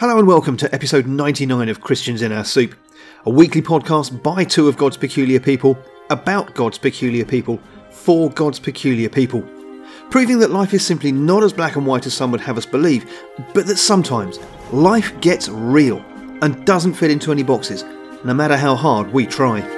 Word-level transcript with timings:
Hello 0.00 0.16
and 0.16 0.28
welcome 0.28 0.56
to 0.58 0.72
episode 0.72 1.08
99 1.08 1.68
of 1.68 1.80
Christians 1.80 2.22
in 2.22 2.30
Our 2.30 2.44
Soup, 2.44 2.72
a 3.26 3.30
weekly 3.30 3.60
podcast 3.60 4.22
by 4.22 4.44
two 4.44 4.68
of 4.68 4.76
God's 4.76 4.96
peculiar 4.96 5.40
people, 5.40 5.76
about 6.08 6.54
God's 6.54 6.78
peculiar 6.78 7.24
people, 7.24 7.60
for 7.90 8.30
God's 8.30 8.60
peculiar 8.60 9.08
people. 9.08 9.42
Proving 10.08 10.38
that 10.38 10.52
life 10.52 10.72
is 10.72 10.86
simply 10.86 11.10
not 11.10 11.42
as 11.42 11.52
black 11.52 11.74
and 11.74 11.84
white 11.84 12.06
as 12.06 12.14
some 12.14 12.30
would 12.30 12.40
have 12.42 12.56
us 12.56 12.64
believe, 12.64 13.12
but 13.54 13.66
that 13.66 13.76
sometimes 13.76 14.38
life 14.72 15.20
gets 15.20 15.48
real 15.48 15.98
and 16.42 16.64
doesn't 16.64 16.94
fit 16.94 17.10
into 17.10 17.32
any 17.32 17.42
boxes, 17.42 17.82
no 18.24 18.32
matter 18.32 18.56
how 18.56 18.76
hard 18.76 19.12
we 19.12 19.26
try. 19.26 19.77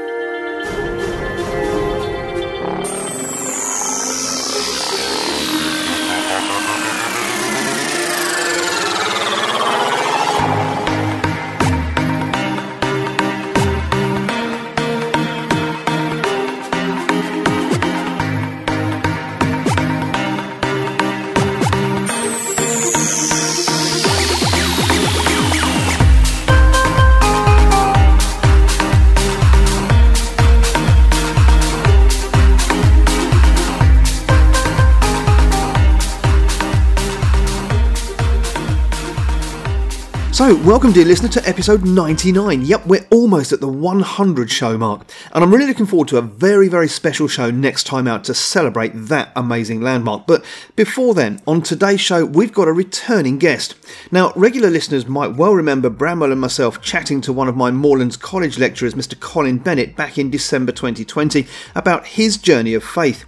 So, 40.51 40.57
welcome, 40.65 40.91
dear 40.91 41.05
listener, 41.05 41.29
to 41.29 41.49
episode 41.49 41.87
99. 41.87 42.63
Yep, 42.63 42.85
we're 42.85 43.07
almost 43.13 43.53
at 43.53 43.61
the 43.61 43.69
100 43.69 44.51
show 44.51 44.77
mark, 44.77 45.03
and 45.33 45.45
I'm 45.45 45.53
really 45.55 45.67
looking 45.67 45.87
forward 45.87 46.09
to 46.09 46.17
a 46.17 46.23
very, 46.23 46.67
very 46.67 46.89
special 46.89 47.29
show 47.29 47.53
next 47.53 47.85
time 47.85 48.09
out 48.09 48.25
to 48.25 48.35
celebrate 48.35 48.91
that 48.93 49.31
amazing 49.37 49.81
landmark. 49.81 50.27
But 50.27 50.45
before 50.75 51.15
then, 51.15 51.41
on 51.47 51.63
today's 51.63 52.01
show, 52.01 52.25
we've 52.25 52.53
got 52.53 52.67
a 52.67 52.73
returning 52.73 53.39
guest. 53.39 53.77
Now, 54.11 54.33
regular 54.35 54.71
listeners 54.71 55.07
might 55.07 55.37
well 55.37 55.53
remember 55.53 55.89
Bramwell 55.89 56.33
and 56.33 56.41
myself 56.41 56.83
chatting 56.83 57.21
to 57.21 57.33
one 57.33 57.47
of 57.47 57.57
my 57.57 57.71
Moorlands 57.71 58.17
College 58.17 58.59
lecturers, 58.59 58.95
Mr. 58.95 59.17
Colin 59.21 59.59
Bennett, 59.59 59.95
back 59.95 60.19
in 60.19 60.33
December 60.33 60.73
2020 60.73 61.47
about 61.77 62.07
his 62.09 62.37
journey 62.37 62.75
of 62.75 62.83
faith. 62.83 63.25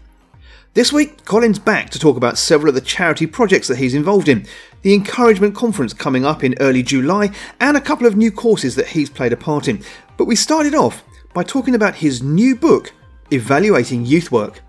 This 0.74 0.92
week, 0.92 1.24
Colin's 1.26 1.58
back 1.58 1.90
to 1.90 1.98
talk 1.98 2.16
about 2.16 2.38
several 2.38 2.70
of 2.70 2.74
the 2.74 2.80
charity 2.80 3.26
projects 3.26 3.68
that 3.68 3.76
he's 3.76 3.94
involved 3.94 4.28
in, 4.28 4.46
the 4.80 4.94
Encouragement 4.94 5.54
Conference 5.54 5.92
coming 5.92 6.24
up 6.24 6.42
in 6.42 6.54
early 6.60 6.82
July, 6.82 7.30
and 7.60 7.76
a 7.76 7.80
couple 7.80 8.06
of 8.06 8.16
new 8.16 8.32
courses 8.32 8.74
that 8.76 8.86
he's 8.88 9.10
played 9.10 9.34
a 9.34 9.36
part 9.36 9.68
in. 9.68 9.82
But 10.16 10.24
we 10.24 10.34
started 10.34 10.74
off 10.74 11.04
by 11.34 11.42
talking 11.42 11.74
about 11.74 11.94
his 11.96 12.22
new 12.22 12.56
book, 12.56 12.92
Evaluating 13.30 14.06
Youth 14.06 14.32
Work. 14.32 14.60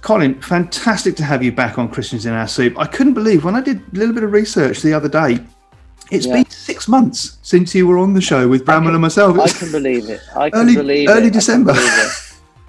Colin, 0.00 0.40
fantastic 0.40 1.14
to 1.16 1.24
have 1.24 1.42
you 1.42 1.52
back 1.52 1.78
on 1.78 1.88
Christians 1.90 2.24
in 2.24 2.32
Our 2.32 2.48
Soup. 2.48 2.78
I 2.78 2.86
couldn't 2.86 3.14
believe 3.14 3.44
when 3.44 3.56
I 3.56 3.60
did 3.60 3.78
a 3.92 3.98
little 3.98 4.14
bit 4.14 4.22
of 4.24 4.32
research 4.32 4.80
the 4.82 4.94
other 4.94 5.08
day, 5.08 5.40
It's 6.08 6.24
Yeah. 6.24 6.34
been 6.34 6.50
six 6.50 6.86
months 6.86 7.36
since 7.42 7.74
you 7.74 7.84
were 7.84 7.98
on 7.98 8.14
the 8.14 8.20
show 8.20 8.46
with 8.46 8.64
Bramwell 8.64 8.92
and 8.94 9.02
myself. 9.02 9.36
I 9.40 9.48
can 9.48 9.72
believe 9.72 10.08
it. 10.08 10.20
I 10.36 10.50
can 10.50 10.60
Early- 10.60 10.76
believe 10.76 11.08
it. 11.08 11.10
early 11.10 11.18
I 11.22 11.24
can 11.24 11.32
December. 11.32 11.72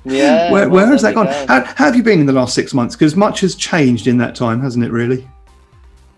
Yeah. 0.10 0.52
where, 0.52 0.70
where 0.70 0.88
has 0.88 1.02
that 1.02 1.16
gone? 1.16 1.28
How, 1.28 1.64
how 1.64 1.86
have 1.86 1.96
you 1.96 2.04
been 2.04 2.20
in 2.20 2.26
the 2.26 2.34
last 2.34 2.54
six 2.54 2.74
months? 2.74 2.96
Because 2.96 3.16
much 3.16 3.42
has 3.42 3.56
changed 3.56 4.08
in 4.08 4.18
that 4.18 4.36
time, 4.36 4.62
hasn't 4.62 4.86
it? 4.86 4.92
Really? 4.92 5.28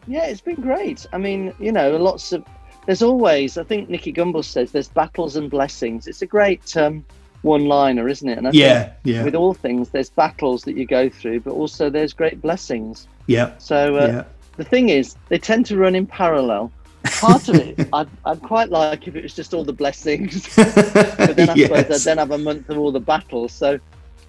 Yeah, 0.07 0.25
it's 0.25 0.41
been 0.41 0.61
great. 0.61 1.05
I 1.13 1.17
mean, 1.17 1.53
you 1.59 1.71
know, 1.71 1.97
lots 1.97 2.31
of. 2.31 2.45
There's 2.85 3.01
always. 3.01 3.57
I 3.57 3.63
think 3.63 3.89
Nicky 3.89 4.11
Gumbel 4.11 4.43
says 4.43 4.71
there's 4.71 4.87
battles 4.87 5.35
and 5.35 5.49
blessings. 5.49 6.07
It's 6.07 6.21
a 6.21 6.25
great 6.25 6.75
um, 6.75 7.05
one-liner, 7.41 8.07
isn't 8.07 8.27
it? 8.27 8.37
And 8.37 8.47
I 8.47 8.51
Yeah, 8.51 8.93
yeah, 9.03 9.23
with 9.23 9.35
all 9.35 9.53
things, 9.53 9.89
there's 9.89 10.09
battles 10.09 10.63
that 10.63 10.75
you 10.75 10.85
go 10.85 11.09
through, 11.09 11.41
but 11.41 11.51
also 11.51 11.89
there's 11.89 12.13
great 12.13 12.41
blessings. 12.41 13.07
yeah, 13.27 13.57
So 13.59 13.97
uh, 13.97 14.07
yeah. 14.07 14.23
the 14.57 14.63
thing 14.63 14.89
is, 14.89 15.15
they 15.29 15.37
tend 15.37 15.65
to 15.67 15.77
run 15.77 15.95
in 15.95 16.05
parallel. 16.05 16.71
Part 17.03 17.49
of 17.49 17.55
it, 17.55 17.87
I'd, 17.93 18.09
I'd 18.25 18.41
quite 18.41 18.69
like 18.69 19.07
if 19.07 19.15
it 19.15 19.23
was 19.23 19.33
just 19.33 19.53
all 19.53 19.63
the 19.63 19.73
blessings. 19.73 20.53
but 20.55 21.35
then 21.35 21.49
I 21.49 21.55
suppose 21.55 21.91
I'd 21.91 22.01
then 22.01 22.17
have 22.17 22.31
a 22.31 22.37
month 22.37 22.69
of 22.69 22.77
all 22.77 22.91
the 22.91 22.99
battles. 22.99 23.51
So 23.53 23.79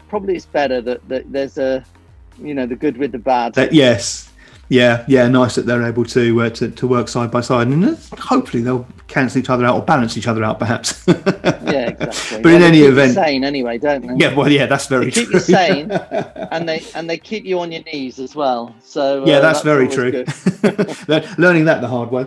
probably 0.08 0.36
it's 0.36 0.46
better 0.46 0.80
that, 0.80 1.06
that 1.08 1.30
there's 1.32 1.58
a, 1.58 1.84
you 2.38 2.54
know, 2.54 2.66
the 2.66 2.76
good 2.76 2.96
with 2.96 3.12
the 3.12 3.18
bad. 3.18 3.54
That- 3.54 3.72
yes. 3.72 4.28
Yeah, 4.72 5.04
yeah, 5.08 5.26
nice 5.26 5.56
that 5.56 5.66
they're 5.66 5.82
able 5.82 6.04
to 6.04 6.42
uh, 6.42 6.50
to, 6.50 6.70
to 6.70 6.86
work 6.86 7.08
side 7.08 7.32
by 7.32 7.40
side, 7.40 7.66
and 7.66 7.84
uh, 7.84 7.96
hopefully 8.16 8.62
they'll 8.62 8.86
cancel 9.08 9.40
each 9.40 9.50
other 9.50 9.64
out 9.64 9.74
or 9.74 9.82
balance 9.82 10.16
each 10.16 10.28
other 10.28 10.44
out, 10.44 10.60
perhaps. 10.60 11.02
yeah, 11.08 11.88
exactly. 11.88 12.40
But 12.40 12.52
in 12.52 12.62
any 12.62 12.76
keep 12.76 12.84
you 12.84 12.92
event- 12.92 13.14
sane 13.14 13.42
anyway, 13.42 13.78
don't 13.78 14.06
they? 14.06 14.14
yeah, 14.24 14.32
well, 14.32 14.48
yeah, 14.48 14.66
that's 14.66 14.86
very 14.86 15.06
They 15.06 15.10
true. 15.10 15.24
keep 15.24 15.32
you 15.32 15.40
sane, 15.40 15.90
and 16.52 16.68
they 16.68 16.84
and 16.94 17.10
they 17.10 17.18
keep 17.18 17.44
you 17.44 17.58
on 17.58 17.72
your 17.72 17.82
knees 17.82 18.20
as 18.20 18.36
well. 18.36 18.72
So 18.80 19.26
yeah, 19.26 19.38
uh, 19.38 19.40
that's, 19.40 19.62
very 19.62 19.88
true. 19.88 20.24
Learning 21.36 21.64
that 21.64 21.80
the 21.80 21.88
hard 21.88 22.12
way. 22.12 22.26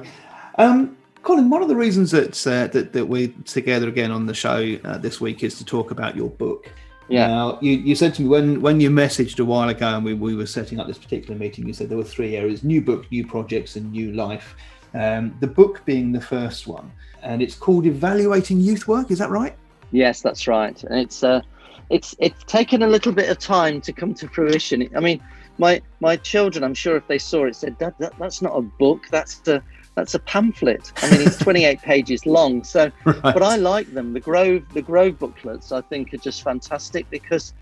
Um, 0.57 0.97
Colin, 1.23 1.49
one 1.49 1.61
of 1.61 1.69
the 1.69 1.75
reasons 1.75 2.11
that 2.11 2.35
uh, 2.45 2.67
that, 2.67 2.93
that 2.93 3.05
we're 3.05 3.33
together 3.45 3.87
again 3.87 4.11
on 4.11 4.25
the 4.25 4.33
show 4.33 4.77
uh, 4.83 4.97
this 4.97 5.21
week 5.21 5.43
is 5.43 5.57
to 5.57 5.65
talk 5.65 5.91
about 5.91 6.15
your 6.15 6.29
book. 6.29 6.71
Yeah. 7.07 7.27
Now, 7.27 7.59
you, 7.61 7.73
you 7.73 7.95
said 7.95 8.13
to 8.15 8.21
me 8.21 8.27
when 8.27 8.61
when 8.61 8.79
you 8.81 8.89
messaged 8.89 9.39
a 9.39 9.45
while 9.45 9.69
ago 9.69 9.87
and 9.87 10.05
we, 10.05 10.13
we 10.13 10.35
were 10.35 10.45
setting 10.45 10.79
up 10.79 10.87
this 10.87 10.97
particular 10.97 11.37
meeting, 11.37 11.67
you 11.67 11.73
said 11.73 11.89
there 11.89 11.97
were 11.97 12.03
three 12.03 12.35
areas: 12.35 12.63
new 12.63 12.81
book, 12.81 13.09
new 13.11 13.25
projects, 13.25 13.75
and 13.75 13.91
new 13.91 14.11
life. 14.11 14.55
Um, 14.93 15.35
the 15.39 15.47
book 15.47 15.83
being 15.85 16.11
the 16.11 16.21
first 16.21 16.67
one, 16.67 16.91
and 17.21 17.41
it's 17.41 17.55
called 17.55 17.85
Evaluating 17.85 18.59
Youth 18.59 18.87
Work. 18.87 19.09
Is 19.09 19.19
that 19.19 19.29
right? 19.29 19.55
Yes, 19.91 20.21
that's 20.21 20.47
right. 20.47 20.81
And 20.83 20.99
it's 20.99 21.23
uh, 21.23 21.41
it's 21.89 22.15
it's 22.19 22.43
taken 22.45 22.83
a 22.83 22.87
little 22.87 23.11
bit 23.11 23.29
of 23.29 23.39
time 23.39 23.79
to 23.81 23.93
come 23.93 24.13
to 24.15 24.27
fruition. 24.27 24.89
I 24.95 24.99
mean, 24.99 25.21
my 25.57 25.81
my 25.99 26.15
children, 26.17 26.63
I'm 26.63 26.73
sure 26.73 26.97
if 26.97 27.07
they 27.07 27.17
saw 27.17 27.45
it, 27.45 27.55
said, 27.55 27.77
"Dad, 27.77 27.95
that, 27.99 28.13
that's 28.19 28.41
not 28.41 28.57
a 28.57 28.61
book. 28.61 29.03
That's 29.09 29.47
a 29.47 29.63
that's 29.95 30.15
a 30.15 30.19
pamphlet." 30.19 30.91
I 31.03 31.11
mean, 31.11 31.27
it's 31.27 31.37
28 31.37 31.81
pages 31.91 32.25
long. 32.25 32.63
So, 32.63 32.91
Right. 33.05 33.21
but 33.21 33.43
I 33.43 33.55
like 33.57 33.93
them. 33.93 34.13
The 34.13 34.19
Grove 34.19 34.63
the 34.73 34.81
Grove 34.81 35.19
booklets, 35.19 35.71
I 35.71 35.81
think, 35.81 36.13
are 36.13 36.17
just 36.17 36.43
fantastic 36.43 37.09
because 37.09 37.53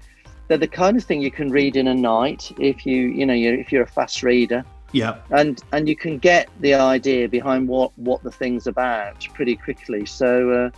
they're 0.48 0.58
the 0.58 0.68
kind 0.68 0.98
of 0.98 1.04
thing 1.06 1.22
you 1.22 1.32
can 1.32 1.50
read 1.50 1.78
in 1.78 1.88
a 1.88 1.94
night 1.94 2.52
if 2.60 2.86
you 2.86 3.08
you 3.08 3.26
know 3.26 3.34
you 3.34 3.54
if 3.54 3.72
you're 3.72 3.84
a 3.84 3.88
fast 3.88 4.22
reader 4.22 4.66
yeah. 4.92 5.16
and 5.30 5.62
and 5.72 5.88
you 5.88 5.96
can 5.96 6.18
get 6.18 6.50
the 6.60 6.74
idea 6.74 7.30
behind 7.30 7.70
what 7.70 7.98
what 7.98 8.22
the 8.24 8.32
thing's 8.32 8.68
about 8.68 9.26
pretty 9.34 9.56
quickly 9.56 10.06
so 10.06 10.52
uh, 10.52 10.70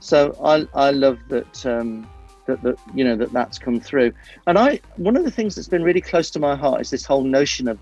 so 0.00 0.34
i 0.42 0.66
i 0.74 0.90
love 0.90 1.18
that 1.28 1.66
um 1.66 2.08
that, 2.46 2.62
that 2.62 2.78
you 2.94 3.04
know 3.04 3.14
that 3.14 3.30
that's 3.34 3.58
come 3.58 3.78
through 3.78 4.12
and 4.46 4.58
i 4.58 4.80
one 4.96 5.14
of 5.14 5.24
the 5.24 5.30
things 5.30 5.54
that's 5.54 5.68
been 5.68 5.82
really 5.84 6.00
close 6.00 6.30
to 6.30 6.40
my 6.40 6.56
heart 6.56 6.80
is 6.80 6.88
this 6.88 7.04
whole 7.04 7.22
notion 7.22 7.68
of 7.68 7.78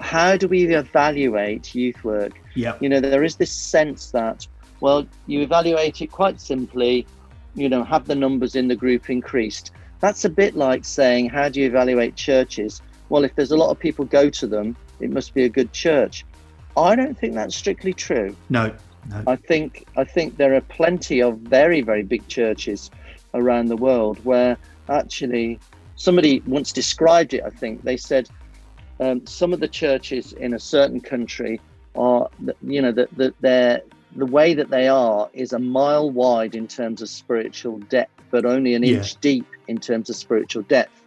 how 0.00 0.36
do 0.36 0.48
we 0.48 0.64
evaluate 0.74 1.74
youth 1.74 2.02
work 2.04 2.32
Yeah. 2.54 2.76
you 2.80 2.88
know 2.88 3.00
there 3.00 3.24
is 3.24 3.36
this 3.36 3.52
sense 3.52 4.10
that 4.10 4.46
well 4.80 5.06
you 5.26 5.40
evaluate 5.40 6.00
it 6.00 6.10
quite 6.10 6.40
simply 6.40 7.06
you 7.54 7.68
know 7.68 7.84
have 7.84 8.06
the 8.06 8.14
numbers 8.14 8.54
in 8.56 8.68
the 8.68 8.76
group 8.76 9.08
increased 9.08 9.70
that's 10.00 10.24
a 10.24 10.28
bit 10.28 10.56
like 10.56 10.84
saying 10.84 11.28
how 11.28 11.48
do 11.48 11.60
you 11.60 11.66
evaluate 11.66 12.16
churches 12.16 12.82
well 13.08 13.24
if 13.24 13.34
there's 13.36 13.52
a 13.52 13.56
lot 13.56 13.70
of 13.70 13.78
people 13.78 14.04
go 14.04 14.28
to 14.28 14.46
them 14.46 14.76
it 15.00 15.10
must 15.10 15.32
be 15.34 15.44
a 15.44 15.48
good 15.48 15.72
church 15.72 16.24
i 16.76 16.96
don't 16.96 17.16
think 17.18 17.34
that's 17.34 17.54
strictly 17.54 17.92
true 17.92 18.34
No. 18.48 18.72
No. 19.10 19.22
i 19.28 19.36
think 19.36 19.86
i 19.96 20.02
think 20.02 20.36
there 20.36 20.54
are 20.54 20.60
plenty 20.62 21.22
of 21.22 21.38
very 21.38 21.82
very 21.82 22.02
big 22.02 22.26
churches 22.26 22.90
around 23.34 23.66
the 23.66 23.76
world 23.76 24.18
where 24.24 24.56
actually 24.88 25.58
somebody 25.96 26.42
once 26.46 26.72
described 26.72 27.32
it 27.34 27.42
i 27.44 27.50
think 27.50 27.82
they 27.82 27.96
said 27.96 28.28
um, 29.00 29.26
some 29.26 29.52
of 29.52 29.60
the 29.60 29.68
churches 29.68 30.32
in 30.32 30.54
a 30.54 30.58
certain 30.58 31.00
country 31.00 31.60
are 31.96 32.28
you 32.62 32.82
know 32.82 32.92
that 32.92 33.14
that 33.16 33.34
they're 33.40 33.80
the 34.16 34.26
way 34.26 34.54
that 34.54 34.70
they 34.70 34.86
are 34.88 35.28
is 35.32 35.52
a 35.52 35.58
mile 35.58 36.10
wide 36.10 36.54
in 36.54 36.68
terms 36.68 37.02
of 37.02 37.08
spiritual 37.08 37.78
depth 37.90 38.12
but 38.30 38.44
only 38.44 38.74
an 38.74 38.82
Yeah. 38.82 38.96
inch 38.96 39.16
deep 39.20 39.46
in 39.68 39.78
terms 39.78 40.08
of 40.10 40.16
spiritual 40.16 40.62
depth. 40.62 41.00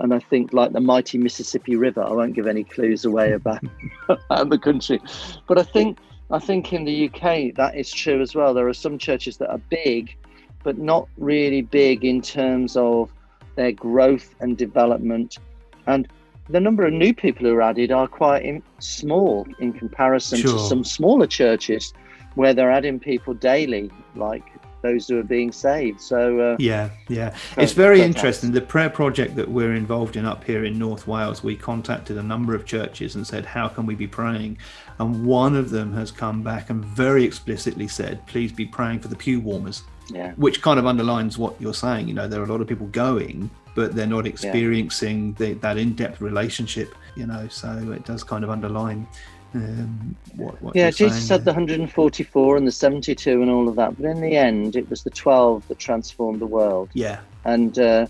And 0.00 0.12
i 0.12 0.18
think 0.18 0.52
like 0.52 0.72
the 0.72 0.80
mighty 0.80 1.18
mississippi 1.18 1.76
river 1.76 2.02
i 2.02 2.10
won't 2.12 2.34
give 2.34 2.46
any 2.46 2.64
clues 2.64 3.04
away 3.04 3.32
about, 3.32 3.62
about 4.08 4.50
the 4.50 4.58
country. 4.58 5.00
But 5.46 5.58
i 5.58 5.62
think 5.62 5.98
i 6.30 6.38
think 6.38 6.72
in 6.72 6.84
the 6.84 7.06
uk 7.08 7.54
that 7.56 7.72
is 7.76 7.92
true 7.92 8.20
as 8.20 8.34
well. 8.34 8.54
There 8.54 8.68
are 8.68 8.74
some 8.74 8.98
churches 8.98 9.36
that 9.38 9.50
are 9.50 9.60
big 9.70 10.16
but 10.64 10.78
not 10.78 11.08
really 11.18 11.62
big 11.62 12.04
in 12.04 12.22
terms 12.22 12.76
of 12.76 13.12
their 13.54 13.70
growth 13.72 14.34
and 14.40 14.56
development. 14.56 15.38
And 15.86 16.08
the 16.48 16.60
number 16.60 16.86
of 16.86 16.92
new 16.92 17.14
people 17.14 17.46
who 17.46 17.54
are 17.54 17.62
added 17.62 17.90
are 17.90 18.06
quite 18.06 18.44
in, 18.44 18.62
small 18.78 19.46
in 19.58 19.72
comparison 19.72 20.38
Sure. 20.38 20.52
to 20.52 20.58
some 20.58 20.84
smaller 20.84 21.26
churches 21.26 21.92
where 22.34 22.52
they're 22.52 22.70
adding 22.70 22.98
people 22.98 23.34
daily 23.34 23.90
like 24.16 24.44
those 24.82 25.08
who 25.08 25.18
are 25.18 25.22
being 25.22 25.50
saved. 25.50 25.98
So 25.98 26.38
uh, 26.40 26.56
yeah, 26.58 26.90
yeah, 27.08 27.34
it's 27.56 27.72
very 27.72 28.02
interesting. 28.02 28.52
The 28.52 28.60
prayer 28.60 28.90
project 28.90 29.34
that 29.36 29.48
we're 29.48 29.74
involved 29.74 30.16
in 30.16 30.26
up 30.26 30.44
here 30.44 30.66
in 30.66 30.78
North 30.78 31.06
Wales, 31.06 31.42
we 31.42 31.56
contacted 31.56 32.18
a 32.18 32.22
number 32.22 32.54
of 32.54 32.66
churches 32.66 33.14
and 33.14 33.26
said, 33.26 33.46
"How 33.46 33.66
can 33.66 33.86
we 33.86 33.94
be 33.94 34.06
praying?" 34.06 34.58
And 34.98 35.24
one 35.24 35.56
of 35.56 35.70
them 35.70 35.94
has 35.94 36.10
come 36.10 36.42
back 36.42 36.68
and 36.68 36.84
very 36.84 37.24
explicitly 37.24 37.88
said, 37.88 38.26
"Please 38.26 38.52
be 38.52 38.66
praying 38.66 39.00
for 39.00 39.08
the 39.08 39.16
pew 39.16 39.40
warmers." 39.40 39.84
Yeah. 40.12 40.32
Which 40.36 40.60
kind 40.60 40.78
of 40.78 40.84
underlines 40.84 41.38
what 41.38 41.58
you're 41.58 41.72
saying. 41.72 42.06
You 42.08 42.12
know, 42.14 42.28
there 42.28 42.42
are 42.42 42.44
a 42.44 42.52
lot 42.52 42.60
of 42.60 42.66
people 42.66 42.88
going, 42.88 43.48
but 43.74 43.94
they're 43.94 44.06
not 44.06 44.26
experiencing 44.26 45.36
yeah. 45.38 45.46
the, 45.46 45.54
that 45.54 45.78
in-depth 45.78 46.20
relationship. 46.20 46.94
You 47.16 47.26
know, 47.26 47.46
so 47.48 47.92
it 47.92 48.04
does 48.04 48.24
kind 48.24 48.42
of 48.44 48.50
underline 48.50 49.06
um, 49.54 50.16
what, 50.36 50.60
what 50.60 50.74
yeah, 50.76 50.90
Jesus 50.90 51.26
said 51.26 51.44
the 51.44 51.52
144 51.52 52.56
and 52.56 52.66
the 52.66 52.72
72 52.72 53.40
and 53.40 53.50
all 53.50 53.68
of 53.68 53.76
that, 53.76 53.96
but 53.96 54.06
in 54.06 54.20
the 54.20 54.36
end, 54.36 54.74
it 54.74 54.88
was 54.90 55.04
the 55.04 55.10
12 55.10 55.68
that 55.68 55.78
transformed 55.78 56.40
the 56.40 56.46
world. 56.46 56.90
Yeah. 56.92 57.20
And, 57.44 57.78
uh, 57.78 58.06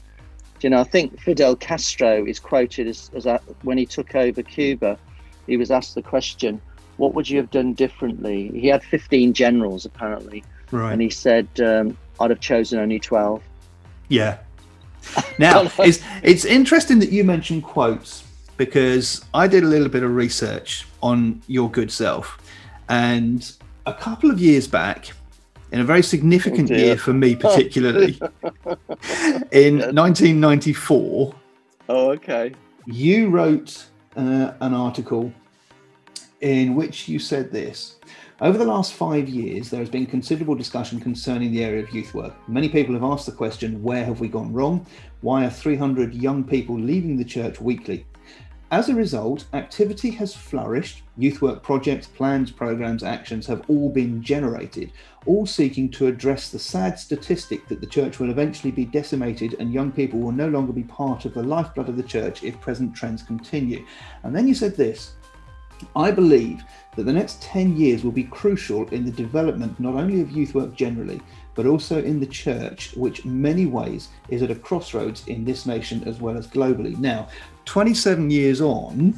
you 0.62 0.70
know, 0.70 0.80
I 0.80 0.84
think 0.84 1.20
Fidel 1.20 1.54
Castro 1.56 2.24
is 2.24 2.40
quoted 2.40 2.86
as, 2.86 3.10
as 3.14 3.26
a, 3.26 3.40
when 3.62 3.76
he 3.76 3.84
took 3.84 4.14
over 4.14 4.42
Cuba, 4.42 4.98
he 5.46 5.58
was 5.58 5.70
asked 5.70 5.94
the 5.94 6.02
question, 6.02 6.60
what 6.96 7.12
would 7.14 7.28
you 7.28 7.36
have 7.38 7.50
done 7.50 7.74
differently? 7.74 8.48
He 8.54 8.68
had 8.68 8.82
15 8.82 9.34
generals, 9.34 9.84
apparently. 9.84 10.44
Right. 10.70 10.92
And 10.92 11.02
he 11.02 11.10
said, 11.10 11.48
um, 11.60 11.98
I'd 12.20 12.30
have 12.30 12.40
chosen 12.40 12.78
only 12.78 12.98
12. 12.98 13.42
Yeah. 14.08 14.38
Now, 15.38 15.68
it's, 15.80 16.00
it's 16.22 16.44
interesting 16.44 17.00
that 17.00 17.10
you 17.10 17.24
mentioned 17.24 17.64
quotes 17.64 18.24
because 18.56 19.24
I 19.34 19.48
did 19.48 19.64
a 19.64 19.66
little 19.66 19.88
bit 19.88 20.04
of 20.04 20.14
research 20.14 20.86
on 21.02 21.42
your 21.48 21.70
good 21.70 21.90
self. 21.90 22.38
And 22.88 23.50
a 23.86 23.92
couple 23.92 24.30
of 24.30 24.38
years 24.38 24.68
back, 24.68 25.10
in 25.72 25.80
a 25.80 25.84
very 25.84 26.02
significant 26.02 26.70
oh 26.70 26.76
year 26.76 26.96
for 26.96 27.12
me, 27.12 27.34
particularly, 27.46 28.18
in 29.50 29.78
1994. 29.78 31.34
Oh, 31.88 32.10
okay. 32.12 32.54
You 32.86 33.28
wrote 33.28 33.86
uh, 34.16 34.52
an 34.60 34.72
article 34.72 35.32
in 36.40 36.76
which 36.76 37.08
you 37.08 37.18
said 37.18 37.50
this. 37.50 37.96
Over 38.40 38.58
the 38.58 38.64
last 38.64 38.94
five 38.94 39.28
years, 39.28 39.70
there 39.70 39.78
has 39.78 39.88
been 39.88 40.06
considerable 40.06 40.56
discussion 40.56 40.98
concerning 40.98 41.52
the 41.52 41.62
area 41.62 41.84
of 41.84 41.94
youth 41.94 42.14
work. 42.14 42.34
Many 42.48 42.68
people 42.68 42.92
have 42.94 43.04
asked 43.04 43.26
the 43.26 43.32
question 43.32 43.80
where 43.80 44.04
have 44.04 44.18
we 44.18 44.26
gone 44.26 44.52
wrong? 44.52 44.84
Why 45.20 45.44
are 45.44 45.50
300 45.50 46.12
young 46.12 46.42
people 46.42 46.76
leaving 46.76 47.16
the 47.16 47.24
church 47.24 47.60
weekly? 47.60 48.04
As 48.72 48.88
a 48.88 48.94
result, 48.94 49.44
activity 49.52 50.10
has 50.10 50.34
flourished. 50.34 51.04
Youth 51.16 51.42
work 51.42 51.62
projects, 51.62 52.08
plans, 52.08 52.50
programs, 52.50 53.04
actions 53.04 53.46
have 53.46 53.62
all 53.68 53.88
been 53.88 54.20
generated, 54.20 54.90
all 55.26 55.46
seeking 55.46 55.88
to 55.92 56.08
address 56.08 56.50
the 56.50 56.58
sad 56.58 56.98
statistic 56.98 57.68
that 57.68 57.80
the 57.80 57.86
church 57.86 58.18
will 58.18 58.30
eventually 58.30 58.72
be 58.72 58.84
decimated 58.84 59.54
and 59.60 59.72
young 59.72 59.92
people 59.92 60.18
will 60.18 60.32
no 60.32 60.48
longer 60.48 60.72
be 60.72 60.82
part 60.82 61.24
of 61.24 61.34
the 61.34 61.42
lifeblood 61.42 61.88
of 61.88 61.96
the 61.96 62.02
church 62.02 62.42
if 62.42 62.60
present 62.60 62.96
trends 62.96 63.22
continue. 63.22 63.86
And 64.24 64.34
then 64.34 64.48
you 64.48 64.54
said 64.54 64.74
this 64.74 65.12
I 65.96 66.10
believe 66.10 66.64
that 66.96 67.04
the 67.04 67.12
next 67.12 67.42
10 67.42 67.76
years 67.76 68.04
will 68.04 68.12
be 68.12 68.24
crucial 68.24 68.88
in 68.88 69.04
the 69.04 69.10
development 69.10 69.78
not 69.80 69.94
only 69.94 70.20
of 70.20 70.30
youth 70.30 70.54
work 70.54 70.74
generally, 70.74 71.20
but 71.54 71.66
also 71.66 72.02
in 72.02 72.20
the 72.20 72.26
church, 72.26 72.94
which 72.96 73.24
many 73.24 73.66
ways 73.66 74.08
is 74.28 74.42
at 74.42 74.50
a 74.50 74.54
crossroads 74.54 75.26
in 75.28 75.44
this 75.44 75.66
nation 75.66 76.02
as 76.04 76.20
well 76.20 76.36
as 76.36 76.46
globally. 76.46 76.96
Now, 76.98 77.28
27 77.64 78.30
years 78.30 78.60
on, 78.60 79.14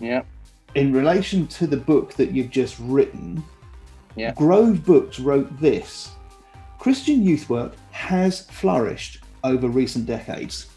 yeah, 0.00 0.22
in 0.74 0.92
relation 0.92 1.46
to 1.48 1.66
the 1.66 1.76
book 1.76 2.14
that 2.14 2.32
you've 2.32 2.50
just 2.50 2.78
written, 2.80 3.42
yeah. 4.16 4.32
Grove 4.34 4.84
Books 4.84 5.18
wrote 5.18 5.60
this 5.60 6.10
Christian 6.78 7.22
youth 7.22 7.48
work 7.48 7.74
has 7.90 8.42
flourished 8.46 9.20
over 9.42 9.68
recent 9.68 10.06
decades. 10.06 10.68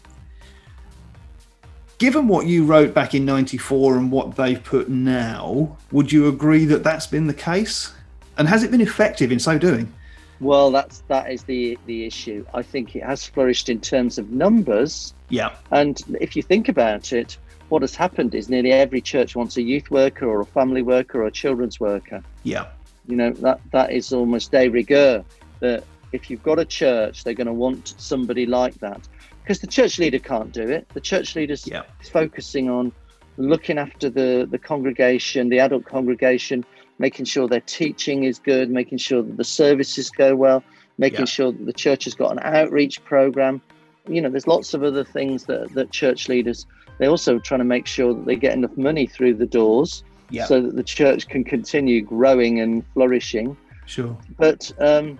Given 1.98 2.28
what 2.28 2.46
you 2.46 2.64
wrote 2.64 2.94
back 2.94 3.14
in 3.14 3.24
94 3.24 3.96
and 3.96 4.12
what 4.12 4.36
they've 4.36 4.62
put 4.62 4.88
now, 4.88 5.76
would 5.90 6.12
you 6.12 6.28
agree 6.28 6.64
that 6.66 6.84
that's 6.84 7.08
been 7.08 7.26
the 7.26 7.34
case? 7.34 7.92
And 8.36 8.46
has 8.46 8.62
it 8.62 8.70
been 8.70 8.80
effective 8.80 9.32
in 9.32 9.40
so 9.40 9.58
doing? 9.58 9.92
Well, 10.40 10.70
that's 10.70 11.02
that 11.08 11.32
is 11.32 11.42
the 11.42 11.76
the 11.86 12.06
issue. 12.06 12.46
I 12.54 12.62
think 12.62 12.94
it 12.94 13.02
has 13.02 13.26
flourished 13.26 13.68
in 13.68 13.80
terms 13.80 14.16
of 14.16 14.30
numbers. 14.30 15.12
Yeah. 15.28 15.56
And 15.72 16.00
if 16.20 16.36
you 16.36 16.42
think 16.44 16.68
about 16.68 17.12
it, 17.12 17.36
what 17.68 17.82
has 17.82 17.96
happened 17.96 18.36
is 18.36 18.48
nearly 18.48 18.70
every 18.70 19.00
church 19.00 19.34
wants 19.34 19.56
a 19.56 19.62
youth 19.62 19.90
worker 19.90 20.26
or 20.26 20.40
a 20.40 20.46
family 20.46 20.82
worker 20.82 21.22
or 21.22 21.26
a 21.26 21.32
children's 21.32 21.80
worker. 21.80 22.22
Yeah. 22.44 22.68
You 23.08 23.16
know 23.16 23.32
that 23.32 23.60
that 23.72 23.90
is 23.90 24.12
almost 24.12 24.52
de 24.52 24.68
rigueur. 24.68 25.24
That 25.58 25.82
if 26.12 26.30
you've 26.30 26.44
got 26.44 26.60
a 26.60 26.64
church, 26.64 27.24
they're 27.24 27.34
going 27.34 27.48
to 27.48 27.52
want 27.52 27.94
somebody 27.98 28.46
like 28.46 28.74
that 28.78 29.00
because 29.48 29.60
the 29.60 29.66
church 29.66 29.98
leader 29.98 30.18
can't 30.18 30.52
do 30.52 30.68
it. 30.68 30.86
The 30.90 31.00
church 31.00 31.34
leader's 31.34 31.66
yeah. 31.66 31.84
focusing 32.12 32.68
on 32.68 32.92
looking 33.38 33.78
after 33.78 34.10
the 34.10 34.46
the 34.50 34.58
congregation, 34.58 35.48
the 35.48 35.58
adult 35.58 35.86
congregation, 35.86 36.66
making 36.98 37.24
sure 37.24 37.48
their 37.48 37.62
teaching 37.62 38.24
is 38.24 38.38
good, 38.38 38.68
making 38.68 38.98
sure 38.98 39.22
that 39.22 39.38
the 39.38 39.44
services 39.44 40.10
go 40.10 40.36
well, 40.36 40.62
making 40.98 41.20
yeah. 41.20 41.24
sure 41.24 41.52
that 41.52 41.64
the 41.64 41.72
church 41.72 42.04
has 42.04 42.12
got 42.14 42.30
an 42.30 42.40
outreach 42.42 43.02
program. 43.06 43.62
You 44.06 44.20
know, 44.20 44.28
there's 44.28 44.46
lots 44.46 44.74
of 44.74 44.82
other 44.82 45.02
things 45.02 45.44
that, 45.44 45.72
that 45.72 45.92
church 45.92 46.28
leaders, 46.28 46.66
they're 46.98 47.08
also 47.08 47.38
trying 47.38 47.60
to 47.60 47.64
make 47.64 47.86
sure 47.86 48.12
that 48.12 48.26
they 48.26 48.36
get 48.36 48.52
enough 48.52 48.76
money 48.76 49.06
through 49.06 49.34
the 49.34 49.46
doors 49.46 50.04
yeah. 50.28 50.44
so 50.44 50.60
that 50.60 50.76
the 50.76 50.82
church 50.82 51.26
can 51.28 51.42
continue 51.42 52.02
growing 52.02 52.60
and 52.60 52.84
flourishing. 52.92 53.56
Sure. 53.86 54.14
But 54.36 54.70
um, 54.78 55.18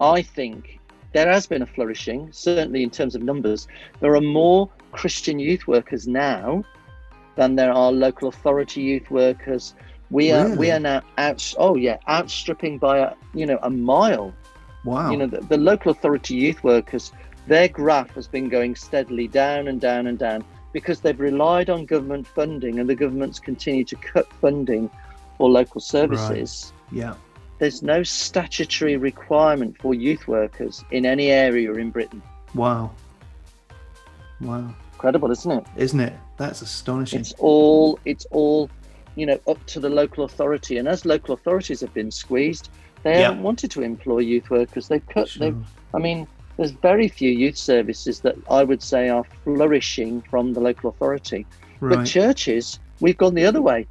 I 0.00 0.22
think 0.22 0.77
there 1.12 1.30
has 1.30 1.46
been 1.46 1.62
a 1.62 1.66
flourishing, 1.66 2.28
certainly 2.32 2.82
in 2.82 2.90
terms 2.90 3.14
of 3.14 3.22
numbers. 3.22 3.66
There 4.00 4.14
are 4.14 4.20
more 4.20 4.68
Christian 4.92 5.38
youth 5.38 5.66
workers 5.66 6.06
now 6.06 6.64
than 7.36 7.56
there 7.56 7.72
are 7.72 7.92
local 7.92 8.28
authority 8.28 8.82
youth 8.82 9.10
workers 9.10 9.74
we 10.10 10.32
are 10.32 10.54
we 10.56 10.70
are 10.70 10.80
now 10.80 11.02
out. 11.18 11.54
Oh 11.58 11.76
yeah, 11.76 11.98
outstripping 12.08 12.78
by 12.78 12.98
a 12.98 13.12
you 13.34 13.46
know 13.46 13.58
a 13.62 13.70
mile. 13.70 14.34
Wow. 14.84 15.10
You 15.10 15.18
know 15.18 15.26
the, 15.26 15.40
the 15.40 15.58
local 15.58 15.92
authority 15.92 16.34
youth 16.34 16.62
workers, 16.64 17.12
their 17.46 17.68
graph 17.68 18.10
has 18.14 18.26
been 18.26 18.48
going 18.48 18.74
steadily 18.74 19.28
down 19.28 19.68
and 19.68 19.80
down 19.80 20.06
and 20.06 20.18
down 20.18 20.44
because 20.72 21.00
they've 21.00 21.18
relied 21.18 21.68
on 21.68 21.84
government 21.84 22.26
funding 22.26 22.78
and 22.78 22.88
the 22.88 22.94
government's 22.94 23.38
continue 23.38 23.84
to 23.84 23.96
cut 23.96 24.32
funding 24.34 24.90
for 25.36 25.50
local 25.50 25.80
services. 25.80 26.72
Right. 26.90 26.98
Yeah. 26.98 27.14
There's 27.58 27.82
no 27.82 28.02
statutory 28.02 28.96
requirement 28.96 29.76
for 29.78 29.94
youth 29.94 30.28
workers 30.28 30.84
in 30.90 31.04
any 31.04 31.30
area 31.30 31.72
in 31.74 31.90
Britain. 31.90 32.22
Wow. 32.54 32.92
Wow. 34.40 34.74
Incredible, 34.92 35.30
isn't 35.30 35.50
it? 35.50 35.66
Isn't 35.76 36.00
it? 36.00 36.12
That's 36.36 36.62
astonishing. 36.62 37.20
It's 37.20 37.34
all 37.38 37.98
it's 38.04 38.26
all 38.30 38.70
you 39.18 39.26
know, 39.26 39.38
up 39.48 39.64
to 39.66 39.80
the 39.80 39.90
local 39.90 40.24
authority. 40.24 40.78
And 40.78 40.86
as 40.86 41.04
local 41.04 41.34
authorities 41.34 41.80
have 41.80 41.92
been 41.92 42.12
squeezed, 42.12 42.70
they 43.02 43.14
yeah. 43.14 43.22
haven't 43.22 43.42
wanted 43.42 43.70
to 43.72 43.82
employ 43.82 44.20
youth 44.20 44.48
workers. 44.48 44.86
They've 44.86 45.06
cut. 45.08 45.28
Sure. 45.28 45.40
They've. 45.40 45.64
I 45.92 45.98
mean, 45.98 46.28
there's 46.56 46.70
very 46.70 47.08
few 47.08 47.30
youth 47.30 47.56
services 47.56 48.20
that 48.20 48.36
I 48.48 48.62
would 48.62 48.80
say 48.80 49.08
are 49.08 49.24
flourishing 49.42 50.22
from 50.22 50.52
the 50.52 50.60
local 50.60 50.90
authority. 50.90 51.46
Right. 51.80 51.96
But 51.96 52.04
churches, 52.04 52.78
we've 53.00 53.18
gone 53.18 53.34
the 53.34 53.44
other 53.44 53.60
way. 53.60 53.88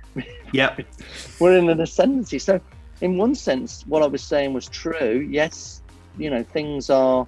Yeah, 0.53 0.77
we're 1.39 1.58
in 1.58 1.70
an 1.70 1.82
ascendancy. 1.82 2.39
So, 2.39 2.62
in 3.01 3.18
one 3.18 3.36
sense, 3.36 3.84
what 3.88 4.04
I 4.04 4.08
was 4.08 4.24
saying 4.24 4.54
was 4.54 4.68
true. 4.68 5.27
Yes, 5.30 5.82
you 6.18 6.30
know, 6.30 6.44
things 6.44 6.89
are, 6.89 7.27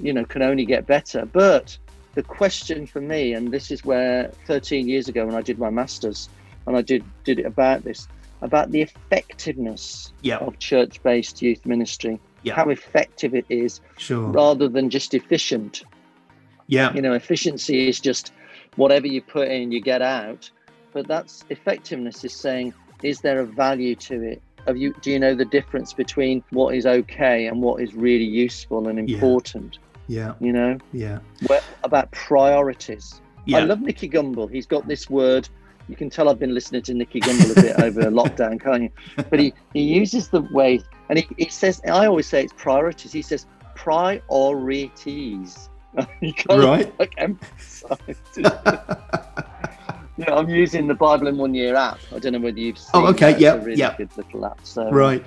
you 0.00 0.12
know, 0.12 0.24
can 0.24 0.42
only 0.42 0.64
get 0.64 0.86
better. 0.86 1.26
But 1.26 1.76
the 2.14 2.22
question 2.22 2.86
for 2.86 3.00
me, 3.00 3.32
and 3.32 3.52
this 3.52 3.70
is 3.70 3.84
where 3.84 4.30
13 4.46 4.88
years 4.88 5.08
ago 5.08 5.26
when 5.26 5.34
I 5.34 5.42
did 5.42 5.58
my 5.58 5.70
masters, 5.70 6.28
and 6.66 6.76
I 6.76 6.82
did 6.82 7.04
did 7.24 7.38
it 7.38 7.46
about 7.46 7.84
this 7.84 8.08
about 8.42 8.70
the 8.70 8.82
effectiveness 8.82 10.12
yep. 10.22 10.42
of 10.42 10.58
church-based 10.58 11.40
youth 11.42 11.64
ministry. 11.64 12.20
Yep. 12.42 12.56
How 12.56 12.68
effective 12.68 13.34
it 13.34 13.46
is, 13.48 13.80
sure. 13.96 14.28
rather 14.28 14.68
than 14.68 14.90
just 14.90 15.14
efficient. 15.14 15.84
Yeah, 16.68 16.92
you 16.94 17.02
know, 17.02 17.12
efficiency 17.12 17.88
is 17.88 18.00
just 18.00 18.32
whatever 18.76 19.06
you 19.06 19.22
put 19.22 19.48
in, 19.48 19.72
you 19.72 19.80
get 19.80 20.02
out. 20.02 20.50
But 20.92 21.08
that's 21.08 21.44
effectiveness 21.50 22.24
is 22.24 22.32
saying, 22.32 22.74
is 23.02 23.20
there 23.20 23.40
a 23.40 23.46
value 23.46 23.94
to 23.96 24.22
it? 24.22 24.42
Have 24.66 24.76
you 24.76 24.94
do 25.00 25.10
you 25.10 25.18
know 25.18 25.34
the 25.34 25.44
difference 25.44 25.92
between 25.92 26.42
what 26.50 26.74
is 26.74 26.86
okay 26.86 27.46
and 27.46 27.62
what 27.62 27.82
is 27.82 27.94
really 27.94 28.24
useful 28.24 28.88
and 28.88 28.98
important? 28.98 29.78
Yeah. 30.08 30.34
You 30.40 30.52
know? 30.52 30.78
Yeah. 30.92 31.18
Where, 31.46 31.62
about 31.84 32.10
priorities. 32.12 33.20
Yeah. 33.44 33.58
I 33.58 33.60
love 33.62 33.80
Nicky 33.80 34.08
Gumbel. 34.08 34.50
He's 34.50 34.66
got 34.66 34.86
this 34.86 35.10
word 35.10 35.48
you 35.88 35.96
can 35.96 36.10
tell 36.10 36.28
I've 36.28 36.38
been 36.38 36.54
listening 36.54 36.82
to 36.82 36.94
Nicky 36.94 37.20
Gumbel 37.20 37.56
a 37.56 37.62
bit 37.62 37.80
over 37.82 38.02
lockdown, 38.02 38.60
can't 38.60 38.84
you? 38.84 38.90
But 39.30 39.38
he, 39.38 39.54
he 39.72 39.82
uses 39.82 40.28
the 40.28 40.40
way, 40.40 40.80
and 41.08 41.18
he, 41.18 41.28
he 41.38 41.48
says, 41.48 41.80
I 41.84 42.06
always 42.06 42.26
say 42.26 42.42
it's 42.44 42.52
priorities. 42.52 43.12
He 43.12 43.22
says 43.22 43.46
priorities. 43.74 45.68
right. 46.50 46.92
Like 46.98 47.14
emphasize. 47.16 47.98
Yeah, 50.16 50.34
I'm 50.34 50.48
using 50.48 50.86
the 50.86 50.94
Bible 50.94 51.26
in 51.26 51.36
one 51.36 51.54
year 51.54 51.74
app. 51.74 51.98
I 52.14 52.18
don't 52.18 52.32
know 52.32 52.40
whether 52.40 52.58
you've 52.58 52.76
oh, 52.94 53.00
seen. 53.00 53.06
Oh, 53.06 53.06
okay. 53.08 53.38
Yeah. 53.38 53.56
really 53.56 53.74
yeah. 53.74 53.96
Good 53.96 54.16
little 54.16 54.46
app. 54.46 54.60
So 54.64 54.90
right. 54.90 55.24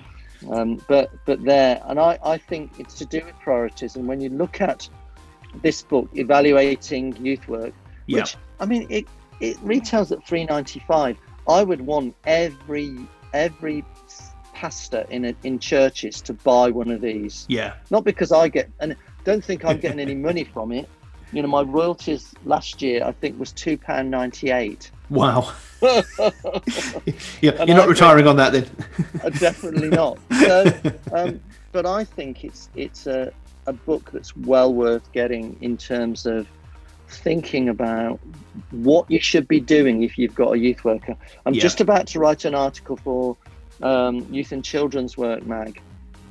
Um, 0.49 0.81
but 0.87 1.11
but 1.25 1.43
there, 1.43 1.81
and 1.87 1.99
I, 1.99 2.17
I 2.23 2.37
think 2.37 2.79
it's 2.79 2.95
to 2.95 3.05
do 3.05 3.21
with 3.25 3.35
priorities. 3.39 3.95
And 3.95 4.07
when 4.07 4.21
you 4.21 4.29
look 4.29 4.61
at 4.61 4.89
this 5.61 5.81
book, 5.81 6.09
evaluating 6.13 7.15
youth 7.23 7.47
work, 7.47 7.73
Yeah. 8.07 8.19
which 8.19 8.35
I 8.59 8.65
mean, 8.65 8.87
it 8.89 9.05
it 9.39 9.57
retails 9.61 10.11
at 10.11 10.25
three 10.25 10.45
ninety 10.45 10.79
five. 10.87 11.17
I 11.47 11.63
would 11.63 11.81
want 11.81 12.15
every 12.25 12.97
every 13.33 13.83
pastor 14.53 15.05
in 15.09 15.25
a, 15.25 15.35
in 15.43 15.59
churches 15.59 16.21
to 16.21 16.33
buy 16.33 16.69
one 16.69 16.89
of 16.91 17.01
these. 17.01 17.45
Yeah. 17.47 17.73
Not 17.91 18.03
because 18.03 18.31
I 18.31 18.47
get 18.47 18.69
and 18.79 18.95
don't 19.23 19.43
think 19.43 19.65
I'm 19.65 19.79
getting 19.79 19.99
any 19.99 20.15
money 20.29 20.43
from 20.43 20.71
it. 20.71 20.89
You 21.31 21.41
know, 21.41 21.47
my 21.47 21.61
royalties 21.61 22.33
last 22.45 22.81
year 22.81 23.03
I 23.05 23.11
think 23.11 23.39
was 23.39 23.51
two 23.51 23.77
pound 23.77 24.09
ninety 24.09 24.49
eight. 24.51 24.91
Wow. 25.09 25.53
yeah, 25.81 26.01
you're 27.41 27.75
not 27.75 27.85
I 27.85 27.85
retiring 27.85 28.27
on 28.27 28.35
that 28.37 28.51
then. 28.51 28.69
Definitely 29.39 29.89
not. 29.89 30.19
So, 30.39 30.73
um, 31.13 31.39
but 31.71 31.85
I 31.85 32.03
think 32.03 32.43
it's 32.43 32.69
it's 32.75 33.07
a, 33.07 33.31
a 33.67 33.73
book 33.73 34.09
that's 34.11 34.35
well 34.35 34.73
worth 34.73 35.11
getting 35.13 35.57
in 35.61 35.77
terms 35.77 36.25
of 36.25 36.47
thinking 37.07 37.69
about 37.69 38.19
what 38.71 39.09
you 39.09 39.19
should 39.19 39.47
be 39.47 39.59
doing 39.59 40.03
if 40.03 40.17
you've 40.17 40.35
got 40.35 40.53
a 40.53 40.57
youth 40.59 40.83
worker. 40.83 41.15
I'm 41.45 41.53
Yeah. 41.53 41.61
just 41.61 41.81
about 41.81 42.05
to 42.07 42.19
write 42.19 42.45
an 42.45 42.53
article 42.55 42.97
for 42.97 43.35
um, 43.81 44.27
Youth 44.31 44.51
and 44.51 44.63
Children's 44.63 45.17
Work 45.17 45.45
Mag, 45.45 45.81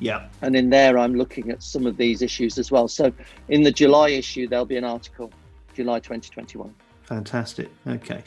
yeah. 0.00 0.28
and 0.42 0.56
in 0.56 0.70
there 0.70 0.98
I'm 0.98 1.14
looking 1.14 1.50
at 1.50 1.62
some 1.62 1.86
of 1.86 1.96
these 1.96 2.22
issues 2.22 2.58
as 2.58 2.70
well. 2.70 2.88
So 2.88 3.12
in 3.48 3.62
the 3.62 3.72
July 3.72 4.10
issue 4.10 4.48
there'll 4.48 4.64
be 4.64 4.76
an 4.76 4.84
article, 4.84 5.32
July 5.74 6.00
2021. 6.00 6.74
Fantastic. 7.02 7.68
Okay. 7.86 8.22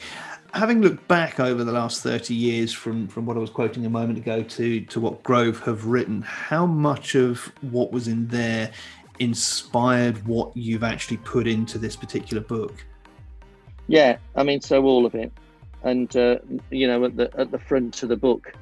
Having 0.54 0.82
looked 0.82 1.06
back 1.06 1.38
over 1.38 1.62
the 1.64 1.72
last 1.72 2.02
30 2.02 2.34
years 2.34 2.72
from, 2.72 3.06
from 3.06 3.26
what 3.26 3.36
I 3.36 3.40
was 3.40 3.48
quoting 3.48 3.86
a 3.86 3.90
moment 3.90 4.18
ago 4.18 4.42
to, 4.42 4.80
to 4.80 5.00
what 5.00 5.22
Grove 5.22 5.60
have 5.60 5.86
written, 5.86 6.20
how 6.22 6.66
much 6.66 7.14
of 7.14 7.52
what 7.60 7.92
was 7.92 8.08
in 8.08 8.26
there 8.26 8.72
inspired 9.18 10.26
what 10.26 10.54
you've 10.56 10.82
actually 10.82 11.18
put 11.18 11.46
into 11.46 11.78
this 11.78 11.94
particular 11.94 12.42
book? 12.42 12.84
Yeah, 13.86 14.16
I 14.36 14.42
mean, 14.42 14.60
so 14.60 14.82
all 14.84 15.06
of 15.06 15.14
it, 15.14 15.32
and 15.82 16.14
uh, 16.16 16.38
you 16.70 16.86
know, 16.86 17.04
at 17.04 17.16
the 17.16 17.30
at 17.36 17.50
the 17.50 17.58
front 17.58 18.02
of 18.02 18.08
the 18.08 18.16
book, 18.16 18.54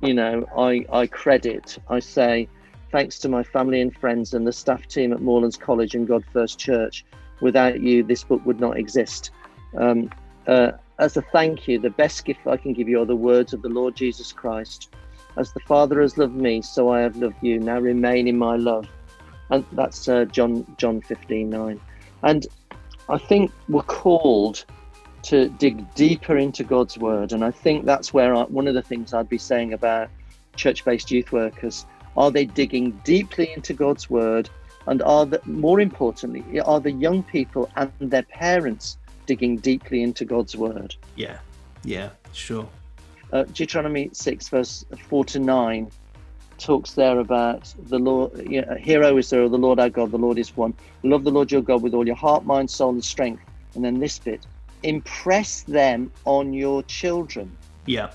you 0.00 0.14
know, 0.14 0.46
I 0.56 0.84
I 0.92 1.06
credit, 1.06 1.78
I 1.88 2.00
say, 2.00 2.48
thanks 2.92 3.18
to 3.20 3.28
my 3.28 3.42
family 3.42 3.80
and 3.80 3.96
friends 3.96 4.34
and 4.34 4.46
the 4.46 4.52
staff 4.52 4.86
team 4.86 5.12
at 5.12 5.20
Moorlands 5.20 5.56
College 5.56 5.94
and 5.94 6.06
God 6.06 6.24
First 6.32 6.58
Church. 6.58 7.04
Without 7.40 7.80
you, 7.80 8.02
this 8.02 8.24
book 8.24 8.44
would 8.44 8.60
not 8.60 8.76
exist. 8.76 9.30
Um, 9.78 10.10
uh, 10.46 10.72
as 10.98 11.16
a 11.16 11.22
thank 11.22 11.66
you, 11.66 11.78
the 11.78 11.90
best 11.90 12.24
gift 12.24 12.46
I 12.46 12.56
can 12.56 12.72
give 12.72 12.88
you 12.88 13.00
are 13.00 13.06
the 13.06 13.16
words 13.16 13.54
of 13.54 13.62
the 13.62 13.68
Lord 13.68 13.96
Jesus 13.96 14.32
Christ. 14.32 14.90
As 15.36 15.52
the 15.52 15.60
Father 15.60 16.00
has 16.02 16.18
loved 16.18 16.34
me, 16.34 16.60
so 16.60 16.90
I 16.90 17.00
have 17.00 17.16
loved 17.16 17.36
you. 17.40 17.58
Now 17.58 17.78
remain 17.78 18.28
in 18.28 18.36
my 18.36 18.56
love. 18.56 18.86
And 19.48 19.64
that's 19.72 20.08
uh, 20.08 20.26
John 20.26 20.66
John 20.76 21.00
15, 21.00 21.48
9. 21.48 21.80
And 22.22 22.46
I 23.08 23.18
think 23.18 23.50
we're 23.68 23.82
called 23.82 24.64
to 25.22 25.48
dig 25.48 25.92
deeper 25.94 26.36
into 26.36 26.64
God's 26.64 26.98
word. 26.98 27.32
And 27.32 27.44
I 27.44 27.50
think 27.50 27.84
that's 27.84 28.12
where 28.12 28.34
I, 28.34 28.42
one 28.44 28.68
of 28.68 28.74
the 28.74 28.82
things 28.82 29.12
I'd 29.12 29.28
be 29.28 29.38
saying 29.38 29.72
about 29.72 30.08
church 30.56 30.84
based 30.84 31.10
youth 31.10 31.32
workers 31.32 31.86
are 32.16 32.30
they 32.30 32.44
digging 32.44 33.00
deeply 33.04 33.52
into 33.54 33.72
God's 33.72 34.10
word? 34.10 34.50
And 34.86 35.02
are 35.02 35.26
the, 35.26 35.40
more 35.44 35.80
importantly, 35.80 36.60
are 36.60 36.80
the 36.80 36.92
young 36.92 37.22
people 37.22 37.70
and 37.76 37.92
their 38.00 38.22
parents 38.22 38.98
digging 39.26 39.58
deeply 39.58 40.02
into 40.02 40.24
God's 40.24 40.56
word? 40.56 40.94
Yeah. 41.16 41.38
Yeah, 41.84 42.10
sure. 42.32 42.68
Uh, 43.32 43.44
Deuteronomy 43.44 44.10
6, 44.12 44.48
verse 44.48 44.84
4 45.08 45.24
to 45.26 45.38
9 45.38 45.90
talks 46.58 46.92
there 46.92 47.20
about 47.20 47.72
the 47.88 47.98
Lord, 47.98 48.32
you 48.50 48.62
know, 48.62 48.74
Hear, 48.74 49.02
O 49.04 49.16
Israel, 49.16 49.48
the 49.48 49.56
Lord 49.56 49.78
our 49.78 49.88
God, 49.88 50.10
the 50.10 50.18
Lord 50.18 50.38
is 50.38 50.54
one. 50.56 50.74
Love 51.02 51.24
the 51.24 51.30
Lord 51.30 51.50
your 51.50 51.62
God 51.62 51.82
with 51.82 51.94
all 51.94 52.06
your 52.06 52.16
heart, 52.16 52.44
mind, 52.44 52.70
soul, 52.70 52.90
and 52.90 53.04
strength. 53.04 53.42
And 53.74 53.84
then 53.84 53.98
this 53.98 54.18
bit 54.18 54.46
impress 54.82 55.62
them 55.62 56.10
on 56.24 56.52
your 56.52 56.82
children. 56.84 57.56
Yeah. 57.86 58.10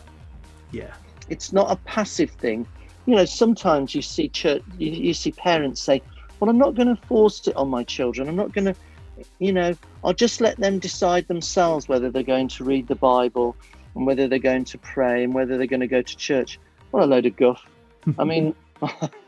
Yeah. 0.71 0.93
It's 1.29 1.53
not 1.53 1.71
a 1.71 1.75
passive 1.77 2.31
thing. 2.31 2.67
You 3.05 3.15
know, 3.15 3.25
sometimes 3.25 3.93
you 3.93 4.01
see 4.01 4.29
church, 4.29 4.63
you, 4.77 4.91
you 4.91 5.13
see 5.13 5.31
parents 5.31 5.81
say, 5.81 6.01
Well, 6.39 6.49
I'm 6.49 6.57
not 6.57 6.75
going 6.75 6.93
to 6.93 7.01
force 7.03 7.47
it 7.47 7.55
on 7.55 7.69
my 7.69 7.83
children. 7.83 8.27
I'm 8.27 8.35
not 8.35 8.53
going 8.53 8.65
to, 8.65 8.75
you 9.39 9.53
know, 9.53 9.73
I'll 10.03 10.13
just 10.13 10.41
let 10.41 10.57
them 10.57 10.79
decide 10.79 11.27
themselves 11.27 11.87
whether 11.87 12.09
they're 12.09 12.23
going 12.23 12.47
to 12.49 12.63
read 12.63 12.87
the 12.87 12.95
Bible 12.95 13.55
and 13.95 14.05
whether 14.05 14.27
they're 14.27 14.39
going 14.39 14.65
to 14.65 14.77
pray 14.77 15.23
and 15.23 15.33
whether 15.33 15.57
they're 15.57 15.67
going 15.67 15.79
to 15.81 15.87
go 15.87 16.01
to 16.01 16.17
church. 16.17 16.59
What 16.91 17.03
a 17.03 17.05
load 17.05 17.25
of 17.25 17.35
guff. 17.35 17.63
I 18.19 18.23
mean, 18.23 18.55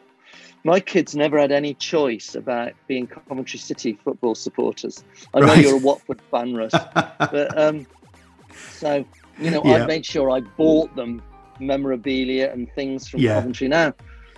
my 0.64 0.80
kids 0.80 1.16
never 1.16 1.40
had 1.40 1.52
any 1.52 1.74
choice 1.76 2.36
about 2.36 2.74
being 2.88 3.08
Coventry 3.08 3.60
City 3.60 3.98
football 4.04 4.36
supporters. 4.36 5.04
I 5.34 5.40
know 5.40 5.46
Right. 5.48 5.64
you're 5.64 5.76
a 5.76 5.80
Watford 5.80 6.22
fan, 6.32 6.56
Russ, 6.56 6.72
but 7.20 7.58
um, 7.58 7.86
so 8.72 9.06
you 9.40 9.52
know, 9.52 9.62
Yeah. 9.64 9.84
I 9.84 9.86
made 9.86 10.06
sure 10.06 10.30
I 10.32 10.42
bought 10.42 10.96
them 10.96 11.22
memorabilia 11.60 12.52
and 12.52 12.72
things 12.74 13.08
from 13.08 13.20
Yeah. 13.22 13.36
Coventry. 13.36 13.68
Now, 13.68 13.94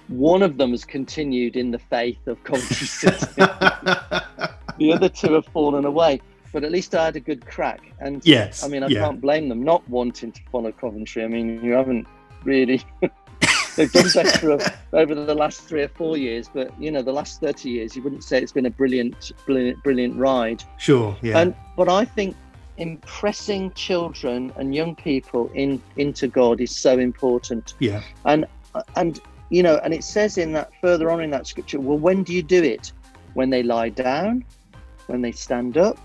one 0.07 0.41
of 0.41 0.57
them 0.57 0.71
has 0.71 0.85
continued 0.85 1.55
in 1.55 1.71
the 1.71 1.79
faith 1.79 2.25
of 2.27 2.43
Coventry 2.43 2.87
City. 3.01 3.17
the 3.35 4.91
other 4.93 5.09
two 5.09 5.33
have 5.33 5.45
fallen 5.47 5.85
away, 5.85 6.21
but 6.51 6.63
at 6.63 6.71
least 6.71 6.95
I 6.95 7.05
had 7.05 7.15
a 7.15 7.19
good 7.19 7.45
crack. 7.45 7.91
And 7.99 8.21
yes. 8.25 8.63
I 8.63 8.67
mean, 8.67 8.83
I 8.83 8.87
yeah. 8.87 9.01
can't 9.01 9.21
blame 9.21 9.49
them 9.49 9.63
not 9.63 9.87
wanting 9.89 10.31
to 10.31 10.41
follow 10.51 10.71
Coventry. 10.71 11.23
I 11.23 11.27
mean, 11.27 11.63
you 11.63 11.73
haven't 11.73 12.07
really. 12.43 12.81
They've 13.79 13.91
done 13.91 14.09
better 14.13 14.59
over 14.91 15.15
the 15.15 15.33
last 15.33 15.61
three 15.61 15.83
or 15.83 15.87
four 15.87 16.17
years, 16.17 16.49
but 16.53 16.69
you 16.77 16.91
know, 16.91 17.01
the 17.01 17.13
last 17.13 17.39
thirty 17.39 17.69
years, 17.69 17.95
you 17.95 18.03
wouldn't 18.03 18.25
say 18.25 18.41
it's 18.41 18.51
been 18.51 18.65
a 18.65 18.69
brilliant, 18.69 19.31
brilliant, 19.45 19.81
brilliant 19.83 20.17
ride. 20.17 20.61
Sure. 20.77 21.15
Yeah. 21.21 21.39
And 21.39 21.55
but 21.77 21.87
I 21.87 22.03
think 22.03 22.35
impressing 22.75 23.71
children 23.71 24.51
and 24.57 24.75
young 24.75 24.95
people 24.95 25.49
in 25.53 25.81
into 25.95 26.27
God 26.27 26.59
is 26.59 26.75
so 26.75 26.99
important. 26.99 27.75
yeah. 27.79 28.01
And 28.25 28.45
and 28.97 29.21
you 29.49 29.63
know, 29.63 29.79
and 29.81 29.93
it 29.93 30.03
says 30.03 30.37
in 30.37 30.51
that 30.53 30.71
further 30.81 31.09
on 31.09 31.21
in 31.21 31.31
that 31.31 31.47
scripture, 31.47 31.79
well, 31.79 31.97
when 31.97 32.23
do 32.23 32.33
you 32.33 32.43
do 32.43 32.61
it? 32.61 32.91
When 33.33 33.49
they 33.49 33.63
lie 33.63 33.89
down, 33.89 34.43
when 35.07 35.21
they 35.21 35.31
stand 35.31 35.77
up, 35.77 35.97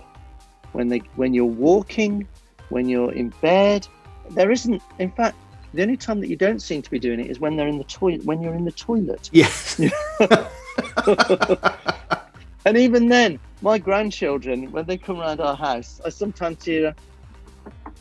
when 0.73 0.87
they 0.89 1.03
when 1.17 1.35
you're 1.35 1.45
walking, 1.45 2.29
when 2.69 2.89
you're 2.89 3.13
in 3.13 3.31
bed. 3.41 3.89
There 4.31 4.51
isn't, 4.51 4.81
in 4.99 5.11
fact, 5.11 5.37
the 5.75 5.83
only 5.83 5.97
time 5.97 6.21
that 6.21 6.29
you 6.29 6.37
don't 6.37 6.61
seem 6.61 6.83
to 6.83 6.91
be 6.91 6.99
doing 6.99 7.21
it 7.21 7.31
is 7.31 7.41
when 7.41 7.57
they're 7.57 7.69
in 7.69 7.79
the 7.79 7.85
toilet. 7.85 8.25
When 8.25 8.43
you're 8.43 8.55
in 8.55 8.65
the 8.65 8.73
toilet, 8.73 9.29
Yes. 9.33 9.79
and 12.65 12.77
even 12.77 13.09
then, 13.09 13.39
my 13.61 13.79
grandchildren, 13.79 14.71
when 14.71 14.87
they 14.87 14.97
come 14.97 15.21
around 15.21 15.41
our 15.41 15.57
house, 15.57 16.01
I 16.05 16.11
sometimes 16.11 16.65
hear, 16.65 16.95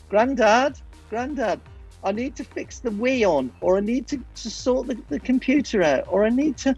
"Granddad, 0.08 0.78
Granddad, 1.10 1.60
I 2.04 2.12
need 2.12 2.36
to 2.36 2.44
fix 2.44 2.78
the 2.78 2.90
Wii 2.90 3.28
on, 3.28 3.50
or 3.60 3.78
I 3.78 3.80
need 3.80 4.06
to, 4.08 4.22
to 4.36 4.50
sort 4.50 4.86
the, 4.86 4.98
the 5.08 5.18
computer 5.18 5.82
out, 5.82 6.04
or 6.08 6.24
I 6.24 6.28
need 6.28 6.56
to, 6.58 6.76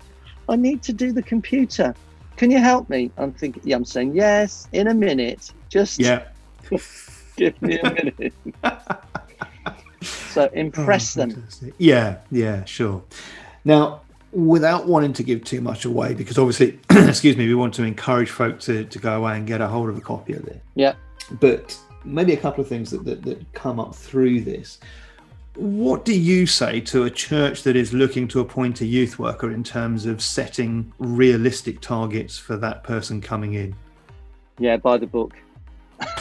I 0.49 0.57
need 0.57 0.83
to 0.85 0.93
do 0.93 1.13
the 1.13 1.23
computer. 1.23 1.95
Can 2.37 2.51
you 2.51 2.59
help 2.59 2.89
me?" 2.89 3.11
I'm 3.19 3.33
thinking, 3.33 3.63
yeah, 3.65 3.77
I'm 3.77 3.85
saying 3.85 4.15
yes 4.15 4.69
in 4.73 4.89
a 4.89 4.95
minute. 4.95 5.53
Just 5.69 6.01
yeah. 6.01 6.23
give 7.37 7.61
me 7.61 7.79
a 7.81 7.93
minute. 7.93 8.35
so 10.07 10.49
oh, 10.49 10.55
impress 10.55 11.17
Oh, 11.17 11.27
them. 11.27 11.47
Yeah, 11.79 12.19
yeah, 12.31 12.65
sure. 12.65 13.03
Now, 13.65 14.03
without 14.33 14.87
wanting 14.87 15.13
to 15.15 15.23
give 15.23 15.45
too 15.45 15.61
much 15.61 15.85
away, 15.85 16.15
because 16.15 16.39
obviously, 16.39 16.79
excuse 16.91 17.37
me, 17.37 17.47
we 17.47 17.55
want 17.55 17.75
to 17.75 17.85
encourage 17.85 18.31
folk 18.31 18.61
to, 18.61 18.85
to 18.85 18.99
go 18.99 19.17
away 19.17 19.37
and 19.37 19.47
get 19.47 19.61
a 19.61 19.69
hold 19.69 19.89
of 19.89 19.97
a 19.97 20.01
copy 20.01 20.35
of 20.35 20.47
it. 20.47 20.63
Yeah. 20.75 20.95
But 21.41 21.79
maybe 22.05 22.33
a 22.33 22.37
couple 22.37 22.63
of 22.63 22.69
things 22.69 22.91
that, 22.91 23.05
that, 23.05 23.23
that 23.23 23.53
come 23.53 23.81
up 23.81 23.95
through 23.95 24.43
this. 24.43 24.79
What 25.55 26.05
do 26.05 26.13
you 26.19 26.47
say 26.47 26.81
to 26.83 27.05
a 27.05 27.11
church 27.11 27.63
that 27.63 27.77
is 27.77 27.95
looking 27.95 28.29
to 28.29 28.41
appoint 28.41 28.83
a 28.83 28.87
youth 28.87 29.19
worker 29.19 29.51
in 29.51 29.65
terms 29.65 30.05
of 30.05 30.21
setting 30.21 30.93
realistic 30.99 31.81
targets 31.81 32.37
for 32.39 32.59
that 32.59 32.85
person 32.85 33.23
coming 33.23 33.55
in? 33.55 33.75
Yeah, 34.59 34.77
buy 34.77 34.99
the 34.99 35.07
book. 35.07 35.35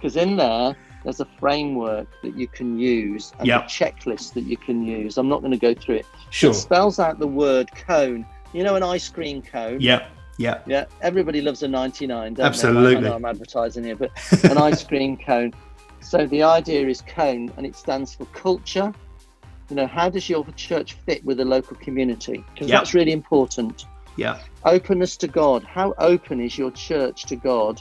because 0.00 0.16
in 0.16 0.36
there 0.36 0.76
there's 1.04 1.20
a 1.20 1.24
framework 1.38 2.06
that 2.22 2.36
you 2.36 2.46
can 2.46 2.78
use 2.78 3.32
and 3.38 3.46
Yep. 3.48 3.62
a 3.62 3.64
checklist 3.66 4.34
that 4.34 4.42
you 4.44 4.56
can 4.56 4.84
use. 4.84 5.16
I'm 5.18 5.28
not 5.28 5.40
going 5.40 5.52
to 5.52 5.58
go 5.58 5.74
through 5.74 5.96
it. 5.96 6.06
sure. 6.30 6.50
It 6.50 6.54
spells 6.54 6.98
out 6.98 7.18
the 7.18 7.26
word 7.26 7.70
cone. 7.74 8.26
You 8.52 8.64
know, 8.64 8.74
an 8.74 8.82
ice 8.82 9.08
cream 9.08 9.42
cone. 9.42 9.80
Yeah, 9.80 10.06
yeah, 10.36 10.58
Yeah. 10.66 10.84
Everybody 11.02 11.40
loves 11.40 11.62
a 11.62 11.68
99. 11.68 12.34
Don't 12.34 12.34
They? 12.36 12.42
I 12.42 12.46
Absolutely. 12.46 13.00
know 13.08 13.14
I'm 13.14 13.24
advertising 13.24 13.84
here, 13.84 13.96
but 13.96 14.10
an 14.44 14.58
ice 14.58 14.82
cream 14.84 15.16
cone. 15.16 15.52
So 16.00 16.26
the 16.26 16.42
idea 16.42 16.86
is 16.88 17.02
cone, 17.02 17.52
and 17.56 17.64
it 17.66 17.76
stands 17.76 18.14
for 18.14 18.24
culture. 18.26 18.92
You 19.68 19.76
know, 19.76 19.86
how 19.86 20.08
does 20.08 20.28
your 20.28 20.44
church 20.56 20.94
fit 21.06 21.24
with 21.24 21.36
the 21.36 21.44
local 21.44 21.76
community? 21.76 22.44
Because 22.52 22.68
Yep. 22.68 22.80
that's 22.80 22.94
really 22.94 23.12
important 23.12 23.84
yeah, 24.16 24.38
openness 24.64 25.16
to 25.18 25.28
God. 25.28 25.62
How 25.62 25.94
open 25.98 26.40
is 26.40 26.58
your 26.58 26.72
church 26.72 27.24
to 27.26 27.36
God? 27.36 27.80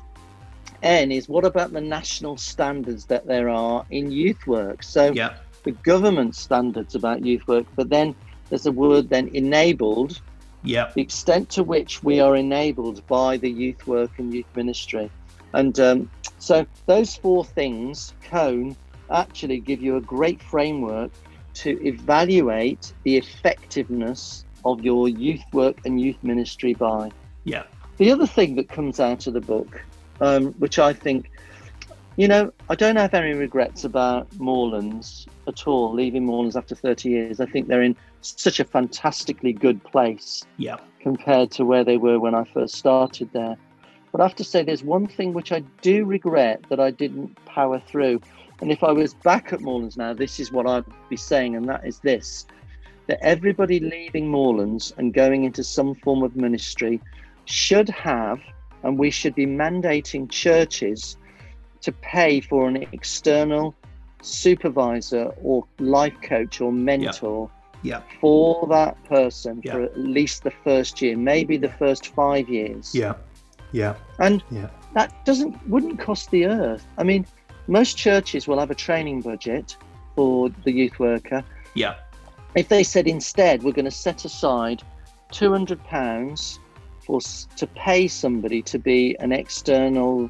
N 0.81 1.11
is 1.11 1.27
what 1.29 1.45
about 1.45 1.71
the 1.71 1.81
national 1.81 2.37
standards 2.37 3.05
that 3.05 3.27
there 3.27 3.49
are 3.49 3.85
in 3.89 4.11
youth 4.11 4.47
work? 4.47 4.83
So 4.83 5.11
yeah, 5.11 5.35
the 5.63 5.71
government 5.71 6.35
standards 6.35 6.95
about 6.95 7.25
youth 7.25 7.47
work, 7.47 7.65
but 7.75 7.89
then 7.89 8.15
there's 8.49 8.65
a 8.65 8.71
word 8.71 9.09
then 9.09 9.29
enabled. 9.29 10.21
Yeah. 10.63 10.91
The 10.93 11.01
extent 11.01 11.49
to 11.51 11.63
which 11.63 12.03
we 12.03 12.19
are 12.19 12.35
enabled 12.35 13.05
by 13.07 13.37
the 13.37 13.49
youth 13.49 13.87
work 13.87 14.11
and 14.17 14.33
youth 14.33 14.47
ministry. 14.55 15.09
And 15.53 15.79
um, 15.79 16.11
so 16.37 16.65
those 16.85 17.15
four 17.15 17.45
things, 17.45 18.13
Cone, 18.23 18.75
actually 19.11 19.59
give 19.59 19.81
you 19.81 19.95
a 19.95 20.01
great 20.01 20.41
framework 20.41 21.11
to 21.55 21.81
evaluate 21.85 22.93
the 23.03 23.17
effectiveness 23.17 24.45
of 24.65 24.81
your 24.81 25.07
youth 25.07 25.43
work 25.53 25.77
and 25.85 25.99
youth 25.99 26.17
ministry 26.23 26.73
by. 26.73 27.11
Yeah. 27.43 27.63
The 27.97 28.11
other 28.11 28.27
thing 28.27 28.55
that 28.55 28.69
comes 28.69 28.99
out 28.99 29.27
of 29.27 29.33
the 29.33 29.41
book, 29.41 29.83
um, 30.21 30.53
which 30.53 30.79
I 30.79 30.93
think, 30.93 31.31
you 32.17 32.27
know, 32.27 32.51
I 32.69 32.75
don't 32.75 32.97
have 32.97 33.13
any 33.13 33.33
regrets 33.33 33.83
about 33.83 34.27
Moorlands 34.39 35.27
at 35.47 35.67
all, 35.67 35.93
leaving 35.93 36.25
Moorlands 36.25 36.55
after 36.55 36.75
30 36.75 37.09
years. 37.09 37.39
I 37.39 37.45
think 37.45 37.67
they're 37.67 37.81
in 37.81 37.95
such 38.21 38.59
a 38.59 38.65
fantastically 38.65 39.53
good 39.53 39.83
place 39.83 40.43
Yeah. 40.57 40.77
compared 40.99 41.51
to 41.51 41.65
where 41.65 41.83
they 41.83 41.97
were 41.97 42.19
when 42.19 42.35
I 42.35 42.43
first 42.43 42.75
started 42.75 43.29
there. 43.31 43.57
But 44.11 44.21
I 44.21 44.23
have 44.25 44.35
to 44.35 44.43
say, 44.43 44.63
there's 44.63 44.83
one 44.83 45.07
thing 45.07 45.33
which 45.33 45.51
I 45.51 45.59
do 45.81 46.03
regret 46.03 46.63
that 46.69 46.79
I 46.79 46.91
didn't 46.91 47.33
power 47.45 47.79
through. 47.79 48.21
And 48.61 48.71
if 48.71 48.83
I 48.83 48.91
was 48.91 49.13
back 49.13 49.53
at 49.53 49.61
Moorlands 49.61 49.95
now, 49.97 50.13
this 50.13 50.39
is 50.39 50.51
what 50.51 50.67
I'd 50.67 50.83
be 51.09 51.15
saying, 51.15 51.55
and 51.55 51.69
that 51.69 51.85
is 51.85 51.99
this 51.99 52.45
that 53.07 53.17
everybody 53.23 53.79
leaving 53.79 54.29
Moorlands 54.29 54.93
and 54.97 55.15
going 55.15 55.43
into 55.43 55.63
some 55.63 55.95
form 55.95 56.21
of 56.21 56.35
ministry 56.35 57.01
should 57.45 57.89
have, 57.89 58.39
and 58.83 58.97
we 58.97 59.09
should 59.09 59.35
be 59.35 59.45
mandating 59.45 60.29
churches 60.29 61.17
to 61.81 61.91
pay 61.91 62.39
for 62.41 62.67
an 62.67 62.85
external 62.91 63.75
supervisor 64.21 65.31
or 65.43 65.65
life 65.79 66.15
coach 66.21 66.61
or 66.61 66.71
mentor 66.71 67.49
Yeah. 67.81 68.01
for 68.19 68.67
that 68.67 69.01
person 69.05 69.61
Yeah. 69.63 69.73
for 69.73 69.81
at 69.83 69.97
least 69.97 70.43
the 70.43 70.51
first 70.51 71.01
year, 71.01 71.15
maybe 71.17 71.57
the 71.57 71.69
first 71.69 72.07
five 72.13 72.49
years. 72.49 72.93
Yeah. 72.93 73.13
Yeah. 73.71 73.95
And 74.19 74.43
Yeah. 74.51 74.67
that 74.93 75.13
doesn't 75.25 75.55
wouldn't 75.69 75.99
cost 75.99 76.31
the 76.31 76.45
earth. 76.45 76.85
I 76.97 77.03
mean, 77.03 77.25
most 77.67 77.97
churches 77.97 78.47
will 78.47 78.59
have 78.59 78.71
a 78.71 78.75
training 78.75 79.21
budget 79.21 79.77
for 80.15 80.49
the 80.65 80.71
youth 80.71 80.99
worker. 80.99 81.43
Yeah. 81.75 81.95
If 82.55 82.67
they 82.67 82.83
said 82.83 83.07
instead 83.07 83.63
we're 83.63 83.71
going 83.73 83.85
to 83.85 83.91
set 84.07 84.25
aside 84.25 84.81
two 85.31 85.51
hundred 85.51 85.81
pounds 85.85 86.59
for 87.09 87.17
s- 87.17 87.47
to 87.55 87.65
pay 87.65 88.07
somebody 88.07 88.61
to 88.61 88.77
be 88.77 89.15
an 89.19 89.31
external 89.31 90.29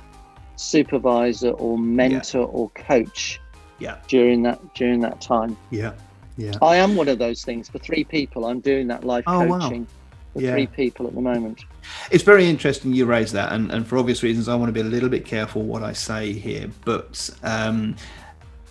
supervisor 0.56 1.50
or 1.52 1.78
mentor 1.78 2.46
or 2.48 2.70
coach 2.70 3.40
Yeah. 3.80 3.98
during 4.08 4.44
that 4.44 4.60
during 4.76 5.02
that 5.02 5.20
time. 5.20 5.58
Yeah. 5.72 5.92
Yeah. 6.38 6.54
I 6.62 6.78
am 6.78 6.96
one 6.96 7.10
of 7.10 7.20
those 7.20 7.44
things 7.44 7.68
for 7.68 7.80
three 7.80 8.06
people. 8.06 8.46
I'm 8.46 8.62
doing 8.62 8.88
that 8.88 9.04
life 9.04 9.26
Oh, 9.28 9.46
wow. 9.46 9.60
coaching 9.60 9.88
for 10.34 10.42
Yeah. 10.42 10.54
three 10.54 10.68
people 10.68 11.06
at 11.06 11.14
the 11.16 11.22
moment. 11.22 11.66
It's 12.12 12.24
very 12.24 12.46
interesting 12.48 12.94
you 12.94 13.06
raise 13.06 13.34
that, 13.34 13.52
and, 13.52 13.70
and 13.72 13.86
for 13.86 13.98
obvious 13.98 14.24
reasons, 14.24 14.48
I 14.48 14.56
want 14.56 14.70
to 14.70 14.74
be 14.74 14.80
a 14.80 14.92
little 14.96 15.10
bit 15.10 15.26
careful 15.26 15.64
what 15.64 15.84
I 15.84 15.92
say 15.92 16.32
here. 16.32 16.70
But 16.86 17.30
um, 17.44 17.98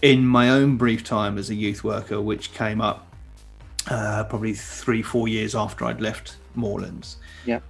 in 0.00 0.25
my 0.27 0.49
own 0.49 0.79
brief 0.79 1.05
time 1.05 1.37
as 1.37 1.50
a 1.50 1.55
youth 1.55 1.85
worker, 1.85 2.23
which 2.23 2.55
came 2.55 2.81
up 2.81 3.05
uh, 3.91 4.25
probably 4.25 4.55
three, 4.55 5.03
four 5.03 5.29
years 5.29 5.55
after 5.55 5.85
I'd 5.85 6.00
left 6.00 6.37
Moorlands, 6.57 7.17
Yeah. 7.45 7.61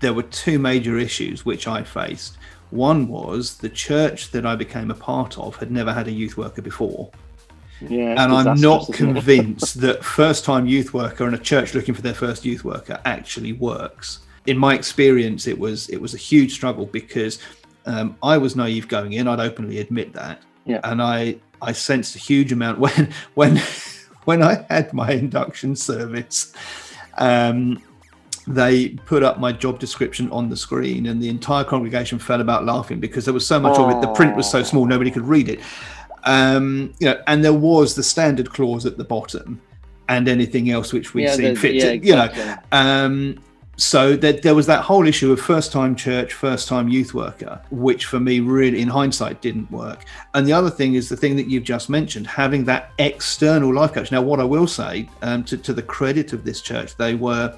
There 0.00 0.14
were 0.14 0.22
two 0.24 0.58
major 0.58 0.98
issues 0.98 1.44
which 1.44 1.66
I 1.66 1.82
faced. 1.82 2.36
One 2.70 3.08
was 3.08 3.58
the 3.58 3.68
church 3.68 4.30
that 4.30 4.46
I 4.46 4.54
became 4.56 4.90
a 4.90 4.94
part 4.94 5.38
of 5.38 5.56
had 5.56 5.70
never 5.70 5.92
had 5.92 6.08
a 6.08 6.12
youth 6.12 6.36
worker 6.36 6.62
before. 6.62 7.10
Yeah, 7.80 8.22
and 8.22 8.32
I'm 8.32 8.60
not 8.60 8.92
convinced 8.92 9.80
that 9.80 10.04
first 10.04 10.44
time 10.44 10.66
youth 10.66 10.92
worker 10.92 11.24
and 11.24 11.34
a 11.34 11.38
church 11.38 11.74
looking 11.74 11.94
for 11.94 12.02
their 12.02 12.14
first 12.14 12.44
youth 12.44 12.64
worker 12.64 13.00
actually 13.04 13.54
works. 13.54 14.20
In 14.46 14.56
my 14.58 14.74
experience, 14.74 15.46
it 15.46 15.58
was 15.58 15.88
it 15.88 16.00
was 16.00 16.14
a 16.14 16.18
huge 16.18 16.52
struggle 16.52 16.86
because 16.86 17.40
um, 17.86 18.16
I 18.22 18.38
was 18.38 18.54
naive 18.56 18.88
going 18.88 19.14
in. 19.14 19.26
I'd 19.26 19.40
openly 19.40 19.80
admit 19.80 20.12
that, 20.12 20.42
Yeah. 20.64 20.80
and 20.84 21.02
I 21.02 21.36
I 21.62 21.72
sensed 21.72 22.16
a 22.16 22.18
huge 22.18 22.52
amount 22.52 22.78
when 22.84 23.12
when 23.34 23.60
when 24.24 24.42
I 24.42 24.64
had 24.68 24.92
my 24.92 25.10
induction 25.12 25.74
service. 25.74 26.52
Um, 27.18 27.82
they 28.46 28.90
put 29.06 29.22
up 29.22 29.38
my 29.38 29.52
job 29.52 29.78
description 29.78 30.30
on 30.30 30.48
the 30.48 30.56
screen, 30.56 31.06
and 31.06 31.22
the 31.22 31.28
entire 31.28 31.64
congregation 31.64 32.18
fell 32.18 32.40
about 32.40 32.64
laughing 32.64 33.00
because 33.00 33.24
there 33.24 33.34
was 33.34 33.46
so 33.46 33.60
much 33.60 33.78
of 33.78 33.90
it. 33.90 34.00
The 34.00 34.12
print 34.14 34.36
was 34.36 34.50
so 34.50 34.62
small, 34.62 34.86
nobody 34.86 35.10
could 35.10 35.26
read 35.26 35.48
it 35.48 35.60
um, 36.24 36.92
you 36.98 37.08
know, 37.08 37.20
and 37.26 37.44
there 37.44 37.54
was 37.54 37.94
the 37.94 38.02
standard 38.02 38.50
clause 38.50 38.86
at 38.86 38.96
the 38.96 39.04
bottom, 39.04 39.60
and 40.08 40.28
anything 40.28 40.70
else 40.70 40.92
which 40.92 41.14
we'd 41.14 41.24
Yeah, 41.24 41.34
seen 41.34 41.56
fit. 41.56 41.74
yeah, 41.74 41.84
to, 41.92 41.96
you 41.98 42.16
know, 42.16 42.56
um, 42.72 43.38
so 43.76 44.14
that 44.16 44.42
there 44.42 44.54
was 44.54 44.66
that 44.66 44.82
whole 44.82 45.06
issue 45.06 45.32
of 45.32 45.40
first-time 45.40 45.96
church, 45.96 46.34
first-time 46.34 46.88
youth 46.88 47.14
worker, 47.14 47.60
which 47.70 48.04
for 48.06 48.20
me 48.20 48.40
really, 48.40 48.82
in 48.82 48.88
hindsight, 48.88 49.40
didn't 49.40 49.70
work. 49.70 50.04
And 50.34 50.46
the 50.46 50.52
other 50.52 50.68
thing 50.68 50.94
is 50.94 51.08
the 51.08 51.16
thing 51.16 51.36
that 51.36 51.46
you've 51.46 51.64
just 51.64 51.88
mentioned, 51.88 52.26
having 52.26 52.64
that 52.64 52.90
external 52.98 53.72
life 53.72 53.94
coach. 53.94 54.12
Now, 54.12 54.20
what 54.20 54.38
I 54.40 54.44
will 54.44 54.66
say, 54.66 55.08
um, 55.22 55.44
to, 55.44 55.56
to 55.56 55.72
the 55.72 55.82
credit 55.82 56.34
of 56.34 56.44
this 56.44 56.60
church, 56.60 56.96
they 56.96 57.14
were 57.14 57.56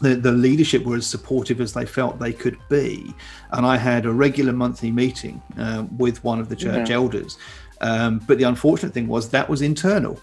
the, 0.00 0.14
the 0.16 0.32
leadership 0.32 0.84
were 0.84 0.96
as 0.96 1.06
supportive 1.06 1.60
as 1.60 1.72
they 1.72 1.84
felt 1.86 2.18
they 2.18 2.32
could 2.32 2.56
be. 2.68 3.14
And 3.52 3.66
I 3.66 3.76
had 3.76 4.06
a 4.06 4.12
regular 4.12 4.52
monthly 4.52 4.90
meeting 4.90 5.42
uh, 5.58 5.84
with 5.98 6.22
one 6.24 6.40
of 6.40 6.48
the 6.48 6.56
church 6.56 6.88
Yeah. 6.88 6.96
elders. 6.96 7.36
Um, 7.82 8.20
but 8.26 8.38
the 8.38 8.44
unfortunate 8.44 8.92
thing 8.92 9.08
was 9.08 9.28
that 9.30 9.48
was 9.48 9.62
internal. 9.62 10.18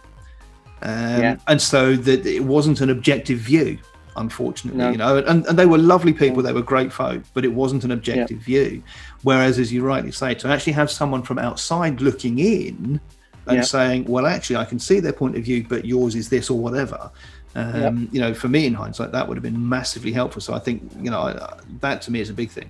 Um, 0.81 1.21
Yeah. 1.21 1.35
And 1.47 1.61
so 1.61 1.95
that 1.95 2.25
it 2.25 2.43
wasn't 2.43 2.81
an 2.81 2.89
objective 2.89 3.39
view, 3.39 3.77
unfortunately, 4.15 4.79
No. 4.79 4.91
you 4.91 4.97
know, 4.97 5.17
and, 5.17 5.45
and 5.45 5.57
they 5.59 5.65
were 5.65 5.77
lovely 5.77 6.13
people, 6.13 6.41
they 6.43 6.53
were 6.53 6.61
great 6.61 6.91
folk, 6.91 7.21
but 7.33 7.45
it 7.45 7.53
wasn't 7.53 7.83
an 7.83 7.91
objective 7.91 8.39
view. 8.39 8.81
Whereas, 9.23 9.59
as 9.59 9.71
you 9.71 9.83
rightly 9.83 10.11
say, 10.11 10.33
to 10.35 10.47
actually 10.47 10.73
have 10.73 10.89
someone 10.91 11.23
from 11.23 11.37
outside 11.39 12.01
looking 12.01 12.39
in 12.39 12.99
and 13.47 13.57
Yeah. 13.57 13.61
saying, 13.63 14.05
well, 14.05 14.25
actually, 14.25 14.57
I 14.57 14.65
can 14.65 14.79
see 14.79 14.99
their 14.99 15.13
point 15.13 15.37
of 15.37 15.43
view, 15.43 15.65
but 15.67 15.85
yours 15.85 16.15
is 16.15 16.29
this 16.29 16.49
or 16.49 16.59
whatever. 16.59 17.09
Um, 17.57 18.07
You 18.11 18.21
know, 18.21 18.33
for 18.33 18.47
me 18.47 18.67
in 18.67 18.73
hindsight, 18.75 19.11
that 19.13 19.27
would 19.27 19.35
have 19.35 19.43
been 19.43 19.67
massively 19.69 20.11
helpful. 20.11 20.41
So 20.41 20.53
I 20.53 20.59
think, 20.59 20.83
you 21.01 21.09
know, 21.09 21.21
I- 21.21 21.57
that 21.81 22.01
to 22.03 22.11
me 22.11 22.19
is 22.21 22.29
a 22.29 22.33
big 22.33 22.51
thing. 22.51 22.69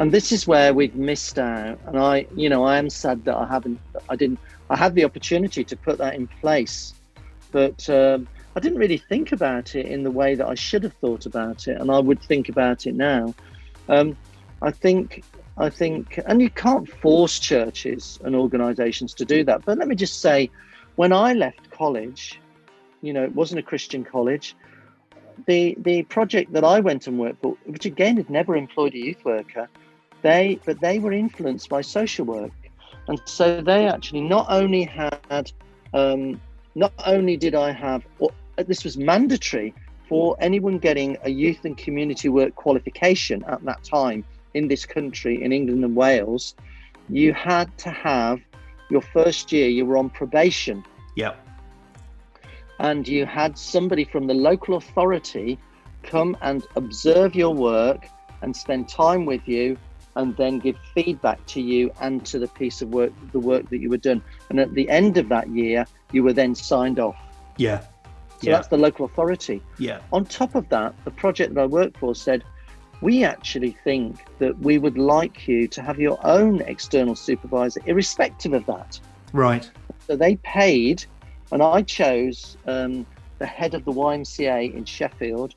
and 0.00 0.10
this 0.10 0.32
is 0.32 0.46
where 0.52 0.74
we've 0.74 0.96
missed 0.96 1.38
out. 1.38 1.78
And 1.86 1.96
i 1.98 2.26
you 2.34 2.48
know 2.48 2.64
i 2.64 2.78
am 2.78 2.88
sad 2.90 3.24
that 3.26 3.36
i 3.36 3.46
haven't 3.46 3.78
i 4.08 4.16
didn't 4.16 4.40
i 4.70 4.76
had 4.84 4.92
the 4.98 5.04
opportunity 5.04 5.62
to 5.70 5.76
put 5.76 5.98
that 5.98 6.14
in 6.14 6.26
place. 6.40 6.94
But 7.52 7.88
um, 8.00 8.26
i 8.56 8.60
didn't 8.60 8.78
really 8.84 8.96
think 9.12 9.30
about 9.38 9.66
it 9.80 9.86
in 9.94 10.02
the 10.02 10.10
way 10.20 10.30
that 10.34 10.48
i 10.48 10.56
should 10.66 10.82
have 10.82 10.94
thought 10.94 11.26
about 11.26 11.68
it. 11.68 11.76
And 11.80 11.90
i 11.92 12.00
would 12.08 12.20
think 12.30 12.48
about 12.48 12.86
it 12.88 12.94
now. 13.12 13.34
Um, 13.88 14.08
i 14.62 14.70
think 14.84 15.22
i 15.66 15.68
think 15.80 16.04
and 16.28 16.36
you 16.42 16.50
can't 16.50 16.88
force 17.04 17.38
churches 17.38 18.18
and 18.24 18.34
organizations 18.34 19.10
to 19.20 19.24
do 19.34 19.44
that. 19.44 19.58
But 19.66 19.78
let 19.78 19.86
me 19.86 19.94
just 19.94 20.16
say 20.20 20.50
when 20.96 21.12
i 21.12 21.28
left 21.34 21.70
college 21.70 22.40
you 23.04 23.12
know 23.12 23.22
it 23.22 23.34
wasn't 23.34 23.58
a 23.58 23.62
christian 23.62 24.04
college. 24.04 24.56
The 25.46 25.76
the 25.78 26.02
project 26.04 26.52
that 26.52 26.64
I 26.64 26.80
went 26.80 27.06
and 27.06 27.18
worked 27.18 27.42
for, 27.42 27.56
which 27.66 27.84
again 27.84 28.16
had 28.16 28.30
never 28.30 28.56
employed 28.56 28.94
a 28.94 28.98
youth 28.98 29.24
worker, 29.24 29.68
they 30.22 30.58
but 30.64 30.80
they 30.80 30.98
were 30.98 31.12
influenced 31.12 31.68
by 31.68 31.82
social 31.82 32.24
work, 32.24 32.52
and 33.08 33.20
so 33.24 33.60
they 33.60 33.86
actually 33.86 34.22
not 34.22 34.46
only 34.48 34.84
had, 34.84 35.52
um, 35.92 36.40
not 36.74 36.92
only 37.04 37.36
did 37.36 37.54
I 37.54 37.72
have, 37.72 38.06
or 38.18 38.30
this 38.56 38.84
was 38.84 38.96
mandatory 38.96 39.74
for 40.08 40.36
anyone 40.40 40.78
getting 40.78 41.16
a 41.24 41.30
youth 41.30 41.64
and 41.64 41.76
community 41.76 42.28
work 42.28 42.54
qualification 42.54 43.44
at 43.44 43.64
that 43.64 43.82
time 43.82 44.24
in 44.54 44.68
this 44.68 44.86
country 44.86 45.42
in 45.42 45.52
England 45.52 45.84
and 45.84 45.96
Wales, 45.96 46.54
you 47.08 47.32
had 47.32 47.76
to 47.78 47.90
have 47.90 48.40
your 48.90 49.00
first 49.00 49.50
year 49.50 49.68
you 49.68 49.84
were 49.84 49.96
on 49.96 50.10
probation. 50.10 50.84
Yeah. 51.16 51.34
And 52.78 53.06
you 53.06 53.26
had 53.26 53.56
somebody 53.58 54.04
from 54.04 54.26
the 54.26 54.34
local 54.34 54.76
authority 54.76 55.58
come 56.02 56.36
and 56.42 56.66
observe 56.76 57.34
your 57.34 57.54
work 57.54 58.08
and 58.42 58.54
spend 58.56 58.88
time 58.88 59.24
with 59.24 59.46
you 59.48 59.76
and 60.16 60.36
then 60.36 60.58
give 60.58 60.76
feedback 60.94 61.44
to 61.46 61.60
you 61.60 61.90
and 62.00 62.24
to 62.26 62.38
the 62.38 62.48
piece 62.48 62.82
of 62.82 62.88
work 62.90 63.12
the 63.32 63.38
work 63.38 63.68
that 63.70 63.78
you 63.78 63.88
were 63.90 63.96
done 63.96 64.22
and 64.50 64.60
at 64.60 64.72
the 64.74 64.88
end 64.88 65.16
of 65.16 65.28
that 65.28 65.48
year 65.48 65.86
you 66.12 66.22
were 66.22 66.32
then 66.32 66.54
signed 66.54 66.98
off 67.00 67.16
Yeah. 67.56 67.80
so 67.80 67.86
yeah. 68.42 68.52
that's 68.52 68.68
the 68.68 68.76
local 68.76 69.06
authority 69.06 69.62
Yeah. 69.78 70.00
on 70.12 70.24
top 70.24 70.54
of 70.54 70.68
that 70.68 70.94
the 71.04 71.10
project 71.10 71.54
that 71.54 71.60
i 71.62 71.66
worked 71.66 71.96
for 71.98 72.14
said 72.14 72.44
we 73.00 73.24
actually 73.24 73.76
think 73.84 74.24
that 74.38 74.58
we 74.60 74.78
would 74.78 74.96
like 74.96 75.48
you 75.48 75.66
to 75.68 75.82
have 75.82 75.98
your 75.98 76.18
own 76.24 76.60
external 76.62 77.14
supervisor 77.16 77.80
irrespective 77.86 78.52
of 78.52 78.64
that 78.66 79.00
Right. 79.32 79.68
so 80.06 80.14
they 80.16 80.36
paid, 80.36 81.04
and 81.54 81.62
I 81.62 81.82
chose 81.82 82.56
um, 82.66 83.06
the 83.38 83.46
head 83.46 83.74
of 83.74 83.84
the 83.84 83.92
YMCA 83.92 84.74
in 84.74 84.84
Sheffield, 84.84 85.54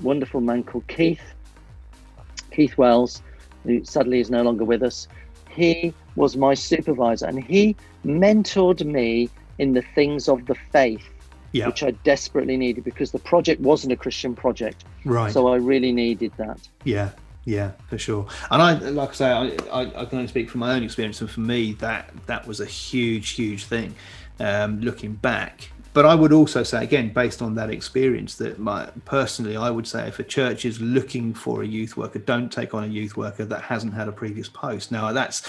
wonderful 0.00 0.40
man 0.40 0.62
called 0.62 0.86
Keith, 0.86 1.20
Keith 2.52 2.78
Wells, 2.78 3.20
who 3.64 3.84
sadly 3.84 4.20
is 4.20 4.30
no 4.30 4.42
longer 4.42 4.64
with 4.64 4.80
us. 4.80 5.08
He 5.50 5.92
was 6.14 6.36
my 6.36 6.54
supervisor, 6.54 7.26
and 7.26 7.42
he 7.42 7.74
mentored 8.06 8.84
me 8.86 9.28
in 9.58 9.72
the 9.72 9.82
things 9.96 10.28
of 10.28 10.46
the 10.46 10.54
faith, 10.54 11.02
Yeah. 11.50 11.66
which 11.66 11.82
I 11.82 11.90
desperately 11.90 12.56
needed 12.56 12.84
because 12.84 13.10
the 13.10 13.18
project 13.18 13.60
wasn't 13.60 13.92
a 13.92 13.96
Christian 13.96 14.36
project. 14.36 14.84
Right. 15.04 15.32
So 15.32 15.48
I 15.48 15.56
really 15.56 15.90
needed 15.90 16.30
that. 16.36 16.60
Yeah, 16.84 17.10
yeah, 17.44 17.72
for 17.88 17.98
sure. 17.98 18.24
And 18.52 18.62
I, 18.62 18.74
like 18.74 19.10
I 19.10 19.14
say, 19.14 19.30
I, 19.32 19.46
I, 19.72 20.02
I 20.02 20.04
can 20.04 20.18
only 20.18 20.28
speak 20.28 20.48
from 20.48 20.60
my 20.60 20.74
own 20.74 20.84
experience, 20.84 21.20
and 21.20 21.28
for 21.28 21.40
me, 21.40 21.72
that 21.80 22.10
that 22.26 22.46
was 22.46 22.60
a 22.60 22.66
huge, 22.66 23.30
huge 23.30 23.64
thing. 23.64 23.96
Um, 24.40 24.80
looking 24.80 25.14
back, 25.14 25.70
but 25.94 26.06
I 26.06 26.14
would 26.14 26.32
also 26.32 26.62
say 26.62 26.84
again, 26.84 27.12
based 27.12 27.42
on 27.42 27.54
that 27.56 27.70
experience, 27.70 28.36
that 28.36 28.58
my 28.60 28.86
personally, 29.04 29.56
I 29.56 29.68
would 29.70 29.86
say 29.86 30.06
if 30.06 30.20
a 30.20 30.22
church 30.24 30.64
is 30.64 30.80
looking 30.80 31.34
for 31.34 31.62
a 31.62 31.66
youth 31.66 31.96
worker, 31.96 32.20
don't 32.20 32.50
take 32.52 32.72
on 32.72 32.84
a 32.84 32.86
youth 32.86 33.16
worker 33.16 33.44
that 33.46 33.62
hasn't 33.62 33.94
had 33.94 34.06
a 34.06 34.12
previous 34.12 34.48
post. 34.48 34.92
Now 34.92 35.12
that's. 35.12 35.42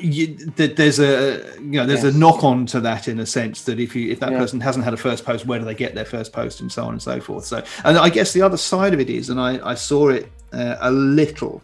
You, 0.00 0.36
there's 0.54 1.00
a 1.00 1.42
you 1.56 1.72
know 1.78 1.84
there's 1.86 2.04
Yes. 2.04 2.14
a 2.14 2.18
knock 2.18 2.44
on 2.44 2.66
to 2.66 2.78
that 2.80 3.08
in 3.08 3.18
a 3.18 3.26
sense 3.26 3.64
that 3.64 3.80
if 3.80 3.96
you 3.96 4.12
if 4.12 4.20
that 4.20 4.30
Yeah. 4.30 4.38
person 4.38 4.60
hasn't 4.60 4.84
had 4.84 4.94
a 4.94 4.96
first 4.96 5.24
post 5.24 5.44
where 5.44 5.58
do 5.58 5.64
they 5.64 5.74
get 5.74 5.96
their 5.96 6.04
first 6.04 6.32
post 6.32 6.60
and 6.60 6.70
so 6.70 6.84
on 6.84 6.92
and 6.92 7.02
so 7.02 7.20
forth 7.20 7.44
so 7.44 7.64
and 7.84 7.98
i 7.98 8.08
guess 8.08 8.32
the 8.32 8.40
other 8.40 8.56
side 8.56 8.94
of 8.94 9.00
it 9.00 9.10
is 9.10 9.28
and 9.28 9.40
i 9.40 9.58
i 9.68 9.74
saw 9.74 10.10
it 10.10 10.30
uh, 10.52 10.76
a 10.82 10.92
little 10.92 11.60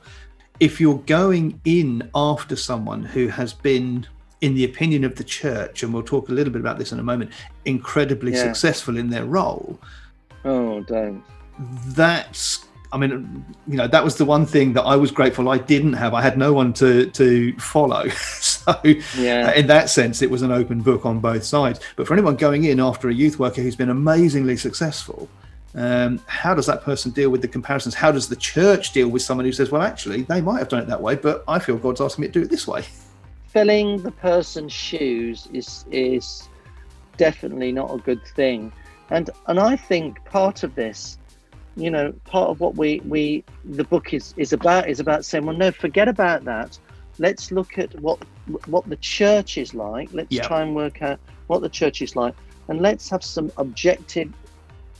if 0.59 0.81
you're 0.81 0.99
going 1.07 1.61
in 1.65 2.11
after 2.13 2.57
someone 2.57 3.05
who 3.05 3.29
has 3.29 3.53
been 3.53 4.05
in 4.41 4.55
the 4.55 4.65
opinion 4.65 5.05
of 5.05 5.15
the 5.17 5.25
church 5.25 5.83
and 5.83 5.93
we'll 5.95 6.03
talk 6.03 6.29
a 6.29 6.33
little 6.33 6.53
bit 6.53 6.61
about 6.61 6.79
this 6.79 6.93
in 6.93 6.99
a 6.99 7.03
moment 7.03 7.31
incredibly 7.65 8.33
Yeah. 8.33 8.43
successful 8.43 8.97
in 8.97 9.11
their 9.11 9.25
role 9.25 9.79
Oh, 10.45 10.81
don't. 10.83 11.23
that's 11.89 12.67
i 12.93 12.97
mean 12.97 13.45
you 13.67 13.77
know 13.77 13.87
that 13.89 14.05
was 14.05 14.17
the 14.17 14.25
one 14.25 14.45
thing 14.47 14.73
that 14.73 14.83
i 14.83 14.95
was 14.97 15.11
grateful 15.11 15.49
i 15.49 15.59
didn't 15.59 15.95
have 15.95 16.15
i 16.15 16.23
had 16.23 16.37
no 16.39 16.53
one 16.53 16.73
to 16.73 17.07
to 17.11 17.53
follow 17.59 18.09
so 18.09 18.75
Yeah. 19.17 19.53
in 19.53 19.67
that 19.69 19.91
sense 19.91 20.23
it 20.23 20.31
was 20.31 20.43
an 20.43 20.53
open 20.53 20.81
book 20.81 21.05
on 21.07 21.19
both 21.21 21.45
sides 21.45 21.81
but 21.97 22.07
for 22.07 22.15
anyone 22.15 22.37
going 22.37 22.65
in 22.65 22.79
after 22.81 23.09
a 23.09 23.15
youth 23.15 23.39
worker 23.39 23.63
who's 23.63 23.77
been 23.77 23.91
amazingly 23.91 24.57
successful 24.57 25.29
um, 25.77 26.21
how 26.27 26.55
does 26.55 26.67
that 26.67 26.83
person 26.83 27.11
deal 27.11 27.31
with 27.31 27.43
the 27.43 27.49
comparisons 27.49 27.95
how 27.95 28.13
does 28.13 28.29
the 28.29 28.37
church 28.37 28.93
deal 28.93 29.09
with 29.09 29.23
someone 29.23 29.45
who 29.45 29.51
says 29.53 29.71
well 29.73 29.83
actually 29.83 30.23
they 30.23 30.41
might 30.41 30.59
have 30.59 30.69
done 30.69 30.81
it 30.81 30.87
that 30.87 31.01
way 31.03 31.17
but 31.17 31.43
i 31.49 31.59
feel 31.59 31.77
god's 31.77 32.01
asking 32.01 32.23
me 32.23 32.29
to 32.29 32.33
do 32.33 32.43
it 32.43 32.51
this 32.51 32.67
way 32.67 32.85
filling 33.55 34.03
the 34.03 34.11
person's 34.11 34.73
shoes 34.73 35.49
is 35.53 35.87
is 35.93 36.49
definitely 37.17 37.73
not 37.73 37.95
a 37.95 37.99
good 37.99 38.23
thing. 38.37 38.73
And 39.11 39.31
and 39.47 39.59
i 39.61 39.77
think 39.77 40.23
part 40.25 40.63
of 40.65 40.75
this 40.75 41.19
you 41.77 41.91
know 41.91 42.13
part 42.25 42.49
of 42.51 42.61
what 42.61 42.75
we 42.77 43.01
we 43.15 43.45
the 43.65 43.85
book 43.85 44.13
is 44.13 44.35
is 44.37 44.53
about 44.53 44.89
is 44.89 45.01
about 45.01 45.25
saying 45.25 45.47
well 45.47 45.57
no 45.57 45.71
forget 45.71 46.09
about 46.09 46.45
that. 46.45 46.79
Let's 47.19 47.53
look 47.53 47.79
at 47.79 47.91
what 48.01 48.19
what 48.67 48.85
the 48.89 48.97
church 48.97 49.57
is 49.57 49.73
like. 49.75 50.09
Let's 50.13 50.33
Yeah. 50.37 50.47
try 50.51 50.61
and 50.63 50.75
work 50.75 51.01
out 51.03 51.19
what 51.47 51.61
the 51.63 51.69
church 51.69 52.03
is 52.03 52.17
like. 52.17 52.35
And 52.69 52.81
let's 52.81 53.09
have 53.11 53.23
some 53.23 53.53
objective 53.57 54.31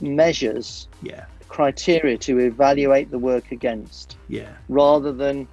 measures 0.01 0.87
yeah. 1.01 1.25
criteria 1.49 2.17
to 2.19 2.39
evaluate 2.39 3.11
the 3.11 3.19
work 3.19 3.51
against 3.51 4.17
yeah. 4.29 4.53
rather 4.69 5.11
than 5.11 5.47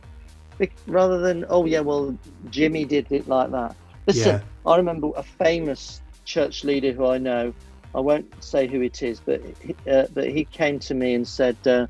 rather 0.86 1.18
than 1.18 1.44
oh 1.48 1.64
yeah 1.64 1.80
well 1.80 2.16
jimmy 2.50 2.84
did 2.84 3.06
it 3.10 3.28
like 3.28 3.50
that. 3.50 3.74
Listen 4.06 4.42
i 4.66 4.76
remember 4.76 5.10
a 5.16 5.22
famous 5.22 6.00
church 6.24 6.64
leader 6.64 6.92
who 6.92 7.06
i 7.06 7.18
know. 7.18 7.52
I 7.94 8.00
won't 8.00 8.42
say 8.42 8.66
who 8.66 8.80
it 8.80 9.02
is 9.02 9.20
but 9.20 9.42
he, 9.60 9.74
uh, 9.90 10.06
but 10.14 10.28
he 10.28 10.44
came 10.44 10.78
to 10.80 10.94
me 10.94 11.14
and 11.14 11.26
said 11.28 11.56
uh, 11.66 11.86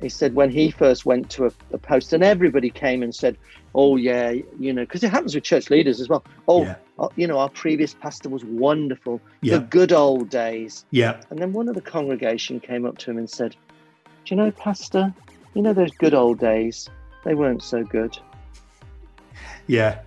he 0.00 0.08
said 0.08 0.34
when 0.34 0.50
he 0.50 0.70
first 0.70 1.06
went 1.06 1.30
to 1.30 1.46
a, 1.46 1.52
a 1.72 1.78
post 1.78 2.12
and 2.12 2.22
everybody 2.24 2.70
came 2.70 3.02
and 3.02 3.14
said 3.14 3.36
oh 3.74 3.96
yeah 3.96 4.30
you 4.58 4.72
know 4.72 4.82
because 4.82 5.02
it 5.04 5.10
happens 5.10 5.34
with 5.34 5.44
church 5.44 5.70
leaders 5.70 6.00
as 6.00 6.08
well. 6.08 6.24
Oh 6.46 6.64
yeah. 6.64 6.76
uh, 6.98 7.08
you 7.16 7.26
know 7.26 7.38
our 7.38 7.48
previous 7.48 7.94
pastor 7.94 8.28
was 8.28 8.44
wonderful. 8.44 9.20
Yeah. 9.40 9.58
the 9.58 9.64
good 9.64 9.92
old 9.92 10.30
days. 10.30 10.84
Yeah. 10.90 11.20
And 11.30 11.38
then 11.38 11.52
one 11.52 11.68
of 11.68 11.74
the 11.74 11.80
congregation 11.80 12.60
came 12.60 12.84
up 12.84 12.98
to 12.98 13.10
him 13.10 13.18
and 13.18 13.30
said, 13.30 13.52
Do 14.24 14.34
you 14.34 14.36
know, 14.36 14.50
Pastor, 14.50 15.14
you 15.54 15.62
know 15.62 15.72
those 15.72 15.92
good 15.92 16.14
old 16.14 16.38
days? 16.38 16.88
They 17.24 17.34
weren't 17.34 17.62
so 17.62 17.82
good. 17.84 18.16
yeah 19.66 20.00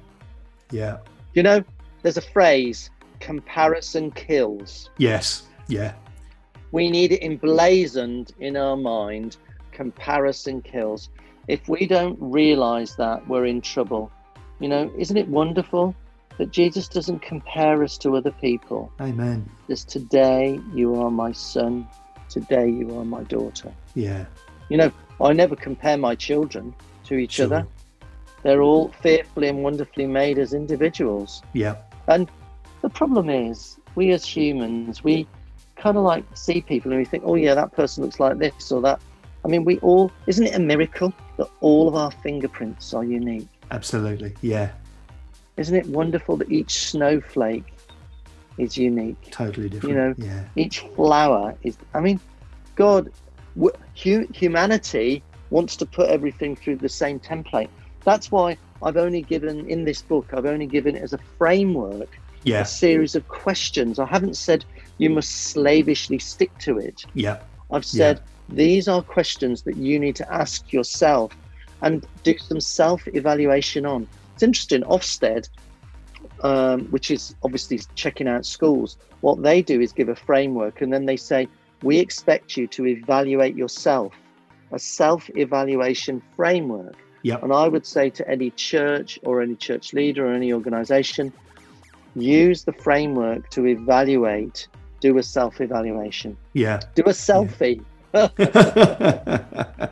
yeah 0.71 0.97
You 1.33 1.43
know, 1.43 1.63
there's 2.01 2.17
a 2.17 2.21
phrase, 2.21 2.89
comparison 3.19 4.11
kills. 4.11 4.89
yes 4.97 5.43
yeah 5.67 5.93
We 6.71 6.89
need 6.89 7.11
it 7.11 7.23
emblazoned 7.23 8.33
in 8.39 8.55
our 8.57 8.77
mind. 8.77 9.37
Comparison 9.71 10.61
kills. 10.61 11.09
If 11.47 11.67
we 11.67 11.85
don't 11.87 12.17
realize 12.21 12.95
that, 12.97 13.27
we're 13.27 13.45
in 13.45 13.61
trouble. 13.61 14.11
You 14.59 14.69
know, 14.69 14.91
isn't 14.97 15.17
it 15.17 15.27
wonderful 15.27 15.95
that 16.37 16.51
Jesus 16.51 16.87
doesn't 16.87 17.21
compare 17.21 17.83
us 17.83 17.97
to 17.99 18.15
other 18.15 18.31
people? 18.31 18.91
amen 19.01 19.49
Just 19.67 19.89
today 19.89 20.59
you 20.73 20.95
are 21.01 21.11
my 21.11 21.31
son, 21.33 21.87
today 22.29 22.67
you 22.69 22.97
are 22.97 23.05
my 23.05 23.23
daughter. 23.23 23.71
yeah 23.95 24.25
You 24.69 24.77
know, 24.77 24.91
I 25.19 25.33
never 25.33 25.55
compare 25.55 25.97
my 25.97 26.15
children 26.15 26.73
to 27.11 27.17
each 27.17 27.33
Sure. 27.33 27.45
other. 27.47 27.67
They're 28.43 28.61
all 28.61 28.87
fearfully 29.03 29.49
and 29.49 29.61
wonderfully 29.63 30.07
made 30.07 30.39
as 30.39 30.53
individuals. 30.53 31.43
yeah 31.53 31.75
And 32.07 32.29
The 32.81 32.89
problem 32.89 33.29
is, 33.29 33.77
we 33.95 34.11
as 34.11 34.25
humans, 34.25 35.03
we 35.03 35.27
kind 35.75 35.97
of 35.97 36.03
like 36.03 36.23
see 36.33 36.61
people 36.61 36.91
and 36.91 36.97
we 36.99 37.05
think, 37.05 37.23
oh, 37.27 37.35
yeah, 37.35 37.53
that 37.53 37.71
person 37.73 38.03
looks 38.03 38.19
like 38.19 38.39
this 38.39 38.71
or 38.71 38.81
that. 38.81 38.99
I 39.45 39.47
mean, 39.47 39.63
we 39.65 39.77
all, 39.79 40.11
isn't 40.25 40.47
it 40.47 40.55
a 40.55 40.59
miracle 40.59 41.13
that 41.37 41.47
all 41.59 41.87
of 41.87 41.95
our 41.95 42.11
fingerprints 42.23 42.93
are 42.93 43.03
unique? 43.03 43.47
absolutely 43.71 44.33
yeah 44.41 44.69
Isn't 45.57 45.75
it 45.75 45.85
wonderful 45.87 46.35
that 46.37 46.51
each 46.51 46.73
snowflake 46.89 47.69
is 48.57 48.77
unique? 48.77 49.21
totally 49.31 49.69
different 49.69 49.89
You 49.89 49.95
know, 50.01 50.13
yeah 50.17 50.43
each 50.63 50.79
flower 50.95 51.55
is 51.63 51.77
i 51.93 51.99
mean 52.01 52.19
god 52.75 53.09
humanity 53.93 55.23
wants 55.51 55.75
to 55.77 55.85
put 55.85 56.09
everything 56.09 56.55
through 56.55 56.77
the 56.77 56.89
same 56.89 57.19
template. 57.19 57.69
That's 58.03 58.31
why 58.31 58.57
i've 58.83 58.97
only 58.97 59.21
given 59.21 59.69
in 59.69 59.85
this 59.85 60.01
book 60.01 60.33
i've 60.33 60.47
only 60.47 60.65
given 60.65 60.95
it 60.95 61.03
as 61.03 61.13
a 61.13 61.19
framework 61.37 62.17
yeah. 62.43 62.61
a 62.61 62.65
series 62.65 63.15
of 63.15 63.27
questions. 63.27 63.99
I 63.99 64.05
haven't 64.05 64.35
said 64.35 64.65
you 64.97 65.09
must 65.09 65.31
slavishly 65.31 66.19
stick 66.19 66.55
to 66.59 66.77
it. 66.77 67.05
Yeah. 67.13 67.39
I've 67.71 67.85
said 67.85 68.21
these 68.49 68.87
are 68.87 69.01
questions 69.01 69.61
that 69.63 69.77
you 69.77 69.99
need 69.99 70.15
to 70.17 70.33
ask 70.33 70.73
yourself 70.73 71.31
and 71.81 72.05
do 72.23 72.37
some 72.37 72.59
self-evaluation 72.59 73.85
on. 73.85 74.07
It's 74.33 74.43
interesting 74.43 74.81
ofsted 74.83 75.49
um, 76.43 76.85
which 76.85 77.11
is 77.11 77.35
obviously 77.43 77.79
checking 77.95 78.27
out 78.27 78.45
schools 78.45 78.97
what 79.21 79.41
they 79.41 79.61
do 79.61 79.79
is 79.79 79.91
give 79.91 80.09
a 80.09 80.15
framework 80.15 80.81
and 80.81 80.91
then 80.91 81.05
they 81.05 81.17
say 81.17 81.47
we 81.83 81.97
expect 81.99 82.57
you 82.57 82.67
to 82.67 82.87
evaluate 82.87 83.55
yourself 83.55 84.13
a 84.71 84.79
self-evaluation 84.79 86.21
framework 86.35 86.95
yeah 87.23 87.37
and 87.41 87.53
i 87.53 87.67
would 87.67 87.85
say 87.85 88.09
to 88.09 88.27
any 88.29 88.49
church 88.51 89.19
or 89.23 89.41
any 89.41 89.55
church 89.55 89.93
leader 89.93 90.27
or 90.27 90.33
any 90.33 90.53
organization 90.53 91.31
use 92.15 92.63
the 92.63 92.73
framework 92.73 93.49
to 93.49 93.67
evaluate 93.67 94.67
do 94.99 95.17
a 95.17 95.23
self-evaluation 95.23 96.35
yeah 96.53 96.79
do 96.95 97.03
a 97.03 97.13
selfie 97.13 97.83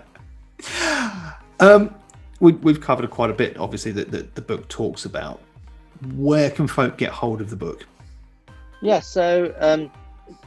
um, 1.62 1.96
we, 2.40 2.54
we've 2.54 2.82
covered 2.82 3.10
quite 3.10 3.30
a 3.30 3.34
bit, 3.34 3.58
obviously, 3.58 3.92
that, 3.94 4.12
that 4.12 4.36
the 4.36 4.42
book 4.42 4.68
talks 4.68 5.06
about. 5.06 5.42
Where 6.16 6.50
can 6.50 6.68
folk 6.68 6.98
get 6.98 7.12
hold 7.12 7.42
of 7.42 7.50
the 7.50 7.56
book? 7.56 7.86
Yeah, 8.82 9.00
so 9.00 9.54
um, 9.60 9.92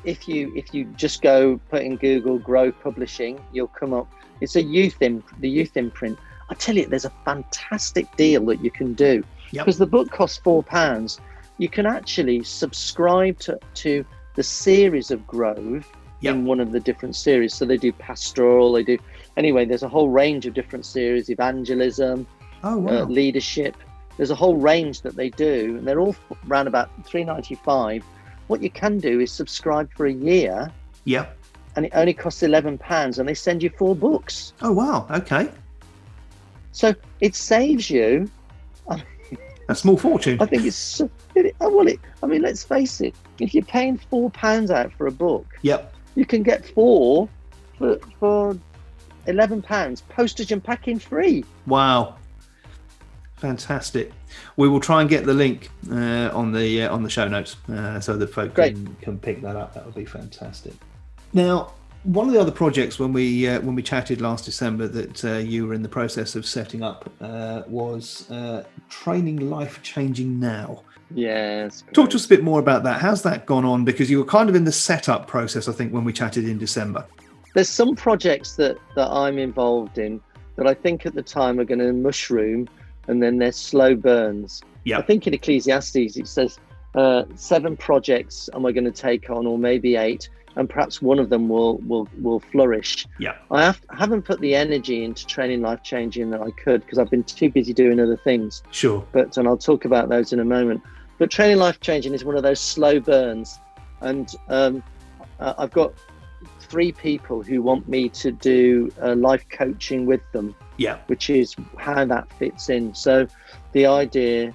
if 0.04 0.26
you 0.26 0.52
if 0.56 0.72
you 0.72 0.86
just 0.96 1.20
go 1.20 1.60
put 1.70 1.82
in 1.82 1.96
Google 1.96 2.38
Grove 2.38 2.74
Publishing, 2.82 3.38
you'll 3.52 3.68
come 3.68 3.92
up. 3.92 4.10
It's 4.42 4.56
a 4.56 4.62
youth 4.62 5.00
imp, 5.00 5.24
the 5.40 5.48
youth 5.48 5.76
imprint. 5.76 6.18
I 6.50 6.54
tell 6.54 6.76
you, 6.76 6.86
there's 6.86 7.04
a 7.04 7.12
fantastic 7.24 8.14
deal 8.16 8.44
that 8.46 8.62
you 8.62 8.70
can 8.70 8.92
do 8.94 9.22
Yep. 9.52 9.64
because 9.64 9.78
the 9.78 9.86
book 9.86 10.10
costs 10.10 10.38
four 10.38 10.62
pounds. 10.62 11.20
You 11.58 11.68
can 11.68 11.86
actually 11.86 12.42
subscribe 12.42 13.38
to 13.40 13.58
to 13.74 14.04
the 14.34 14.42
series 14.42 15.10
of 15.10 15.26
Grove 15.26 15.86
Yep. 16.20 16.34
in 16.34 16.44
one 16.44 16.60
of 16.60 16.72
the 16.72 16.80
different 16.80 17.14
series. 17.16 17.54
So 17.54 17.64
they 17.64 17.76
do 17.76 17.92
pastoral, 17.92 18.72
they 18.72 18.82
do 18.82 18.98
anyway. 19.36 19.64
There's 19.64 19.82
a 19.84 19.88
whole 19.88 20.08
range 20.08 20.44
of 20.46 20.54
different 20.54 20.86
series: 20.86 21.30
evangelism, 21.30 22.26
Oh, 22.64 22.86
uh, 22.88 23.04
leadership. 23.04 23.76
There's 24.16 24.30
a 24.30 24.34
whole 24.34 24.56
range 24.56 25.02
that 25.02 25.16
they 25.16 25.30
do, 25.30 25.76
and 25.78 25.86
they're 25.86 26.00
all 26.00 26.14
around 26.48 26.66
about 26.66 26.90
3.95. 27.04 28.02
What 28.48 28.62
you 28.62 28.70
can 28.70 28.98
do 28.98 29.20
is 29.20 29.30
subscribe 29.32 29.88
for 29.96 30.06
a 30.06 30.12
year, 30.12 30.70
yep. 31.04 31.36
And 31.76 31.86
it 31.86 31.92
only 31.94 32.14
costs 32.14 32.42
11 32.42 32.78
pounds, 32.78 33.18
and 33.18 33.28
they 33.28 33.34
send 33.34 33.62
you 33.62 33.70
four 33.70 33.94
books. 33.94 34.52
Oh, 34.62 34.72
wow. 34.72 35.06
Okay. 35.10 35.48
So 36.72 36.94
it 37.20 37.34
saves 37.34 37.90
you. 37.90 38.30
A 39.68 39.74
small 39.74 39.96
fortune. 39.96 40.38
I 40.40 40.46
think 40.46 40.64
it's 40.66 41.00
it, 41.34 41.54
oh, 41.60 41.74
well. 41.74 41.86
It, 41.86 42.00
I 42.22 42.26
mean, 42.26 42.42
let's 42.42 42.64
face 42.64 43.00
it. 43.00 43.14
If 43.38 43.54
you're 43.54 43.64
paying 43.64 43.96
four 43.96 44.28
pounds 44.30 44.70
out 44.70 44.92
for 44.92 45.06
a 45.06 45.12
book, 45.12 45.46
Yep. 45.62 45.94
you 46.16 46.26
can 46.26 46.42
get 46.42 46.66
four 46.66 47.28
for 47.78 47.96
for 48.18 48.58
11 49.28 49.62
pounds, 49.62 50.02
postage 50.08 50.50
and 50.50 50.62
packing 50.62 50.98
free. 50.98 51.44
Wow. 51.66 52.16
Fantastic. 53.36 54.12
We 54.56 54.68
will 54.68 54.80
try 54.80 55.00
and 55.00 55.08
get 55.08 55.24
the 55.26 55.34
link 55.34 55.70
uh, 55.90 56.30
on 56.32 56.52
the 56.52 56.82
uh, 56.82 56.94
on 56.94 57.02
the 57.02 57.10
show 57.10 57.28
notes 57.28 57.56
uh, 57.68 58.00
so 58.00 58.16
that 58.16 58.28
folk 58.28 58.54
can, 58.54 58.96
can 59.00 59.18
pick 59.18 59.42
that 59.42 59.56
up. 59.56 59.74
That 59.74 59.86
would 59.86 59.94
be 59.94 60.04
fantastic. 60.04 60.74
Now, 61.32 61.72
one 62.04 62.26
of 62.26 62.34
the 62.34 62.40
other 62.40 62.52
projects 62.52 62.98
when 62.98 63.12
we 63.12 63.48
uh, 63.48 63.60
when 63.60 63.74
we 63.74 63.82
chatted 63.82 64.20
last 64.20 64.44
December 64.44 64.88
that 64.88 65.24
uh, 65.24 65.34
you 65.34 65.66
were 65.66 65.74
in 65.74 65.82
the 65.82 65.88
process 65.88 66.34
of 66.34 66.44
setting 66.44 66.82
up 66.82 67.10
uh, 67.20 67.62
was 67.68 68.30
uh, 68.30 68.64
training 68.88 69.48
life 69.48 69.80
changing 69.82 70.40
now. 70.40 70.82
Yes. 71.14 71.84
Talk 71.92 72.10
to 72.10 72.16
us 72.16 72.24
a 72.24 72.28
bit 72.28 72.42
more 72.42 72.58
about 72.58 72.84
that. 72.84 73.00
How's 73.00 73.22
that 73.22 73.46
gone 73.46 73.64
on? 73.64 73.84
Because 73.84 74.10
you 74.10 74.18
were 74.18 74.24
kind 74.24 74.48
of 74.48 74.54
in 74.54 74.64
the 74.64 74.72
setup 74.72 75.26
process, 75.26 75.68
I 75.68 75.72
think, 75.72 75.92
when 75.92 76.04
we 76.04 76.12
chatted 76.12 76.48
in 76.48 76.58
December. 76.58 77.04
There's 77.54 77.68
some 77.68 77.94
projects 77.94 78.56
that 78.56 78.78
that 78.96 79.08
I'm 79.08 79.38
involved 79.38 79.98
in 79.98 80.20
that 80.56 80.66
I 80.66 80.74
think 80.74 81.06
at 81.06 81.14
the 81.14 81.22
time 81.22 81.60
are 81.60 81.64
going 81.64 81.78
to 81.78 81.92
mushroom, 81.92 82.68
and 83.08 83.22
then 83.22 83.38
they're 83.38 83.52
slow 83.52 83.94
burns. 83.94 84.62
Yeah. 84.84 84.98
I 84.98 85.02
think 85.02 85.26
in 85.26 85.34
Ecclesiastes 85.34 86.16
it 86.16 86.26
says 86.26 86.58
uh, 86.94 87.24
seven 87.36 87.76
projects 87.76 88.50
am 88.54 88.66
I 88.66 88.72
going 88.72 88.84
to 88.84 88.90
take 88.90 89.30
on, 89.30 89.46
or 89.46 89.58
maybe 89.58 89.96
eight, 89.96 90.28
and 90.56 90.68
perhaps 90.68 91.00
one 91.00 91.18
of 91.18 91.30
them 91.30 91.48
will 91.48 91.78
will 91.78 92.08
will 92.20 92.40
flourish. 92.40 93.06
Yeah. 93.18 93.36
I 93.50 93.62
have, 93.62 93.80
haven't 93.90 94.22
put 94.22 94.40
the 94.40 94.54
energy 94.54 95.04
into 95.04 95.26
training 95.26 95.62
life 95.62 95.82
changing 95.82 96.30
that 96.30 96.40
I 96.40 96.50
could 96.50 96.82
because 96.82 96.98
I've 96.98 97.10
been 97.10 97.24
too 97.24 97.50
busy 97.50 97.72
doing 97.72 98.00
other 98.00 98.16
things. 98.16 98.62
Sure. 98.70 99.04
But 99.12 99.36
and 99.36 99.48
I'll 99.48 99.56
talk 99.56 99.84
about 99.84 100.08
those 100.08 100.32
in 100.32 100.40
a 100.40 100.44
moment. 100.44 100.82
But 101.18 101.30
training 101.30 101.58
life 101.58 101.80
changing 101.80 102.14
is 102.14 102.24
one 102.24 102.36
of 102.36 102.42
those 102.42 102.60
slow 102.60 102.98
burns, 103.00 103.60
and 104.00 104.28
um, 104.48 104.82
uh, 105.40 105.54
I've 105.58 105.70
got 105.72 105.92
three 106.60 106.90
people 106.92 107.42
who 107.42 107.62
want 107.62 107.88
me 107.88 108.08
to 108.08 108.32
do 108.32 108.90
uh, 109.02 109.14
life 109.14 109.44
coaching 109.50 110.06
with 110.06 110.22
them, 110.32 110.54
Yeah. 110.78 110.98
which 111.06 111.28
is 111.30 111.54
how 111.76 112.04
that 112.06 112.32
fits 112.38 112.70
in. 112.70 112.94
So 112.94 113.26
the 113.72 113.86
idea, 113.86 114.52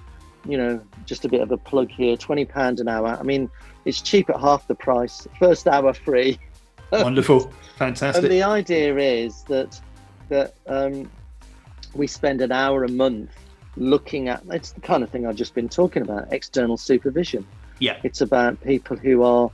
you 0.47 0.57
know, 0.57 0.81
just 1.05 1.25
a 1.25 1.29
bit 1.29 1.41
of 1.41 1.51
a 1.51 1.57
plug 1.57 1.89
here, 1.89 2.17
twenty 2.17 2.45
pound 2.45 2.79
an 2.79 2.87
hour. 2.87 3.17
I 3.19 3.23
mean, 3.23 3.49
it's 3.85 4.01
cheap 4.01 4.29
at 4.29 4.39
half 4.39 4.67
the 4.67 4.75
price. 4.75 5.27
First 5.39 5.67
hour 5.67 5.93
free. 5.93 6.39
Wonderful. 6.91 7.51
Fantastic. 7.77 8.23
And 8.23 8.31
the 8.31 8.43
idea 8.43 8.97
is 8.97 9.43
that 9.43 9.79
that 10.29 10.55
um, 10.67 11.09
we 11.93 12.07
spend 12.07 12.41
an 12.41 12.51
hour 12.51 12.83
a 12.83 12.89
month 12.89 13.31
looking 13.75 14.29
at. 14.29 14.43
It's 14.51 14.71
the 14.71 14.81
kind 14.81 15.03
of 15.03 15.09
thing 15.09 15.25
I've 15.25 15.35
just 15.35 15.53
been 15.53 15.69
talking 15.69 16.01
about: 16.01 16.31
external 16.31 16.77
supervision. 16.77 17.45
Yeah. 17.79 17.97
It's 18.03 18.21
about 18.21 18.61
people 18.63 18.97
who 18.97 19.23
are, 19.23 19.51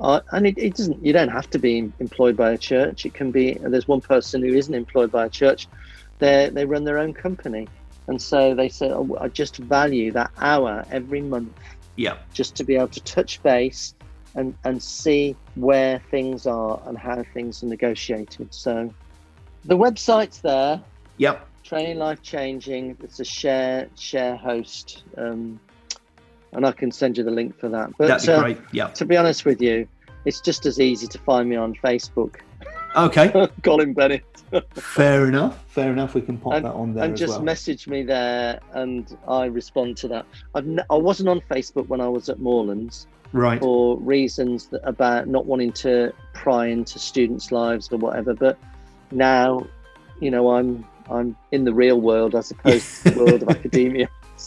are 0.00 0.22
and 0.32 0.46
it, 0.46 0.56
it 0.56 0.76
doesn't. 0.76 1.04
You 1.04 1.12
don't 1.12 1.28
have 1.28 1.50
to 1.50 1.58
be 1.58 1.92
employed 1.98 2.36
by 2.36 2.52
a 2.52 2.58
church. 2.58 3.04
It 3.06 3.14
can 3.14 3.30
be. 3.30 3.54
There's 3.54 3.88
one 3.88 4.00
person 4.00 4.42
who 4.42 4.54
isn't 4.54 4.74
employed 4.74 5.10
by 5.10 5.26
a 5.26 5.30
church. 5.30 5.68
They 6.18 6.50
they 6.52 6.64
run 6.64 6.84
their 6.84 6.98
own 6.98 7.12
company, 7.12 7.68
and 8.08 8.20
so 8.20 8.54
they 8.54 8.68
say, 8.68 8.90
oh, 8.90 9.16
I 9.20 9.28
just 9.28 9.58
value 9.58 10.10
that 10.12 10.30
hour 10.38 10.84
every 10.90 11.20
month 11.20 11.52
Yeah. 11.96 12.16
just 12.32 12.56
to 12.56 12.64
be 12.64 12.74
able 12.76 12.88
to 12.88 13.00
touch 13.02 13.42
base 13.42 13.94
and 14.34 14.54
and 14.64 14.82
see 14.82 15.36
where 15.54 16.00
things 16.10 16.46
are 16.46 16.80
and 16.86 16.98
how 16.98 17.22
things 17.34 17.62
are 17.62 17.66
negotiated. 17.66 18.52
So 18.54 18.92
the 19.64 19.76
website's 19.76 20.40
there, 20.40 20.80
Yep. 21.18 21.46
training 21.64 21.98
life 21.98 22.22
changing. 22.22 22.96
It's 23.02 23.20
a 23.20 23.24
share 23.24 23.88
share 23.96 24.36
host, 24.36 25.02
um, 25.16 25.60
and 26.52 26.64
I 26.66 26.72
can 26.72 26.90
send 26.90 27.18
you 27.18 27.24
the 27.24 27.30
link 27.30 27.58
for 27.58 27.68
that. 27.68 27.90
But 27.98 28.08
That'd 28.08 28.26
be 28.26 28.32
uh, 28.32 28.40
great. 28.40 28.58
Yeah. 28.72 28.88
to 28.88 29.04
be 29.04 29.16
honest 29.16 29.44
with 29.44 29.60
you, 29.60 29.86
it's 30.24 30.40
just 30.40 30.66
as 30.66 30.78
easy 30.80 31.06
to 31.08 31.18
find 31.18 31.48
me 31.48 31.56
on 31.56 31.74
Facebook, 31.74 32.36
Okay. 32.96 33.48
Colin 33.62 33.92
Bennett, 33.92 34.24
Fair 34.74 35.26
enough. 35.26 35.62
Fair 35.68 35.92
enough. 35.92 36.14
We 36.14 36.22
can 36.22 36.38
pop 36.38 36.54
And- 36.54 36.64
that 36.64 36.72
on 36.72 36.94
there 36.94 37.04
and 37.04 37.16
just 37.16 37.34
well. 37.34 37.42
message 37.42 37.86
me 37.86 38.02
there, 38.02 38.60
and 38.72 39.16
I 39.28 39.44
respond 39.46 39.96
to 39.98 40.08
that. 40.08 40.26
I've 40.54 40.66
n- 40.66 40.84
I 40.90 40.94
wasn't 40.96 41.28
on 41.28 41.40
Facebook 41.50 41.88
when 41.88 42.00
I 42.00 42.08
was 42.08 42.28
at 42.28 42.38
Moorlands. 42.38 43.06
right. 43.32 43.60
for 43.60 43.98
reasons 43.98 44.66
that, 44.68 44.80
about 44.88 45.28
not 45.28 45.44
wanting 45.46 45.72
to 45.72 46.12
pry 46.32 46.66
into 46.68 46.98
students' 46.98 47.52
lives 47.52 47.92
or 47.92 47.98
whatever. 47.98 48.32
But 48.34 48.58
now, 49.10 49.66
you 50.20 50.30
know, 50.30 50.50
I'm 50.52 50.84
I'm 51.10 51.36
in 51.52 51.64
the 51.64 51.72
real 51.74 52.00
world 52.00 52.34
as 52.34 52.50
opposed 52.50 53.02
to 53.02 53.10
the 53.10 53.24
world 53.24 53.42
of 53.42 53.48
academia. 53.58 54.08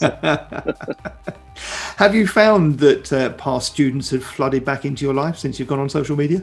have 1.96 2.14
you 2.14 2.26
found 2.26 2.78
that 2.80 3.12
uh, 3.12 3.30
past 3.34 3.72
students 3.72 4.10
have 4.10 4.24
flooded 4.24 4.64
back 4.64 4.84
into 4.84 5.04
your 5.04 5.14
life 5.14 5.36
since 5.36 5.58
you've 5.58 5.68
gone 5.68 5.78
on 5.80 5.88
social 5.88 6.16
media? 6.16 6.42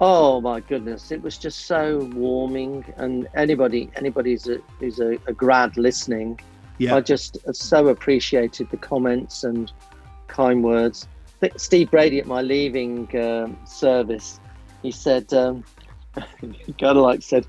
Oh 0.00 0.40
my 0.40 0.60
goodness, 0.60 1.10
it 1.10 1.20
was 1.22 1.36
just 1.36 1.66
so 1.66 2.08
warming. 2.14 2.84
And 2.96 3.28
anybody 3.34 3.90
anybody 3.96 4.32
who's 4.32 4.48
a, 4.48 4.58
who's 4.78 5.00
a, 5.00 5.18
a 5.26 5.32
grad 5.32 5.76
listening, 5.76 6.40
Yeah. 6.78 6.94
I 6.94 7.00
just 7.00 7.38
so 7.52 7.88
appreciated 7.88 8.70
the 8.70 8.76
comments 8.76 9.42
and 9.42 9.72
kind 10.28 10.62
words. 10.62 11.08
Steve 11.56 11.90
Brady 11.90 12.18
at 12.18 12.26
my 12.26 12.42
leaving 12.42 13.08
um, 13.20 13.56
service, 13.64 14.40
he 14.82 14.90
said, 14.90 15.32
um, 15.32 15.64
kind 16.14 16.82
of 16.82 16.96
like 16.96 17.22
said, 17.22 17.46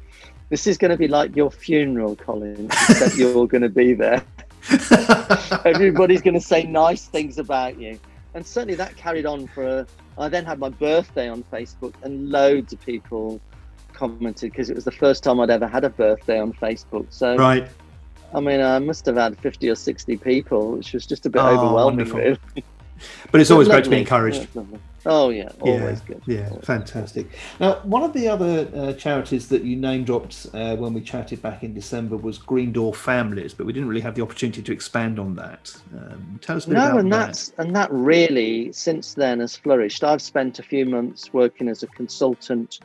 "This 0.50 0.66
is 0.68 0.78
going 0.78 0.92
to 0.92 0.98
be 0.98 1.08
like 1.08 1.36
your 1.36 1.52
funeral, 1.52 2.16
Colin, 2.16 2.66
except 2.66 3.16
you're 3.16 3.48
going 3.48 3.64
to 3.64 3.70
be 3.70 3.94
there. 3.94 4.24
Everybody's 5.66 6.22
going 6.22 6.36
to 6.36 6.42
say 6.42 6.64
nice 6.64 7.06
things 7.06 7.38
about 7.38 7.80
you." 7.80 8.00
And 8.34 8.46
certainly 8.46 8.76
that 8.76 8.96
carried 8.96 9.26
on 9.26 9.48
for. 9.48 9.80
A, 9.80 9.88
I 10.20 10.30
then 10.30 10.46
had 10.46 10.60
my 10.60 10.70
birthday 10.70 11.30
on 11.30 11.44
Facebook, 11.44 11.94
and 12.04 12.30
loads 12.30 12.74
of 12.74 12.82
people 12.82 13.40
commented 13.94 14.52
because 14.52 14.70
it 14.70 14.76
was 14.76 14.86
the 14.86 14.92
first 14.92 15.24
time 15.24 15.40
I'd 15.40 15.50
ever 15.50 15.68
had 15.68 15.84
a 15.84 15.90
birthday 15.90 16.40
on 16.40 16.54
Facebook. 16.54 17.08
So 17.10 17.36
right. 17.36 17.68
I 18.34 18.40
mean, 18.40 18.62
I 18.62 18.78
must 18.80 19.06
have 19.08 19.16
had 19.16 19.40
50 19.40 19.70
or 19.70 19.76
60 19.76 20.18
people, 20.18 20.74
which 20.74 20.94
was 20.94 21.08
just 21.08 21.26
a 21.26 21.30
bit 21.30 21.42
Oh, 21.42 21.48
overwhelming, 21.48 22.10
really. 22.10 22.38
But 23.32 23.42
it's 23.42 23.52
always 23.52 23.68
great 23.68 23.84
to 23.84 23.90
be 23.90 24.00
encouraged. 24.00 24.48
Oh, 25.06 25.30
yeah, 25.30 25.50
always 25.62 26.02
yeah, 26.02 26.06
good. 26.08 26.22
Yeah, 26.28 26.50
Always. 26.50 26.66
fantastic. 26.66 27.28
Now, 27.60 27.76
one 27.84 28.04
of 28.04 28.12
the 28.12 28.28
other 28.28 28.70
uh, 28.76 28.94
charities 28.94 29.48
that 29.48 29.64
you 29.64 29.78
name 29.78 30.04
dropped 30.04 30.48
uh, 30.54 30.76
when 30.76 30.94
we 30.94 31.00
chatted 31.02 31.42
back 31.42 31.64
in 31.64 31.74
December 31.74 32.18
was 32.18 32.38
Green 32.38 32.74
Door 32.74 32.96
Families, 32.96 33.54
but 33.54 33.66
we 33.66 33.72
didn't 33.72 33.88
really 33.88 34.02
have 34.02 34.16
the 34.16 34.22
opportunity 34.22 34.62
to 34.62 34.74
expand 34.74 35.18
on 35.18 35.36
that. 35.36 35.74
Um, 35.98 36.38
tell 36.42 36.58
us 36.58 36.66
a 36.66 36.70
bit 36.70 36.76
No, 36.76 36.88
about 36.88 37.00
and 37.00 37.14
that. 37.14 37.28
that's 37.28 37.54
and 37.58 37.76
that 37.76 37.90
really 37.92 38.74
since 38.74 39.14
then 39.14 39.40
has 39.40 39.56
flourished. 39.56 40.04
I've 40.04 40.22
spent 40.22 40.60
a 40.60 40.64
few 40.64 40.86
months 40.86 41.32
working 41.34 41.70
as 41.70 41.82
a 41.82 41.88
consultant 41.88 42.80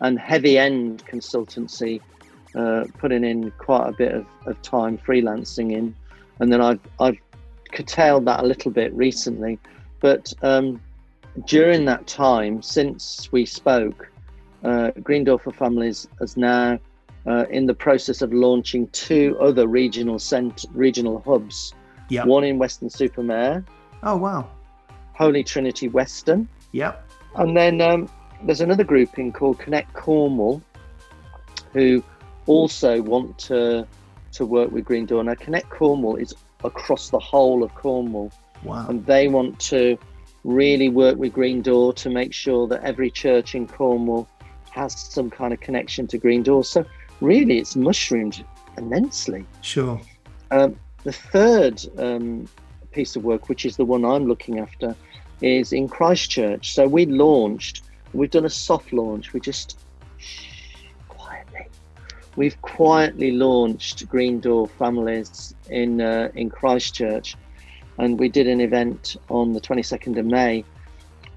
and 0.00 0.18
heavy 0.18 0.58
end 0.58 1.04
consultancy, 1.06 2.00
uh, 2.56 2.84
putting 2.98 3.22
in 3.22 3.52
quite 3.58 3.88
a 3.88 3.92
bit 3.92 4.12
of, 4.12 4.26
of 4.46 4.60
time 4.62 4.98
freelancing 4.98 5.72
in, 5.72 5.94
and 6.40 6.52
then 6.52 6.60
I've 6.60 6.80
I've 6.98 7.18
curtailed 7.72 8.24
that 8.26 8.40
a 8.40 8.46
little 8.46 8.70
bit 8.70 8.92
recently, 8.94 9.58
but 10.00 10.32
um, 10.42 10.80
during 11.46 11.84
that 11.86 12.06
time 12.06 12.62
since 12.62 13.30
we 13.32 13.44
spoke, 13.46 14.08
uh, 14.64 14.90
Green 15.02 15.24
Door 15.24 15.38
for 15.40 15.52
Families 15.52 16.08
is 16.20 16.36
now 16.36 16.78
uh, 17.26 17.44
in 17.50 17.66
the 17.66 17.74
process 17.74 18.22
of 18.22 18.32
launching 18.32 18.86
two 18.88 19.36
other 19.40 19.66
regional 19.68 20.18
cent- 20.18 20.64
regional 20.72 21.20
hubs. 21.26 21.74
Yeah. 22.08 22.24
One 22.24 22.44
in 22.44 22.58
Weston-super-Mare, 22.58 23.64
Oh, 24.02 24.16
wow. 24.16 24.48
Holy 25.14 25.44
Trinity 25.44 25.88
Weston, 25.88 26.48
Yep. 26.72 27.08
and 27.36 27.56
then 27.56 27.80
um, 27.80 28.08
there's 28.42 28.62
another 28.62 28.82
grouping 28.84 29.32
called 29.32 29.58
Connect 29.58 29.92
Cornwall, 29.92 30.60
who 31.72 32.02
also 32.46 33.00
want 33.02 33.38
to 33.38 33.86
to 34.32 34.46
work 34.46 34.70
with 34.70 34.84
Green 34.84 35.06
Door. 35.06 35.24
Now, 35.24 35.34
Connect 35.34 35.68
Cornwall 35.70 36.16
is 36.16 36.34
across 36.64 37.10
the 37.10 37.18
whole 37.18 37.62
of 37.62 37.74
Cornwall, 37.74 38.32
Wow. 38.64 38.86
and 38.88 39.04
they 39.06 39.28
want 39.28 39.58
to 39.60 39.98
really 40.44 40.88
work 40.88 41.16
with 41.18 41.32
Green 41.32 41.62
Door 41.62 41.94
to 41.94 42.10
make 42.10 42.32
sure 42.32 42.66
that 42.68 42.82
every 42.82 43.10
church 43.10 43.54
in 43.54 43.66
Cornwall 43.66 44.28
has 44.70 44.98
some 44.98 45.30
kind 45.30 45.52
of 45.52 45.60
connection 45.60 46.06
to 46.08 46.18
Green 46.18 46.42
Door. 46.42 46.64
So, 46.64 46.84
really, 47.20 47.58
it's 47.58 47.76
mushroomed 47.76 48.44
immensely. 48.78 49.44
Sure. 49.62 50.00
Um, 50.50 50.78
the 51.04 51.12
third 51.12 51.82
um, 51.98 52.48
piece 52.92 53.16
of 53.16 53.24
work, 53.24 53.48
which 53.48 53.64
is 53.64 53.76
the 53.76 53.84
one 53.84 54.04
I'm 54.04 54.26
looking 54.26 54.58
after, 54.58 54.94
is 55.40 55.72
in 55.72 55.88
Christchurch. 55.88 56.74
So 56.74 56.86
we 56.86 57.06
launched, 57.06 57.82
we've 58.12 58.30
done 58.30 58.44
a 58.44 58.50
soft 58.50 58.92
launch. 58.92 59.32
We 59.32 59.40
just 59.40 59.78
we've 62.36 62.60
quietly 62.62 63.32
launched 63.32 64.08
Green 64.08 64.40
Door 64.40 64.68
Families 64.68 65.54
in 65.68 66.00
uh, 66.00 66.30
in 66.34 66.50
Christchurch, 66.50 67.36
and 67.98 68.18
we 68.18 68.28
did 68.28 68.46
an 68.46 68.60
event 68.60 69.16
on 69.28 69.52
the 69.52 69.60
22nd 69.60 70.18
of 70.18 70.26
May, 70.26 70.64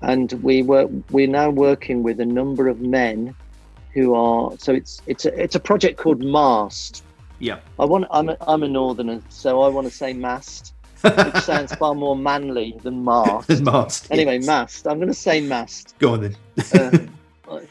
and 0.02 0.32
we 0.44 0.64
were 0.64 0.88
we're 1.12 1.28
now 1.28 1.50
working 1.50 2.04
with 2.04 2.20
a 2.20 2.26
number 2.26 2.68
of 2.68 2.82
men 2.82 3.36
who 3.94 4.16
are 4.16 4.52
so 4.58 4.74
it's 4.74 5.02
it's 5.08 5.26
a 5.26 5.42
it's 5.42 5.56
a 5.56 5.60
project 5.60 5.98
called 6.00 6.24
Mast. 6.24 7.04
Yeah. 7.40 7.60
I 7.78 7.86
want. 7.86 8.06
I'm 8.12 8.30
a, 8.30 8.38
I'm 8.42 8.64
a 8.64 8.68
northerner, 8.68 9.22
so 9.30 9.62
I 9.62 9.68
want 9.68 9.86
to 9.88 9.94
say 9.94 10.14
mast, 10.14 10.74
which 11.02 11.36
sounds 11.44 11.76
far 11.76 11.94
more 11.94 12.16
manly 12.16 12.78
than 12.84 13.04
mast. 13.04 13.62
Mast. 13.62 14.08
Anyway, 14.12 14.36
yes. 14.36 14.46
mast. 14.46 14.88
I'm 14.88 14.98
going 14.98 15.10
to 15.10 15.14
say 15.14 15.42
mast. 15.42 15.96
Go 16.00 16.14
on 16.14 16.22
then. 16.22 16.36
Uh, 16.74 16.98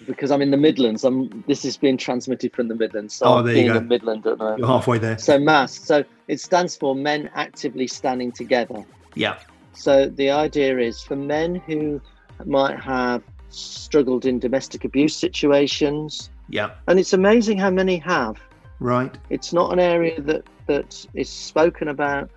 because 0.07 0.31
I'm 0.31 0.43
in 0.43 0.51
the 0.51 0.57
Midlands. 0.57 1.05
I'm 1.05 1.45
this 1.47 1.65
is 1.65 1.77
being 1.77 1.97
transmitted 1.97 2.55
from 2.55 2.69
the 2.69 2.75
Midlands. 2.75 3.15
So 3.15 3.27
Oh, 3.27 3.35
I'm 3.39 3.47
there 3.47 3.55
you 3.57 3.61
in 3.63 3.67
go. 3.69 3.75
the 3.75 3.81
Midland 3.85 4.27
at 4.27 4.39
the 4.39 4.45
moment. 4.45 4.59
You're 4.61 4.69
halfway 4.69 4.99
there. 4.99 5.19
So 5.19 5.39
MAST. 5.39 5.87
So 5.87 6.05
it 6.29 6.41
stands 6.41 6.77
for 6.77 6.95
Men 6.95 7.31
Actively 7.35 7.87
Standing 7.87 8.33
Together. 8.33 8.85
Yeah. 9.15 9.39
So 9.75 10.07
the 10.07 10.31
idea 10.31 10.79
is 10.79 11.03
for 11.03 11.17
men 11.17 11.57
who 11.67 12.01
might 12.45 12.79
have 12.79 13.23
struggled 13.51 14.25
in 14.27 14.39
domestic 14.39 14.85
abuse 14.85 15.15
situations, 15.17 16.31
Yeah. 16.49 16.71
and 16.89 16.99
it's 16.99 17.13
amazing 17.13 17.59
how 17.59 17.71
many 17.71 17.97
have. 17.99 18.37
Right. 18.81 19.15
It's 19.31 19.53
not 19.53 19.73
an 19.73 19.79
area 19.79 20.21
that 20.23 20.45
that 20.67 21.07
is 21.15 21.29
spoken 21.29 21.89
about 21.89 22.31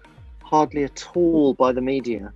hardly 0.43 0.84
at 0.84 1.08
all 1.15 1.53
by 1.53 1.71
the 1.71 1.81
media. 1.81 2.31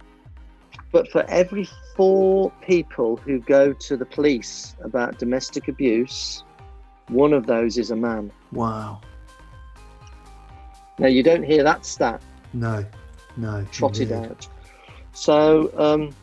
But 0.92 1.08
for 1.12 1.24
every 1.30 1.68
four 1.96 2.52
people 2.62 3.18
who 3.18 3.40
go 3.40 3.74
to 3.74 3.98
the 3.98 4.06
police 4.06 4.76
about 4.84 5.20
domestic 5.20 5.68
abuse, 5.68 6.44
one 7.10 7.34
of 7.34 7.46
those 7.46 7.78
is 7.78 7.92
a 7.92 7.96
man. 7.96 8.32
Wow. 8.52 9.02
Now 10.98 11.08
you 11.08 11.24
don't 11.24 11.44
hear 11.44 11.64
that 11.64 11.86
stat 11.86 12.22
No. 12.54 12.86
No. 13.38 13.66
trotted 13.72 14.12
indeed. 14.12 14.32
out. 14.32 14.48
So 15.14 15.72
um, 15.78 16.14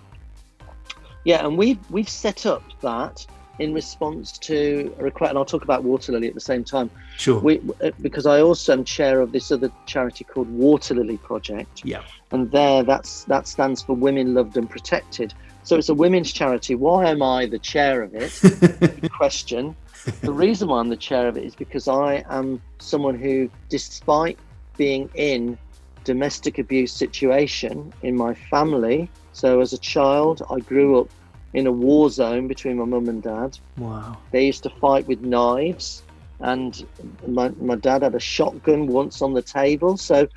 yeah, 1.24 1.46
and 1.46 1.56
we've 1.56 1.78
we've 1.90 2.08
set 2.08 2.46
up 2.46 2.62
that 2.82 3.26
in 3.58 3.72
response 3.72 4.32
to 4.38 4.94
a 4.98 5.04
request, 5.04 5.30
and 5.30 5.38
I'll 5.38 5.44
talk 5.44 5.64
about 5.64 5.82
Water 5.82 6.12
Lily 6.12 6.28
at 6.28 6.34
the 6.34 6.40
same 6.40 6.64
time. 6.64 6.90
Sure. 7.16 7.40
We, 7.40 7.60
uh, 7.82 7.90
because 8.00 8.26
I 8.26 8.40
also 8.40 8.72
am 8.74 8.84
chair 8.84 9.20
of 9.20 9.32
this 9.32 9.50
other 9.50 9.70
charity 9.86 10.24
called 10.24 10.48
Water 10.50 10.94
Lily 10.94 11.16
Project, 11.18 11.84
yeah. 11.84 12.02
and 12.30 12.50
there 12.50 12.82
that's 12.82 13.24
that 13.24 13.46
stands 13.46 13.82
for 13.82 13.94
Women 13.94 14.34
Loved 14.34 14.56
and 14.56 14.68
Protected. 14.68 15.32
So 15.62 15.76
it's 15.76 15.88
a 15.88 15.94
women's 15.94 16.32
charity. 16.32 16.76
Why 16.76 17.10
am 17.10 17.22
I 17.22 17.46
the 17.46 17.58
chair 17.58 18.02
of 18.02 18.14
it? 18.14 18.38
Good 18.80 19.10
question. 19.16 19.74
The 20.20 20.32
reason 20.32 20.68
why 20.68 20.78
I'm 20.78 20.88
the 20.88 20.96
chair 20.96 21.26
of 21.26 21.36
it 21.36 21.44
is 21.44 21.56
because 21.56 21.88
I 21.88 22.24
am 22.28 22.62
someone 22.78 23.18
who, 23.18 23.50
despite 23.68 24.38
being 24.76 25.10
in 25.14 25.58
domestic 26.04 26.60
abuse 26.60 26.92
situation 26.92 27.92
in 28.02 28.16
my 28.16 28.32
family, 28.32 29.10
so 29.32 29.60
as 29.60 29.72
a 29.72 29.78
child 29.78 30.42
I 30.48 30.60
grew 30.60 31.00
up 31.00 31.10
in 31.56 31.66
a 31.66 31.72
war 31.72 32.10
zone 32.10 32.46
between 32.46 32.76
my 32.76 32.84
mum 32.84 33.08
and 33.08 33.22
dad. 33.22 33.58
wow. 33.78 34.18
They 34.30 34.44
used 34.44 34.62
to 34.64 34.70
fight 34.78 35.06
with 35.06 35.22
knives, 35.22 36.02
and 36.40 36.86
my, 37.26 37.48
my 37.58 37.76
dad 37.76 38.02
had 38.02 38.14
a 38.14 38.20
shotgun 38.20 38.88
once 38.88 39.22
on 39.22 39.32
the 39.32 39.40
table. 39.40 39.96
So, 39.96 40.28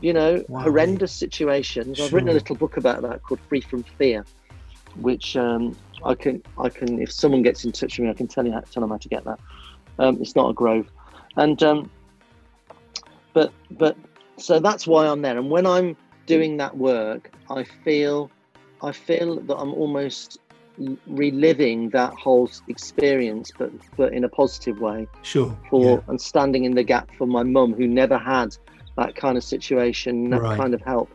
you 0.00 0.12
know, 0.12 0.44
Wow. 0.48 0.62
horrendous 0.62 1.12
situations. 1.12 2.00
I've 2.00 2.12
written 2.12 2.28
a 2.28 2.32
little 2.32 2.56
book 2.56 2.76
about 2.76 3.02
that 3.02 3.22
called 3.22 3.40
Free 3.48 3.60
from 3.60 3.84
Fear, 3.84 4.26
which 4.96 5.36
um, 5.36 5.76
I 6.04 6.14
can, 6.14 6.42
I 6.58 6.68
can, 6.68 7.00
if 7.00 7.12
someone 7.12 7.42
gets 7.42 7.64
in 7.64 7.70
touch 7.70 7.96
with 7.98 8.06
me, 8.06 8.10
I 8.10 8.14
can 8.14 8.26
tell 8.26 8.44
you, 8.44 8.52
how, 8.52 8.60
tell 8.60 8.80
them 8.80 8.90
how 8.90 8.96
to 8.98 9.08
get 9.08 9.24
that. 9.24 9.38
Um, 10.00 10.18
it's 10.20 10.34
not 10.34 10.50
a 10.50 10.54
grove, 10.54 10.86
and 11.36 11.62
um, 11.62 11.90
but 13.32 13.52
but 13.70 13.96
so 14.38 14.58
that's 14.58 14.86
why 14.86 15.06
I'm 15.06 15.22
there. 15.22 15.38
And 15.38 15.50
when 15.50 15.66
I'm 15.66 15.96
doing 16.26 16.56
that 16.58 16.76
work, 16.76 17.30
I 17.50 17.64
feel, 17.84 18.30
I 18.82 18.92
feel 18.92 19.40
that 19.40 19.56
I'm 19.56 19.74
almost 19.74 20.38
reliving 21.06 21.90
that 21.90 22.12
whole 22.14 22.48
experience, 22.68 23.50
but 23.58 23.70
but 23.96 24.12
in 24.12 24.24
a 24.24 24.28
positive 24.28 24.80
way 24.80 25.06
Sure. 25.22 25.56
for 25.70 26.02
and 26.08 26.20
standing 26.20 26.64
in 26.64 26.74
the 26.74 26.84
gap 26.84 27.10
for 27.18 27.26
my 27.26 27.42
mum 27.42 27.72
who 27.74 27.86
never 27.86 28.18
had 28.18 28.56
that 28.96 29.14
kind 29.16 29.36
of 29.36 29.44
situation, 29.44 30.30
that 30.30 30.40
Right. 30.42 30.56
kind 30.58 30.74
of 30.74 30.82
help. 30.82 31.08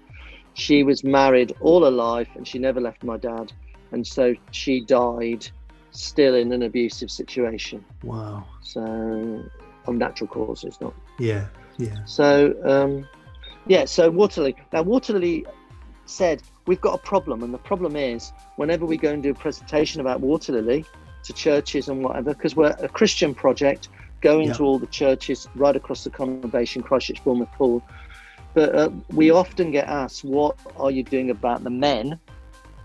She 0.53 0.83
was 0.83 1.03
married 1.03 1.53
all 1.61 1.83
her 1.83 1.91
life 1.91 2.29
and 2.35 2.47
she 2.47 2.59
never 2.59 2.79
left 2.79 3.03
my 3.03 3.17
dad, 3.17 3.51
and 3.91 4.05
so 4.05 4.33
she 4.51 4.81
died 4.81 5.47
still 5.91 6.35
in 6.35 6.51
an 6.51 6.63
abusive 6.63 7.09
situation. 7.11 7.83
Wow. 8.03 8.45
So 8.61 9.43
of 9.87 9.95
natural 9.95 10.27
causes, 10.27 10.79
not 10.81 10.93
Yeah. 11.19 11.45
Yeah. 11.77 12.03
so, 12.05 12.53
um, 12.63 13.07
yeah, 13.67 13.85
so 13.85 14.09
Water 14.09 14.41
Lily. 14.41 14.55
Now, 14.71 14.81
Water 14.83 15.13
Lily 15.13 15.45
said, 16.05 16.41
We've 16.65 16.81
got 16.81 16.93
a 16.93 16.97
problem, 16.97 17.43
and 17.43 17.53
the 17.53 17.57
problem 17.57 17.95
is 17.95 18.31
whenever 18.55 18.85
we 18.85 18.97
go 18.97 19.11
and 19.11 19.21
do 19.21 19.31
a 19.31 19.33
presentation 19.33 19.99
about 20.01 20.21
Water 20.21 20.53
Lily 20.53 20.85
to 21.23 21.33
churches 21.33 21.89
and 21.89 22.03
whatever, 22.03 22.33
because 22.33 22.55
we're 22.55 22.75
a 22.79 22.87
Christian 22.87 23.33
project 23.35 23.89
going 24.21 24.47
Yeah. 24.47 24.53
to 24.53 24.63
all 24.63 24.79
the 24.79 24.87
churches 24.87 25.47
right 25.55 25.75
across 25.75 26.03
the 26.03 26.09
conurbation, 26.09 26.83
Christchurch, 26.83 27.23
Bournemouth, 27.23 27.51
Poole. 27.57 27.83
But 28.53 28.75
uh, 28.75 28.89
we 29.11 29.31
often 29.31 29.71
get 29.71 29.87
asked, 29.87 30.23
What 30.23 30.57
are 30.77 30.91
you 30.91 31.03
doing 31.03 31.29
about 31.29 31.63
the 31.63 31.69
men? 31.69 32.19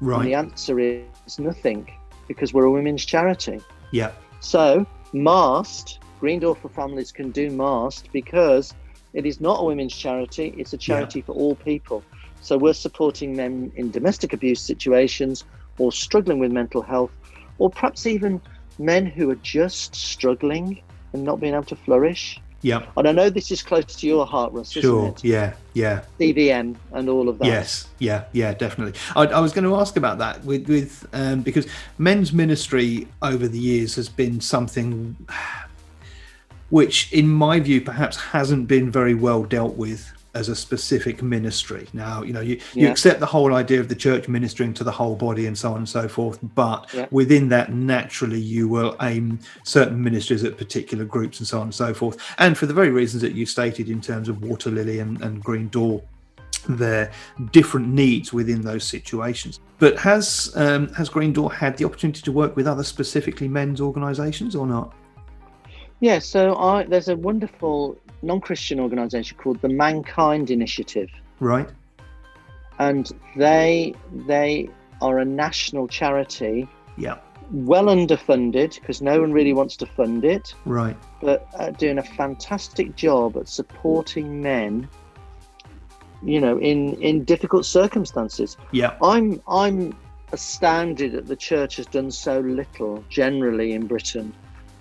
Right. 0.00 0.18
And 0.18 0.26
the 0.28 0.34
answer 0.34 0.78
is 0.80 1.38
nothing, 1.38 1.88
because 2.26 2.52
we're 2.52 2.64
a 2.64 2.70
women's 2.70 3.04
charity. 3.04 3.60
Yeah. 3.92 4.10
So, 4.40 4.86
MAST, 5.12 6.00
Green 6.20 6.40
Door 6.40 6.56
for 6.56 6.68
Families 6.68 7.12
can 7.12 7.30
do 7.30 7.50
MAST 7.50 8.10
because 8.12 8.74
it 9.14 9.24
is 9.26 9.40
not 9.40 9.60
a 9.60 9.64
women's 9.64 9.94
charity, 9.94 10.54
it's 10.56 10.72
a 10.72 10.76
charity 10.78 11.20
for 11.20 11.32
all 11.32 11.54
people. 11.54 12.02
So, 12.40 12.56
we're 12.56 12.74
supporting 12.74 13.36
men 13.36 13.72
in 13.76 13.90
domestic 13.90 14.32
abuse 14.32 14.60
situations 14.60 15.44
or 15.78 15.92
struggling 15.92 16.38
with 16.38 16.52
mental 16.52 16.82
health, 16.82 17.12
or 17.58 17.70
perhaps 17.70 18.06
even 18.06 18.40
men 18.78 19.06
who 19.06 19.30
are 19.30 19.36
just 19.36 19.94
struggling 19.94 20.82
and 21.12 21.24
not 21.24 21.40
being 21.40 21.54
able 21.54 21.64
to 21.64 21.76
flourish. 21.76 22.40
Yeah. 22.60 22.86
And 22.96 23.06
I 23.06 23.12
know 23.12 23.30
this 23.30 23.52
is 23.52 23.62
close 23.62 23.84
to 23.84 24.06
your 24.06 24.26
heart, 24.26 24.52
Russ, 24.52 24.72
Sure. 24.72 25.14
Yeah. 25.22 25.54
Yeah. 25.74 26.02
CVM 26.18 26.74
and 26.92 27.08
all 27.08 27.28
of 27.28 27.38
that. 27.38 27.46
Yes, 27.46 27.86
yeah, 28.00 28.24
yeah, 28.32 28.52
definitely. 28.52 28.98
I, 29.14 29.26
I 29.26 29.40
was 29.40 29.52
going 29.52 29.64
to 29.64 29.76
ask 29.76 29.96
about 29.96 30.18
that 30.18 30.44
with 30.44 30.68
with 30.68 31.06
um, 31.12 31.42
because 31.42 31.68
men's 31.98 32.32
ministry 32.32 33.06
over 33.22 33.46
the 33.46 33.58
years 33.58 33.94
has 33.94 34.08
been 34.08 34.40
something 34.40 35.16
which, 36.70 37.12
in 37.12 37.28
my 37.28 37.60
view, 37.60 37.80
perhaps 37.80 38.16
hasn't 38.16 38.66
been 38.66 38.90
very 38.90 39.14
well 39.14 39.44
dealt 39.44 39.76
with 39.76 40.12
as 40.38 40.48
a 40.48 40.54
specific 40.54 41.22
ministry. 41.22 41.88
Now, 41.92 42.22
you 42.22 42.32
know, 42.32 42.40
you, 42.40 42.60
you 42.74 42.88
accept 42.88 43.18
the 43.18 43.26
whole 43.26 43.54
idea 43.54 43.80
of 43.80 43.88
the 43.88 43.96
church 43.96 44.28
ministering 44.28 44.72
to 44.74 44.84
the 44.84 44.92
whole 44.92 45.16
body 45.16 45.46
and 45.46 45.58
so 45.58 45.72
on 45.72 45.78
and 45.78 45.88
so 45.88 46.06
forth, 46.06 46.38
but 46.54 46.86
Yeah. 46.94 47.06
within 47.10 47.48
that, 47.48 47.72
naturally, 47.72 48.40
you 48.40 48.68
will 48.68 48.96
aim 49.02 49.40
certain 49.64 50.00
ministries 50.02 50.44
at 50.44 50.56
particular 50.56 51.04
groups 51.04 51.40
and 51.40 51.46
so 51.46 51.58
on 51.58 51.64
and 51.64 51.74
so 51.74 51.92
forth. 51.92 52.16
And 52.38 52.56
for 52.56 52.66
the 52.66 52.74
very 52.74 52.90
reasons 52.90 53.20
that 53.22 53.32
you 53.32 53.46
stated 53.46 53.90
in 53.90 54.00
terms 54.00 54.28
of 54.28 54.42
Water 54.42 54.70
Lily 54.70 55.00
and, 55.00 55.20
and 55.22 55.42
Green 55.42 55.68
Door, 55.68 56.02
their 56.68 57.10
different 57.52 57.88
needs 57.88 58.32
within 58.32 58.60
those 58.62 58.84
situations. 58.84 59.58
But 59.78 59.98
has 59.98 60.52
um, 60.54 60.88
has 60.94 61.08
Green 61.08 61.32
Door 61.32 61.52
had 61.52 61.76
the 61.76 61.84
opportunity 61.84 62.20
to 62.22 62.32
work 62.32 62.56
with 62.56 62.66
other 62.66 62.84
specifically 62.84 63.48
men's 63.48 63.80
organisations 63.80 64.54
or 64.54 64.66
not? 64.66 64.94
Yeah, 66.00 66.20
so 66.20 66.56
I, 66.56 66.84
there's 66.84 67.08
a 67.08 67.16
wonderful 67.16 67.98
non 68.22 68.40
Christian 68.40 68.80
organisation 68.80 69.36
called 69.38 69.60
the 69.60 69.68
Mankind 69.68 70.50
Initiative. 70.50 71.08
Right. 71.40 71.68
and 72.80 73.10
they 73.36 73.94
they 74.26 74.68
are 75.00 75.18
a 75.18 75.24
national 75.24 75.86
charity 75.88 76.68
Yeah. 76.96 77.18
well 77.52 77.86
underfunded 77.86 78.78
because 78.80 79.00
no 79.00 79.20
one 79.20 79.32
really 79.32 79.52
wants 79.52 79.76
to 79.76 79.86
fund 79.86 80.24
it 80.24 80.54
Right. 80.64 80.96
but 81.20 81.46
uh, 81.58 81.70
doing 81.70 81.98
a 81.98 82.02
fantastic 82.02 82.94
job 82.96 83.36
at 83.36 83.48
supporting 83.48 84.42
men 84.42 84.88
you 86.22 86.40
know 86.40 86.58
in 86.58 86.94
in 87.00 87.22
difficult 87.24 87.64
circumstances 87.64 88.56
Yeah. 88.72 88.96
i'm 89.02 89.40
i'm 89.48 89.94
astounded 90.32 91.12
that 91.12 91.26
the 91.26 91.36
church 91.36 91.76
has 91.76 91.86
done 91.86 92.10
so 92.10 92.40
little 92.40 93.04
generally 93.08 93.72
in 93.72 93.86
britain 93.86 94.32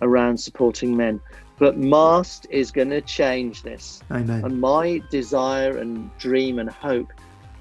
around 0.01 0.37
supporting 0.37 0.95
men 0.95 1.19
but 1.59 1.75
MAST 1.77 2.45
is 2.51 2.69
going 2.71 2.91
to 2.91 3.01
change 3.01 3.63
this 3.63 4.01
Amen. 4.11 4.43
and 4.45 4.61
my 4.61 5.01
desire 5.09 5.77
and 5.77 6.15
dream 6.17 6.59
and 6.59 6.69
hope 6.69 7.11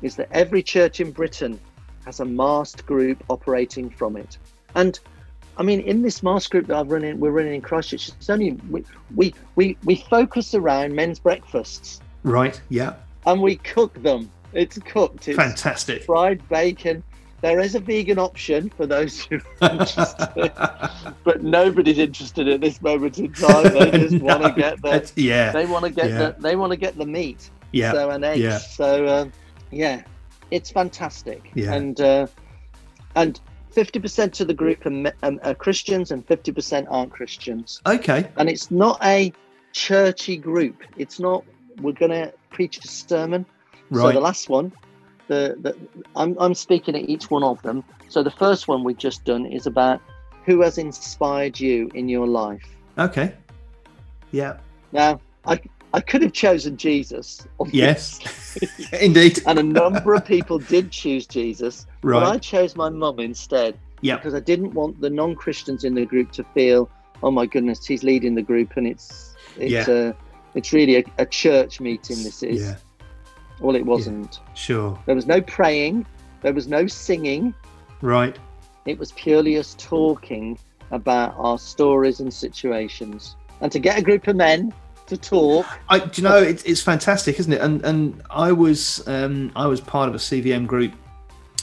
is 0.02 0.16
that 0.16 0.28
every 0.32 0.62
church 0.62 1.00
in 1.00 1.10
Britain 1.10 1.58
has 2.04 2.20
a 2.20 2.24
MAST 2.24 2.86
group 2.86 3.22
operating 3.30 3.90
from 3.90 4.16
it. 4.16 4.38
And 4.74 4.98
I 5.56 5.62
mean, 5.62 5.80
in 5.80 6.02
this 6.02 6.22
MAST 6.22 6.50
group 6.50 6.66
that 6.66 6.76
I've 6.76 6.90
run 6.90 7.02
in, 7.02 7.18
we're 7.18 7.30
running 7.30 7.54
in 7.54 7.62
Christchurch. 7.62 8.10
It's 8.10 8.28
only 8.30 8.52
we 8.70 8.84
we 9.14 9.34
we, 9.56 9.76
we 9.84 9.96
focus 9.96 10.54
around 10.54 10.94
men's 10.94 11.18
breakfasts 11.18 12.00
Right. 12.22 12.60
Yeah. 12.68 12.94
and 13.26 13.40
we 13.40 13.56
cook 13.56 13.94
them. 14.02 14.30
It's 14.52 14.78
cooked. 14.78 15.28
It's 15.28 15.36
Fantastic. 15.36 16.04
fried 16.04 16.46
bacon. 16.48 17.02
There 17.42 17.60
is 17.60 17.74
a 17.74 17.80
vegan 17.80 18.18
option 18.18 18.70
for 18.70 18.86
those 18.86 19.22
who 19.24 19.38
are 19.60 19.70
interested, 19.72 20.52
but 21.24 21.42
nobody's 21.42 21.98
interested 21.98 22.48
at 22.48 22.60
this 22.60 22.80
moment 22.80 23.18
in 23.18 23.32
time. 23.32 23.72
They 23.74 23.90
just 24.08 24.18
want 24.22 24.42
to 24.42 24.52
get 24.52 24.80
the 24.82 25.12
yeah. 25.16 25.52
they 25.52 25.66
want 25.66 25.84
to 25.84 25.90
get 25.90 26.08
Yeah. 26.10 26.18
the 26.18 26.36
they 26.38 26.56
want 26.56 26.72
to 26.72 26.76
get 26.76 26.96
the 26.96 27.06
meat 27.06 27.50
Yeah. 27.72 27.92
so 27.92 28.10
and 28.10 28.24
eggs 28.24 28.40
yeah. 28.40 28.58
so 28.58 29.06
um, 29.08 29.32
yeah 29.70 30.02
it's 30.50 30.70
fantastic 30.70 31.50
Yeah. 31.54 31.74
and 31.74 32.00
uh, 32.00 32.26
and 33.16 33.40
50% 33.74 34.40
of 34.40 34.46
the 34.46 34.54
group 34.54 34.86
are, 34.86 35.12
um, 35.22 35.38
are 35.42 35.54
christians 35.54 36.10
and 36.10 36.26
50% 36.26 36.86
aren't 36.88 37.12
christians 37.12 37.82
Okay. 37.86 38.26
and 38.36 38.48
it's 38.48 38.70
not 38.70 38.98
a 39.04 39.32
churchy 39.72 40.36
group 40.38 40.82
it's 40.96 41.20
not 41.20 41.44
we're 41.82 41.92
going 41.92 42.10
to 42.12 42.32
preach 42.50 42.78
a 42.82 42.88
sermon 42.88 43.44
so 43.92 43.98
Right. 44.04 44.14
the 44.14 44.20
last 44.20 44.48
one 44.48 44.72
the, 45.28 45.56
the 45.60 45.76
I'm, 46.14 46.36
I'm 46.38 46.54
speaking 46.54 46.94
at 46.96 47.08
each 47.08 47.30
one 47.30 47.42
of 47.42 47.60
them 47.62 47.82
so 48.08 48.22
the 48.22 48.30
first 48.30 48.68
one 48.68 48.84
we've 48.84 48.96
just 48.98 49.24
done 49.24 49.46
is 49.46 49.66
about 49.66 50.00
who 50.44 50.60
has 50.62 50.78
inspired 50.78 51.58
you 51.58 51.90
in 51.94 52.08
your 52.08 52.26
life? 52.28 52.62
Okay. 52.98 53.34
Yeah. 54.30 54.58
Now, 54.92 55.20
I 55.44 55.60
I 55.92 56.00
could 56.00 56.22
have 56.22 56.32
chosen 56.32 56.76
Jesus. 56.76 57.46
Yes. 57.72 58.20
Indeed. 59.00 59.40
and 59.46 59.58
a 59.58 59.62
number 59.62 60.14
of 60.14 60.24
people 60.24 60.58
did 60.58 60.90
choose 60.90 61.26
Jesus, 61.26 61.86
Right. 62.02 62.20
but 62.20 62.28
I 62.28 62.38
chose 62.38 62.76
my 62.76 62.88
mum 62.90 63.18
instead 63.18 63.78
Yeah. 64.02 64.16
because 64.16 64.34
I 64.34 64.40
didn't 64.40 64.72
want 64.74 65.00
the 65.00 65.10
non-Christians 65.10 65.84
in 65.84 65.94
the 65.94 66.04
group 66.06 66.32
to 66.32 66.44
feel, 66.54 66.88
oh 67.22 67.30
my 67.30 67.46
goodness, 67.46 67.84
he's 67.86 68.02
leading 68.04 68.34
the 68.34 68.42
group, 68.42 68.76
and 68.76 68.86
it's 68.86 69.34
it's 69.56 69.88
Yeah. 69.88 69.94
uh, 69.94 70.12
it's 70.54 70.72
really 70.72 70.96
a, 70.98 71.04
a 71.18 71.26
church 71.26 71.80
meeting. 71.80 72.22
This 72.22 72.42
is 72.42 72.62
Yeah. 72.62 72.76
Well, 73.60 73.76
it 73.76 73.84
wasn't. 73.84 74.40
Sure. 74.54 74.98
There 75.06 75.14
was 75.14 75.26
no 75.26 75.40
praying, 75.40 76.06
there 76.42 76.52
was 76.52 76.68
no 76.68 76.86
singing. 76.86 77.54
Right. 78.00 78.38
It 78.84 78.98
was 78.98 79.12
purely 79.12 79.58
us 79.58 79.74
talking 79.78 80.58
about 80.90 81.34
our 81.36 81.58
stories 81.58 82.20
and 82.20 82.32
situations, 82.32 83.36
and 83.60 83.72
to 83.72 83.78
get 83.78 83.98
a 83.98 84.02
group 84.02 84.28
of 84.28 84.36
men 84.36 84.72
to 85.06 85.16
talk. 85.16 85.66
I, 85.88 86.00
do 86.00 86.20
you 86.20 86.28
know 86.28 86.38
it's, 86.38 86.62
it's 86.64 86.82
fantastic, 86.82 87.38
isn't 87.40 87.52
it? 87.52 87.60
And 87.60 87.84
and 87.84 88.22
I 88.30 88.52
was 88.52 89.06
um, 89.08 89.52
I 89.56 89.66
was 89.66 89.80
part 89.80 90.08
of 90.08 90.14
a 90.14 90.18
CVM 90.18 90.66
group 90.66 90.92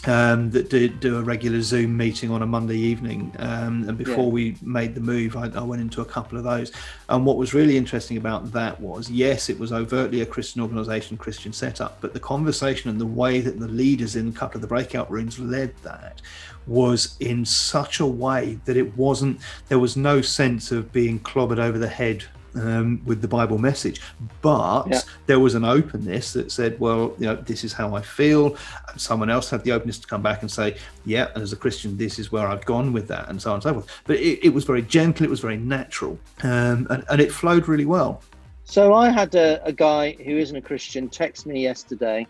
um, 0.05 0.51
that 0.51 0.69
did 0.69 0.99
do 0.99 1.17
a 1.17 1.21
regular 1.21 1.61
Zoom 1.61 1.95
meeting 1.95 2.29
on 2.31 2.41
a 2.41 2.45
Monday 2.45 2.77
evening. 2.77 3.33
Um, 3.39 3.87
and 3.87 3.97
before 3.97 4.25
Yeah. 4.25 4.29
we 4.29 4.57
made 4.61 4.95
the 4.95 5.01
move, 5.01 5.37
I, 5.37 5.49
I 5.55 5.63
went 5.63 5.81
into 5.81 6.01
a 6.01 6.05
couple 6.05 6.37
of 6.37 6.43
those. 6.43 6.71
And 7.09 7.25
what 7.25 7.37
was 7.37 7.53
really 7.53 7.77
interesting 7.77 8.17
about 8.17 8.51
that 8.51 8.79
was, 8.81 9.09
yes, 9.09 9.49
it 9.49 9.57
was 9.59 9.71
overtly 9.71 10.21
a 10.21 10.25
Christian 10.25 10.61
organisation, 10.61 11.17
Christian 11.17 11.53
setup, 11.53 11.99
but 12.01 12.13
the 12.13 12.19
conversation 12.19 12.89
and 12.89 12.99
the 12.99 13.05
way 13.05 13.39
that 13.39 13.59
the 13.59 13.67
leaders 13.67 14.15
in 14.15 14.27
a 14.27 14.31
couple 14.31 14.57
of 14.57 14.61
the 14.61 14.67
breakout 14.67 15.09
rooms 15.09 15.39
led 15.39 15.73
that 15.83 16.21
was 16.67 17.15
in 17.19 17.45
such 17.45 17.99
a 17.99 18.05
way 18.05 18.59
that 18.65 18.77
it 18.77 18.97
wasn't. 18.97 19.39
There 19.67 19.79
was 19.79 19.97
no 19.97 20.21
sense 20.21 20.71
of 20.71 20.91
being 20.91 21.19
clobbered 21.19 21.59
over 21.59 21.77
the 21.77 21.87
head 21.89 22.25
um, 22.55 23.01
with 23.05 23.21
the 23.21 23.27
Bible 23.27 23.57
message, 23.57 24.01
but 24.41 24.87
Yeah. 24.87 25.01
there 25.25 25.39
was 25.39 25.55
an 25.55 25.65
openness 25.65 26.33
that 26.33 26.51
said, 26.51 26.79
"Well, 26.79 27.13
you 27.19 27.25
know, 27.25 27.35
this 27.35 27.63
is 27.63 27.73
how 27.73 27.95
I 27.95 28.01
feel." 28.01 28.55
And 28.91 28.99
someone 28.99 29.29
else 29.29 29.49
had 29.49 29.63
the 29.63 29.71
openness 29.71 29.99
to 29.99 30.07
come 30.07 30.21
back 30.21 30.41
and 30.41 30.51
say, 30.51 30.75
"Yeah, 31.05 31.27
and 31.33 31.43
as 31.43 31.53
a 31.53 31.55
Christian, 31.55 31.97
this 31.97 32.19
is 32.19 32.31
where 32.31 32.47
I've 32.47 32.65
gone 32.65 32.93
with 32.93 33.07
that," 33.07 33.29
and 33.29 33.41
so 33.41 33.51
on 33.51 33.55
and 33.55 33.63
so 33.63 33.73
forth. 33.73 33.87
But 34.05 34.17
it, 34.17 34.39
it 34.43 34.53
was 34.53 34.63
very 34.63 34.81
gentle, 34.81 35.25
it 35.25 35.29
was 35.29 35.39
very 35.39 35.57
natural, 35.57 36.19
um, 36.43 36.87
and, 36.89 37.03
and 37.09 37.21
it 37.21 37.31
flowed 37.31 37.67
really 37.67 37.85
well. 37.85 38.21
So 38.65 38.93
I 38.93 39.09
had 39.09 39.35
a, 39.35 39.63
a 39.65 39.73
guy 39.73 40.13
who 40.23 40.37
isn't 40.37 40.55
a 40.55 40.61
Christian 40.61 41.09
text 41.09 41.45
me 41.45 41.61
yesterday, 41.61 42.25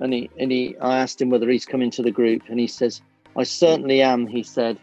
and 0.00 0.12
he 0.12 0.30
and 0.38 0.50
he 0.52 0.76
I 0.80 0.98
asked 0.98 1.20
him 1.20 1.30
whether 1.30 1.48
he's 1.48 1.66
coming 1.66 1.90
to 1.92 2.02
the 2.02 2.10
group, 2.10 2.42
and 2.48 2.60
he 2.60 2.66
says, 2.66 3.00
"I 3.36 3.42
certainly 3.42 4.02
am." 4.02 4.26
He 4.26 4.42
said, 4.42 4.78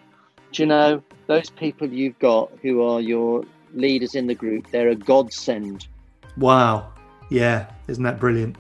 "Do 0.52 0.64
you 0.64 0.68
know 0.68 1.02
those 1.28 1.50
people 1.50 1.88
you've 1.88 2.20
got 2.20 2.52
who 2.62 2.82
are 2.84 3.00
your 3.00 3.46
leaders 3.74 4.16
in 4.16 4.28
the 4.28 4.36
group? 4.36 4.70
They're 4.72 4.90
a 4.90 4.96
godsend." 4.96 5.88
Wow, 6.38 6.94
yeah, 7.30 7.68
isn't 7.88 8.04
that 8.04 8.20
brilliant? 8.20 8.56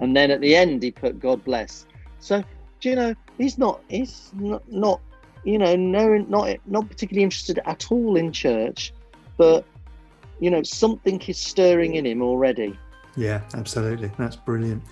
And 0.00 0.16
then 0.16 0.30
at 0.30 0.40
the 0.40 0.56
end, 0.56 0.82
he 0.82 0.90
put 0.90 1.20
"God 1.20 1.44
bless." 1.44 1.86
So 2.18 2.42
do 2.80 2.90
you 2.90 2.96
know 2.96 3.14
he's 3.38 3.58
not 3.58 3.80
he's 3.88 4.30
not, 4.34 4.62
not 4.70 5.00
you 5.44 5.58
know 5.58 5.74
no 5.74 6.18
not 6.18 6.56
not 6.66 6.88
particularly 6.88 7.24
interested 7.24 7.58
at 7.64 7.90
all 7.90 8.16
in 8.16 8.32
church, 8.32 8.92
but 9.36 9.64
you 10.40 10.50
know 10.50 10.62
something 10.62 11.20
is 11.22 11.38
stirring 11.38 11.94
in 11.94 12.06
him 12.06 12.22
already. 12.22 12.78
Yeah, 13.16 13.42
absolutely. 13.54 14.10
That's 14.18 14.34
brilliant. 14.36 14.82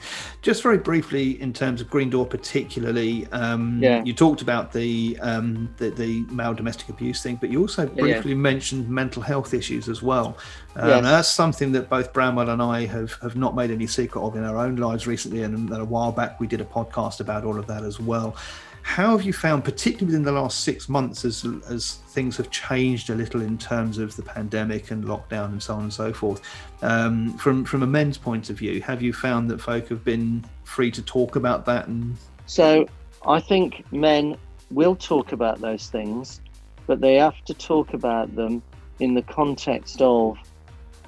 Just 0.42 0.62
very 0.62 0.78
briefly, 0.78 1.40
in 1.40 1.52
terms 1.52 1.80
of 1.80 1.90
Green 1.90 2.08
Door, 2.08 2.26
particularly, 2.26 3.26
um, 3.32 3.80
Yeah. 3.82 4.02
you 4.04 4.12
talked 4.12 4.42
about 4.42 4.72
the, 4.72 5.18
um, 5.20 5.68
the 5.78 5.90
the 5.90 6.22
male 6.30 6.54
domestic 6.54 6.88
abuse 6.88 7.22
thing, 7.22 7.36
but 7.40 7.50
you 7.50 7.60
also 7.60 7.88
Yeah, 7.94 8.00
briefly 8.02 8.34
mentioned 8.34 8.88
mental 8.88 9.22
health 9.22 9.54
issues 9.54 9.88
as 9.88 10.02
well. 10.02 10.36
Um, 10.76 10.88
Yes. 10.88 10.96
and 10.98 11.06
that's 11.06 11.28
something 11.28 11.72
that 11.72 11.88
both 11.88 12.12
Bramwell 12.12 12.48
and 12.48 12.62
I 12.62 12.86
have, 12.86 13.12
have 13.22 13.36
not 13.36 13.54
made 13.54 13.70
any 13.70 13.86
secret 13.86 14.22
of 14.22 14.36
in 14.36 14.44
our 14.44 14.56
own 14.56 14.76
lives 14.76 15.06
recently. 15.06 15.42
And 15.42 15.70
a 15.72 15.84
while 15.84 16.12
back, 16.12 16.40
we 16.40 16.46
did 16.46 16.60
a 16.60 16.64
podcast 16.64 17.20
about 17.20 17.44
all 17.44 17.58
of 17.58 17.66
that 17.66 17.84
as 17.84 18.00
well. 18.00 18.36
How 18.84 19.10
have 19.16 19.22
you 19.22 19.32
found, 19.32 19.64
particularly 19.64 20.06
within 20.06 20.22
the 20.24 20.32
last 20.32 20.60
six 20.60 20.88
months, 20.88 21.24
as 21.24 21.46
as 21.70 21.98
things 22.08 22.36
have 22.36 22.50
changed 22.50 23.10
a 23.10 23.14
little 23.14 23.40
in 23.40 23.56
terms 23.56 23.96
of 23.96 24.16
the 24.16 24.22
pandemic 24.22 24.90
and 24.90 25.04
lockdown 25.04 25.46
and 25.52 25.62
so 25.62 25.74
on 25.74 25.82
and 25.82 25.92
so 25.92 26.12
forth? 26.12 26.40
Um, 26.82 27.32
from 27.38 27.64
from 27.64 27.84
a 27.84 27.86
men's 27.86 28.18
point 28.18 28.50
of 28.50 28.58
view, 28.58 28.80
have 28.82 29.00
you 29.00 29.12
found 29.12 29.48
that 29.50 29.60
folk 29.60 29.88
have 29.88 30.04
been 30.04 30.44
free 30.64 30.90
to 30.90 31.02
talk 31.02 31.36
about 31.36 31.64
that? 31.66 31.86
And 31.86 32.16
So 32.46 32.86
I 33.24 33.38
think 33.40 33.84
men 33.92 34.36
will 34.72 34.96
talk 34.96 35.30
about 35.30 35.60
those 35.60 35.88
things, 35.88 36.40
but 36.88 37.00
they 37.00 37.14
have 37.16 37.40
to 37.44 37.54
talk 37.54 37.94
about 37.94 38.34
them 38.34 38.62
in 38.98 39.14
the 39.14 39.22
context 39.22 40.02
of 40.02 40.36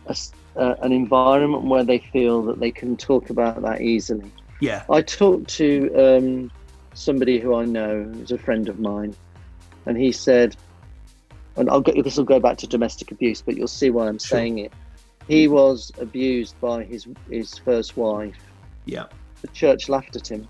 a 0.07 0.17
uh, 0.57 0.75
an 0.83 0.93
environment 0.93 1.65
where 1.65 1.83
they 1.85 1.99
feel 1.99 2.43
that 2.43 2.61
they 2.61 2.71
can 2.71 2.97
talk 2.97 3.31
about 3.31 3.61
that 3.63 3.81
easily. 3.81 4.31
yeah, 4.61 4.85
I 4.91 5.03
talked 5.03 5.49
to 5.57 5.91
um, 5.97 6.51
somebody 6.95 7.39
who 7.39 7.55
I 7.57 7.65
know, 7.65 8.05
who's 8.15 8.31
a 8.31 8.39
friend 8.39 8.69
of 8.69 8.79
mine, 8.79 9.15
and 9.87 9.97
he 9.97 10.13
said, 10.13 10.57
and 11.57 11.69
I'll 11.69 11.81
get 11.81 12.03
this 12.05 12.17
will 12.17 12.25
go 12.25 12.41
back 12.41 12.59
to 12.59 12.67
domestic 12.67 13.11
abuse, 13.11 13.43
but 13.43 13.57
you'll 13.57 13.69
see 13.69 13.91
why 13.91 14.07
I'm 14.09 14.19
Sure. 14.19 14.39
saying 14.39 14.59
it. 14.59 14.73
He 15.27 15.49
was 15.49 15.91
abused 15.99 16.61
by 16.61 16.85
his 16.85 17.07
his 17.31 17.59
first 17.59 17.97
wife 17.97 18.37
yeah, 18.85 19.07
the 19.43 19.49
church 19.49 19.89
laughed 19.89 20.17
at 20.17 20.31
him. 20.31 20.47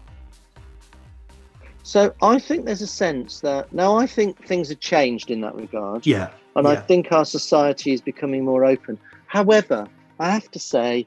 So 1.83 2.15
I 2.23 2.39
think 2.39 2.65
there's 2.65 2.83
a 2.83 2.87
sense 2.87 3.41
that 3.41 3.73
now 3.73 3.97
I 3.97 4.07
think 4.07 4.43
things 4.47 4.71
have 4.71 4.81
changed 4.81 5.31
in 5.31 5.41
that 5.43 5.55
regard, 5.55 6.07
yeah, 6.07 6.31
and 6.57 6.67
I 6.67 6.77
think 6.77 7.13
our 7.13 7.25
society 7.25 7.93
is 7.93 8.01
becoming 8.01 8.45
more 8.45 8.65
open. 8.65 8.99
However, 9.35 9.89
I 10.21 10.31
have 10.31 10.49
to 10.53 10.61
say 10.61 11.07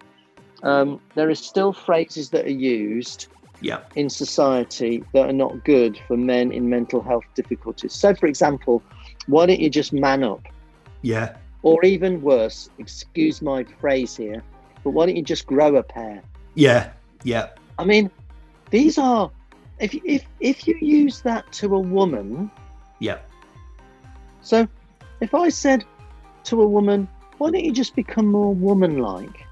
um, 0.61 0.99
there 1.15 1.29
are 1.29 1.35
still 1.35 1.71
phrases 1.71 2.29
that 2.31 2.45
are 2.45 2.49
used 2.49 3.27
yeah, 3.61 3.79
in 3.95 4.09
society 4.09 5.05
that 5.13 5.29
are 5.29 5.33
not 5.33 5.63
good 5.63 5.97
for 6.07 6.17
men 6.17 6.51
in 6.51 6.69
mental 6.69 7.01
health 7.01 7.23
difficulties. 7.35 7.93
So, 7.93 8.13
for 8.13 8.27
example, 8.27 8.83
why 9.27 9.45
don't 9.45 9.61
you 9.61 9.69
just 9.69 9.93
man 9.93 10.23
up? 10.25 10.45
yeah, 11.01 11.37
Or 11.63 11.85
even 11.85 12.21
worse, 12.21 12.69
excuse 12.77 13.41
my 13.41 13.63
phrase 13.79 14.17
here, 14.17 14.43
but 14.83 14.91
why 14.91 15.05
don't 15.05 15.15
you 15.15 15.23
just 15.23 15.47
grow 15.47 15.77
a 15.77 15.83
pair? 15.83 16.21
yeah, 16.55 16.91
yeah, 17.23 17.47
I 17.79 17.85
mean, 17.85 18.11
these 18.71 18.97
are 18.97 19.31
if 19.79 19.95
if 20.03 20.25
if 20.41 20.67
you 20.67 20.75
use 20.81 21.21
that 21.21 21.49
to 21.53 21.75
a 21.75 21.79
woman. 21.79 22.51
yeah, 22.99 23.19
So, 24.41 24.67
if 25.21 25.33
I 25.33 25.47
said 25.49 25.85
to 26.45 26.61
a 26.61 26.67
woman, 26.67 27.07
"Why 27.37 27.51
don't 27.51 27.63
you 27.63 27.71
just 27.71 27.95
become 27.95 28.27
more 28.27 28.53
woman-like?" 28.53 29.45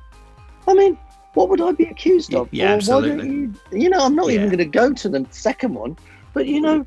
I 0.68 0.74
mean, 0.74 0.98
what 1.36 1.50
would 1.50 1.62
I 1.62 1.72
be 1.74 1.86
accused 1.86 2.34
of? 2.34 2.48
Yeah, 2.52 2.66
Or 2.66 2.68
Why 2.70 2.76
absolutely. 2.78 3.18
don't 3.18 3.32
you? 3.72 3.80
You 3.80 3.90
know, 3.90 4.00
I'm 4.00 4.16
not 4.16 4.30
even 4.32 4.48
going 4.48 4.58
to 4.60 4.66
go 4.66 4.94
to 4.94 5.10
the 5.10 5.26
second 5.32 5.74
one, 5.74 5.98
but 6.34 6.48
you 6.48 6.62
know, 6.62 6.86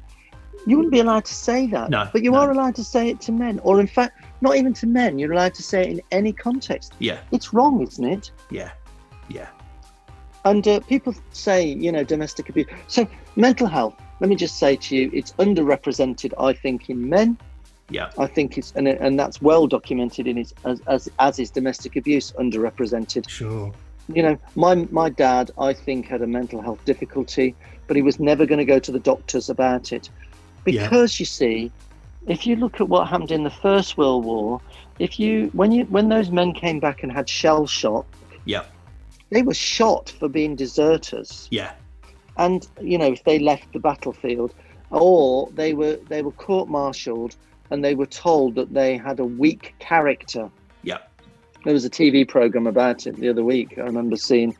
you 0.66 0.76
wouldn't 0.76 0.92
be 0.92 1.00
allowed 1.00 1.24
to 1.26 1.34
say 1.34 1.66
that. 1.68 1.90
No, 1.90 2.08
but 2.12 2.22
you 2.22 2.32
no. 2.32 2.38
are 2.38 2.50
allowed 2.50 2.74
to 2.76 2.84
say 2.84 3.08
it 3.08 3.20
to 3.22 3.32
men, 3.32 3.60
or 3.62 3.80
in 3.80 3.86
fact, 3.86 4.20
not 4.40 4.56
even 4.56 4.72
to 4.74 4.86
men. 4.86 5.18
You're 5.18 5.32
allowed 5.32 5.54
to 5.54 5.62
say 5.62 5.82
it 5.82 5.88
in 5.90 6.00
any 6.10 6.32
context. 6.32 6.94
yeah, 6.98 7.18
It's 7.32 7.52
wrong, 7.54 7.80
isn't 7.82 8.04
it? 8.04 8.30
yeah, 8.50 8.70
yeah, 9.28 9.48
And 10.44 10.66
uh, 10.66 10.80
people 10.80 11.14
say, 11.32 11.64
you 11.66 11.92
know, 11.92 12.02
domestic 12.04 12.48
abuse. 12.48 12.66
So, 12.88 13.06
mental 13.36 13.66
health, 13.66 13.94
let 14.20 14.28
me 14.30 14.36
just 14.36 14.58
say 14.58 14.76
to 14.76 14.96
you, 14.96 15.10
it's 15.12 15.32
underrepresented, 15.34 16.32
I 16.40 16.52
think, 16.52 16.90
in 16.90 17.08
men. 17.08 17.38
Yeah, 17.90 18.10
I 18.18 18.26
think 18.26 18.58
it's, 18.58 18.72
and, 18.76 18.86
and 18.86 19.18
that's 19.18 19.40
well 19.40 19.66
documented 19.66 20.26
in 20.26 20.38
its, 20.38 20.54
as, 20.64 20.80
as, 20.86 21.08
as 21.18 21.38
is 21.38 21.50
domestic 21.50 21.96
abuse 21.96 22.32
underrepresented. 22.32 23.28
sure, 23.28 23.72
You 24.12 24.22
know, 24.22 24.38
my, 24.54 24.74
my 24.90 25.08
dad, 25.08 25.50
I 25.58 25.72
think, 25.72 26.06
had 26.06 26.22
a 26.22 26.26
mental 26.26 26.60
health 26.60 26.84
difficulty, 26.84 27.54
but 27.86 27.96
he 27.96 28.02
was 28.02 28.20
never 28.20 28.46
going 28.46 28.58
to 28.58 28.64
go 28.64 28.78
to 28.78 28.92
the 28.92 28.98
doctors 28.98 29.48
about 29.48 29.92
it. 29.92 30.10
Yeah. 30.66 30.82
Because 30.82 31.18
you 31.18 31.26
see, 31.26 31.72
if 32.26 32.46
you 32.46 32.56
look 32.56 32.80
at 32.80 32.88
what 32.88 33.08
happened 33.08 33.30
in 33.30 33.44
the 33.44 33.50
First 33.50 33.96
World 33.96 34.24
War, 34.24 34.60
if 34.98 35.18
you, 35.18 35.48
when 35.54 35.72
you, 35.72 35.84
when 35.84 36.10
those 36.10 36.30
men 36.30 36.52
came 36.52 36.80
back 36.80 37.02
and 37.02 37.10
had 37.10 37.28
shell 37.28 37.66
shock, 37.66 38.06
yeah, 38.44 38.64
they 39.30 39.42
were 39.42 39.54
shot 39.54 40.10
for 40.18 40.28
being 40.28 40.56
deserters. 40.56 41.48
yeah, 41.50 41.72
and 42.38 42.66
you 42.80 42.96
know 42.96 43.12
if 43.12 43.24
they 43.24 43.38
left 43.38 43.72
the 43.72 43.78
battlefield 43.78 44.54
or 44.90 45.50
they 45.54 45.74
were 45.74 45.96
they 46.08 46.22
were 46.22 46.32
court-martialed 46.32 47.36
and 47.70 47.84
they 47.84 47.94
were 47.94 48.06
told 48.06 48.54
that 48.54 48.72
they 48.72 48.96
had 48.96 49.20
a 49.20 49.24
weak 49.24 49.74
character. 49.78 50.50
Yeah, 50.82 50.98
there 51.64 51.74
was 51.74 51.84
a 51.84 51.90
tv 51.90 52.26
program 52.26 52.66
about 52.66 53.06
it 53.06 53.16
the 53.16 53.28
other 53.28 53.44
week 53.44 53.78
i 53.78 53.82
remember 53.82 54.16
seeing. 54.16 54.56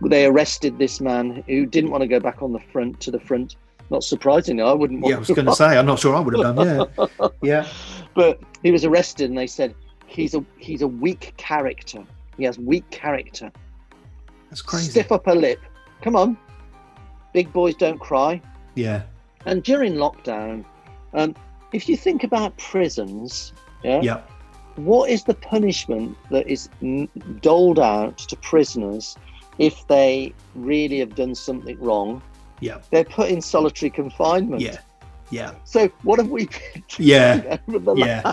They 0.00 0.26
arrested 0.26 0.78
this 0.78 1.00
man 1.00 1.42
who 1.48 1.66
didn't 1.66 1.90
want 1.90 2.02
to 2.02 2.06
go 2.06 2.20
back 2.20 2.40
on 2.40 2.52
the 2.52 2.60
front 2.60 3.00
to 3.00 3.10
the 3.10 3.18
front. 3.18 3.56
Not 3.90 4.04
surprisingly 4.04 4.62
i 4.62 4.72
wouldn't 4.72 5.00
want 5.00 5.10
yeah. 5.10 5.16
I 5.16 5.18
was 5.18 5.28
going 5.28 5.46
to 5.46 5.54
say, 5.54 5.76
I'm 5.76 5.86
not 5.86 5.98
sure 5.98 6.14
I 6.14 6.20
would 6.20 6.38
have 6.38 6.54
done. 6.54 6.88
Yeah, 6.96 7.28
yeah, 7.42 7.68
but 8.14 8.40
he 8.62 8.70
was 8.70 8.84
arrested 8.84 9.28
and 9.28 9.36
they 9.36 9.48
said 9.48 9.74
he's 10.06 10.34
a 10.34 10.44
he's 10.58 10.82
a 10.82 10.88
weak 10.88 11.34
character. 11.36 12.04
He 12.36 12.44
has 12.44 12.58
weak 12.58 12.88
character. 12.90 13.50
That's 14.50 14.62
crazy. 14.62 14.90
stiff 14.90 15.12
upper 15.12 15.34
lip. 15.34 15.60
Come 16.02 16.16
on. 16.16 16.36
Big 17.32 17.52
boys 17.52 17.74
don't 17.74 17.98
cry. 17.98 18.40
Yeah, 18.74 19.02
And 19.44 19.62
during 19.62 19.94
lockdown, 19.94 20.64
um, 21.12 21.34
if 21.72 21.88
you 21.88 21.96
think 21.96 22.24
about 22.24 22.56
prisons, 22.56 23.52
yeah, 23.82 24.00
Yeah. 24.02 24.20
what 24.76 25.10
is 25.10 25.24
the 25.24 25.34
punishment 25.34 26.16
that 26.30 26.46
is 26.48 26.68
doled 27.40 27.78
out 27.78 28.18
to 28.18 28.36
prisoners 28.36 29.16
if 29.58 29.86
they 29.88 30.32
really 30.54 30.98
have 31.00 31.14
done 31.14 31.34
something 31.34 31.78
wrong? 31.80 32.22
Yeah. 32.60 32.78
They're 32.90 33.04
put 33.04 33.30
in 33.30 33.40
solitary 33.40 33.90
confinement. 33.90 34.62
Yeah. 34.62 34.78
Yeah. 35.30 35.52
So 35.64 35.88
what 36.02 36.18
have 36.18 36.30
we 36.30 36.46
been 36.46 36.84
Yeah. 36.98 37.58
over 37.68 37.78
the 37.78 37.94
Yeah. 37.94 38.32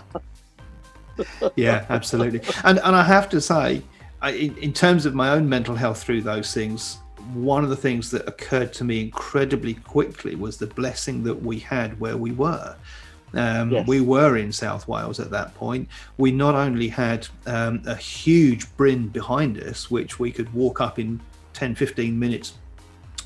yeah, 1.55 1.85
absolutely. 1.89 2.41
And 2.63 2.79
and 2.79 2.95
I 2.95 3.03
have 3.03 3.29
to 3.29 3.39
say, 3.41 3.81
I, 4.21 4.31
in, 4.31 4.57
in 4.57 4.73
terms 4.73 5.05
of 5.05 5.13
my 5.13 5.29
own 5.29 5.47
mental 5.47 5.75
health 5.75 6.01
through 6.03 6.21
those 6.21 6.53
things, 6.53 6.97
one 7.33 7.63
of 7.63 7.69
the 7.69 7.75
things 7.75 8.11
that 8.11 8.27
occurred 8.27 8.73
to 8.73 8.83
me 8.83 9.01
incredibly 9.01 9.73
quickly 9.75 10.35
was 10.35 10.57
the 10.57 10.67
blessing 10.67 11.23
that 11.23 11.35
we 11.41 11.59
had 11.59 11.99
where 11.99 12.17
we 12.17 12.31
were. 12.31 12.75
Um, 13.35 13.71
Yes. 13.71 13.87
We 13.87 14.01
were 14.01 14.37
in 14.37 14.51
South 14.51 14.87
Wales 14.87 15.19
at 15.19 15.29
that 15.31 15.53
point. 15.55 15.87
We 16.17 16.31
not 16.31 16.55
only 16.55 16.87
had 16.87 17.27
um, 17.45 17.81
a 17.85 17.95
huge 17.95 18.65
Bryn 18.77 19.07
behind 19.09 19.57
us, 19.61 19.89
which 19.91 20.19
we 20.19 20.31
could 20.31 20.53
walk 20.53 20.79
up 20.81 20.99
in 20.99 21.19
10, 21.53 21.75
15 21.75 22.17
minutes 22.17 22.53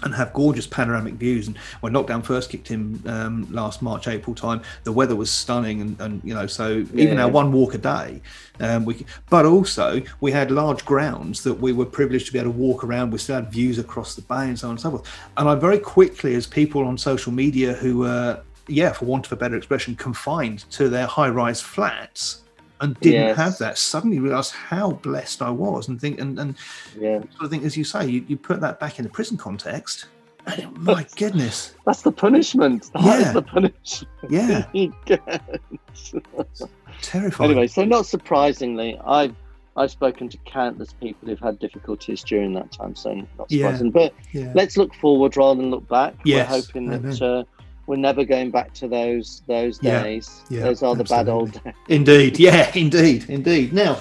and 0.02 0.16
have 0.16 0.32
gorgeous 0.32 0.66
panoramic 0.66 1.16
views. 1.16 1.48
And 1.48 1.58
when 1.82 1.92
lockdown 1.92 2.24
first 2.24 2.50
kicked 2.50 2.72
in 2.72 3.02
um, 3.06 3.46
last 3.52 3.82
March, 3.82 4.08
April 4.08 4.34
time, 4.34 4.62
the 4.86 4.94
weather 4.94 5.14
was 5.16 5.30
stunning, 5.30 5.82
and, 5.82 6.00
and 6.00 6.22
you 6.24 6.34
know, 6.34 6.48
so 6.48 6.86
even 6.94 7.18
Yeah. 7.18 7.24
our 7.26 7.30
one 7.30 7.52
walk 7.52 7.74
a 7.74 7.78
day, 7.80 8.22
um, 8.62 8.86
we. 8.86 9.06
But 9.30 9.46
also, 9.46 10.02
we 10.22 10.32
had 10.32 10.52
large 10.52 10.86
grounds 10.86 11.44
that 11.44 11.56
we 11.56 11.74
were 11.74 11.86
privileged 11.86 12.28
to 12.28 12.32
be 12.32 12.40
able 12.40 12.54
to 12.54 12.58
walk 12.58 12.86
around. 12.86 13.12
We 13.12 13.18
still 13.18 13.36
had 13.36 13.52
views 13.52 13.78
across 13.78 14.16
the 14.16 14.22
bay 14.22 14.46
and 14.48 14.58
so 14.58 14.68
on 14.68 14.72
and 14.72 14.80
so 14.80 14.90
forth. 14.92 15.06
And 15.36 15.50
I 15.50 15.56
very 15.56 15.80
quickly, 15.80 16.34
as 16.36 16.48
people 16.48 16.86
on 16.86 16.98
social 16.98 17.34
media 17.34 17.74
who 17.74 17.98
were, 17.98 18.40
yeah, 18.70 18.92
for 18.94 19.06
want 19.06 19.26
of 19.26 19.32
a 19.32 19.36
better 19.36 19.56
expression, 19.56 19.96
confined 19.96 20.60
to 20.72 20.90
their 20.90 21.08
high-rise 21.08 21.62
flats. 21.62 22.44
And 22.82 22.98
didn't 23.02 23.28
Yes. 23.28 23.36
have 23.38 23.58
that. 23.58 23.78
Suddenly 23.78 24.20
realised 24.20 24.54
how 24.54 24.92
blessed 24.92 25.42
I 25.42 25.50
was, 25.50 25.90
and 25.90 26.00
think, 26.00 26.20
and, 26.22 26.40
and 26.40 26.56
Yeah, 26.98 27.20
sort 27.20 27.44
of 27.44 27.50
think, 27.50 27.66
as 27.66 27.76
you 27.76 27.84
say, 27.84 28.08
you, 28.08 28.24
you 28.30 28.38
put 28.38 28.62
that 28.62 28.80
back 28.80 29.00
in 29.00 29.04
the 29.04 29.10
prison 29.10 29.36
context. 29.38 30.06
And 30.46 30.78
my 30.78 31.06
goodness, 31.18 31.74
that's 31.86 32.04
the 32.04 32.12
punishment. 32.14 32.90
That 32.94 33.20
is 33.20 33.26
Yeah. 33.26 33.32
the 33.34 33.42
punishment. 33.42 34.10
yeah, 34.30 34.64
terrifying. 37.02 37.52
anyway, 37.52 37.68
so 37.68 37.84
not 37.84 38.06
surprisingly, 38.06 38.98
I've 39.06 39.36
I've 39.76 39.92
spoken 39.92 40.28
to 40.30 40.38
countless 40.46 40.92
people 40.94 41.28
who've 41.30 41.40
had 41.40 41.60
difficulties 41.60 42.22
during 42.24 42.54
that 42.54 42.72
time. 42.72 42.96
So 42.96 43.14
not 43.14 43.50
Yeah. 43.50 43.66
surprising. 43.68 43.92
But 43.92 44.14
yeah, 44.32 44.52
let's 44.56 44.78
look 44.78 44.94
forward 44.96 45.38
rather 45.38 45.62
than 45.62 45.70
look 45.70 45.88
back. 45.88 46.16
Yes, 46.26 46.50
We're 46.50 46.56
hoping 46.62 46.90
that 46.90 47.22
uh, 47.22 47.44
we're 47.90 47.96
never 47.96 48.24
going 48.24 48.52
back 48.52 48.72
to 48.72 48.88
those 48.88 49.42
those 49.48 49.80
Yeah, 49.82 50.04
days. 50.04 50.44
yeah, 50.48 50.62
those 50.62 50.84
are 50.84 50.96
the 50.96 51.04
bad 51.04 51.28
old 51.28 51.52
days. 51.64 51.74
indeed, 51.88 52.40
yeah, 52.48 52.72
indeed, 52.76 53.26
indeed. 53.30 53.74
Now, 53.74 54.00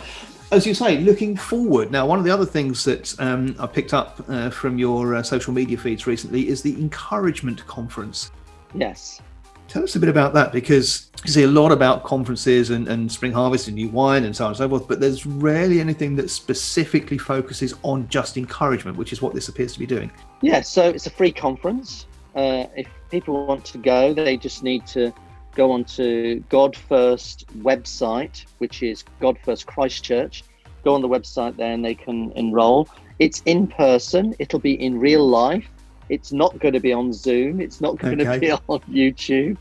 as 0.53 0.67
you 0.67 0.75
say, 0.75 0.99
looking 0.99 1.35
forward. 1.37 1.91
Now, 1.91 2.07
one 2.07 2.19
of 2.19 2.25
the 2.27 2.31
other 2.31 2.45
things 2.45 2.85
that 2.85 3.19
um, 3.19 3.57
I 3.59 3.67
picked 3.67 3.95
up 3.95 4.23
uh, 4.29 4.51
from 4.51 4.79
your 4.79 5.15
uh, 5.15 5.23
social 5.23 5.55
media 5.55 5.79
feeds 5.79 6.07
recently 6.07 6.49
is 6.49 6.61
the 6.61 6.75
encouragement 6.75 7.67
conference. 7.67 8.31
Yes. 8.75 9.23
Tell 9.69 9.83
us 9.83 9.97
a 9.97 10.01
bit 10.01 10.11
about 10.11 10.35
that 10.35 10.53
because 10.53 11.11
you 11.25 11.33
see 11.33 11.43
a 11.45 11.49
lot 11.49 11.73
about 11.73 12.05
conferences 12.05 12.69
and, 12.71 12.89
and 12.89 13.11
spring 13.11 13.33
harvest 13.33 13.69
and 13.69 13.75
new 13.75 13.89
wine 13.89 14.25
and 14.25 14.37
so 14.37 14.45
on 14.45 14.51
and 14.51 14.59
so 14.59 14.69
forth, 14.69 14.87
but 14.87 15.01
there's 15.01 15.25
rarely 15.25 15.81
anything 15.81 16.15
that 16.17 16.29
specifically 16.29 17.19
focuses 17.19 17.75
on 17.83 18.07
just 18.09 18.37
encouragement, 18.37 18.99
which 18.99 19.13
is 19.13 19.23
what 19.23 19.35
this 19.35 19.49
appears 19.49 19.73
to 19.73 19.79
be 19.79 19.87
doing. 19.87 20.11
Yeah, 20.43 20.61
so 20.61 20.89
it's 20.89 21.07
a 21.07 21.11
free 21.11 21.33
conference. 21.33 22.07
Uh, 22.39 22.69
if 22.77 22.87
people 23.11 23.47
want 23.47 23.65
to 23.65 23.79
go, 23.79 24.15
they 24.15 24.37
just 24.37 24.63
need 24.63 24.87
to 24.87 25.13
go 25.57 25.73
onto 25.73 26.39
God 26.49 26.77
First 26.77 27.45
website, 27.59 28.45
which 28.59 28.83
is 28.83 29.03
God 29.21 29.37
First 29.45 29.67
Christchurch. 29.67 30.45
Go 30.85 30.95
on 30.95 31.03
the 31.03 31.09
website 31.09 31.57
there 31.57 31.73
and 31.73 31.85
they 31.85 31.97
can 31.97 32.31
enroll. 32.37 32.89
It's 33.19 33.41
in 33.45 33.67
person, 33.67 34.35
it'll 34.39 34.61
be 34.61 34.75
in 34.81 35.01
real 35.01 35.27
life. 35.29 35.69
It's 36.09 36.33
not 36.33 36.57
going 36.61 36.75
to 36.75 36.81
be 36.81 36.93
on 36.93 37.13
Zoom, 37.13 37.61
it's 37.61 37.81
not 37.81 37.99
going 37.99 38.21
Okay. 38.21 38.35
to 38.35 38.41
be 38.41 38.53
on 38.69 38.79
YouTube. 38.89 39.59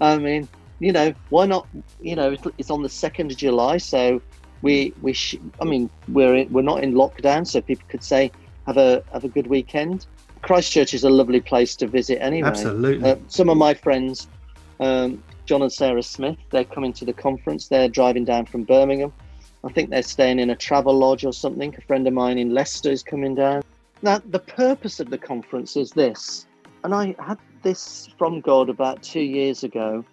I 0.00 0.16
mean, 0.18 0.48
you 0.78 0.92
know, 0.92 1.12
why 1.30 1.46
not? 1.46 1.66
You 2.00 2.14
know, 2.14 2.30
it's- 2.32 2.52
it's 2.58 2.70
on 2.70 2.82
the 2.82 2.88
2nd 2.88 3.32
of 3.32 3.36
July, 3.36 3.78
so 3.78 4.22
we, 4.62 4.94
we 5.02 5.12
sh- 5.12 5.36
I 5.60 5.64
mean, 5.64 5.90
we're, 6.08 6.36
in, 6.36 6.52
we're 6.52 6.62
not 6.62 6.84
in 6.84 6.94
lockdown, 6.94 7.44
so 7.46 7.60
people 7.60 7.86
could 7.88 8.04
say, 8.04 8.30
have 8.66 8.76
a, 8.76 9.02
have 9.12 9.24
a 9.24 9.28
good 9.28 9.48
weekend. 9.48 10.06
Christchurch 10.44 10.94
is 10.94 11.04
a 11.04 11.10
lovely 11.10 11.40
place 11.40 11.74
to 11.76 11.86
visit 11.86 12.22
anyway. 12.22 12.48
Absolutely. 12.48 13.10
Uh, 13.10 13.16
some 13.28 13.48
of 13.48 13.56
my 13.56 13.74
friends, 13.74 14.28
um, 14.80 15.22
John 15.46 15.62
and 15.62 15.72
Sarah 15.72 16.02
Smith, 16.02 16.36
they're 16.50 16.64
coming 16.64 16.92
to 16.94 17.04
the 17.04 17.12
conference. 17.12 17.68
They're 17.68 17.88
driving 17.88 18.24
down 18.24 18.46
from 18.46 18.64
Birmingham. 18.64 19.12
I 19.64 19.72
think 19.72 19.90
they're 19.90 20.02
staying 20.02 20.38
in 20.38 20.50
a 20.50 20.56
travel 20.56 20.96
lodge 20.96 21.24
or 21.24 21.32
something. 21.32 21.74
A 21.76 21.80
friend 21.80 22.06
of 22.06 22.12
mine 22.12 22.38
in 22.38 22.52
Leicester 22.52 22.90
is 22.90 23.02
coming 23.02 23.34
down. 23.34 23.62
Now, 24.02 24.20
the 24.26 24.38
purpose 24.38 25.00
of 25.00 25.08
the 25.08 25.16
conference 25.16 25.76
is 25.76 25.92
this, 25.92 26.46
and 26.82 26.94
I 26.94 27.16
had 27.18 27.38
this 27.62 28.08
from 28.18 28.42
God 28.42 28.68
about 28.68 29.02
two 29.02 29.22
years 29.22 29.64
ago. 29.64 30.04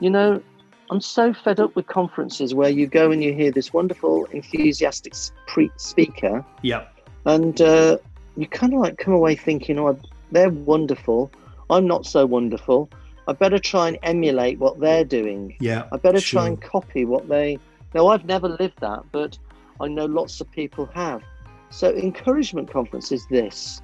You 0.00 0.10
know, 0.10 0.42
I'm 0.90 1.00
so 1.00 1.32
fed 1.32 1.58
up 1.58 1.74
with 1.74 1.86
conferences 1.86 2.54
where 2.54 2.68
you 2.68 2.86
go 2.86 3.10
and 3.10 3.24
you 3.24 3.32
hear 3.32 3.50
this 3.50 3.72
wonderful, 3.72 4.26
enthusiastic 4.26 5.14
pre- 5.46 5.70
speaker, 5.76 6.44
yeah. 6.60 6.88
and 7.24 7.58
uh, 7.62 7.96
you 8.38 8.46
kind 8.46 8.72
of 8.72 8.78
like 8.80 8.98
come 8.98 9.12
away 9.12 9.34
thinking, 9.34 9.80
oh, 9.80 9.98
they're 10.30 10.48
wonderful. 10.48 11.30
I'm 11.70 11.88
not 11.88 12.06
so 12.06 12.24
wonderful. 12.24 12.88
I 13.26 13.32
better 13.32 13.58
try 13.58 13.88
and 13.88 13.98
emulate 14.04 14.60
what 14.60 14.78
they're 14.78 15.04
doing. 15.04 15.56
Yeah. 15.58 15.88
I 15.92 15.96
better 15.96 16.20
sure. 16.20 16.40
try 16.40 16.46
and 16.46 16.62
copy 16.62 17.04
what 17.04 17.28
they. 17.28 17.58
Now, 17.94 18.06
I've 18.06 18.24
never 18.26 18.48
lived 18.48 18.78
that, 18.78 19.02
but 19.10 19.36
I 19.80 19.88
know 19.88 20.06
lots 20.06 20.40
of 20.40 20.50
people 20.52 20.86
have. 20.94 21.22
So, 21.70 21.92
encouragement 21.92 22.70
conference 22.70 23.10
is 23.10 23.26
this. 23.26 23.82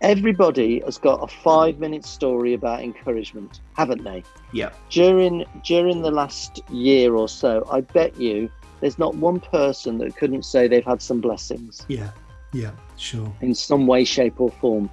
Everybody 0.00 0.80
has 0.80 0.96
got 0.96 1.22
a 1.22 1.26
five-minute 1.26 2.06
story 2.06 2.54
about 2.54 2.82
encouragement, 2.82 3.60
haven't 3.74 4.02
they? 4.02 4.24
Yeah. 4.52 4.70
During 4.88 5.44
during 5.62 6.02
the 6.02 6.10
last 6.10 6.60
year 6.70 7.14
or 7.14 7.28
so, 7.28 7.66
I 7.70 7.82
bet 7.82 8.18
you 8.20 8.50
there's 8.80 8.98
not 8.98 9.14
one 9.14 9.40
person 9.40 9.98
that 9.98 10.16
couldn't 10.16 10.44
say 10.44 10.68
they've 10.68 10.84
had 10.84 11.00
some 11.00 11.20
blessings 11.20 11.86
Yeah. 11.88 12.10
Yeah. 12.54 12.70
Sure. 12.96 13.30
in 13.40 13.54
some 13.54 13.86
way, 13.86 14.04
shape, 14.04 14.40
or 14.40 14.50
form. 14.50 14.88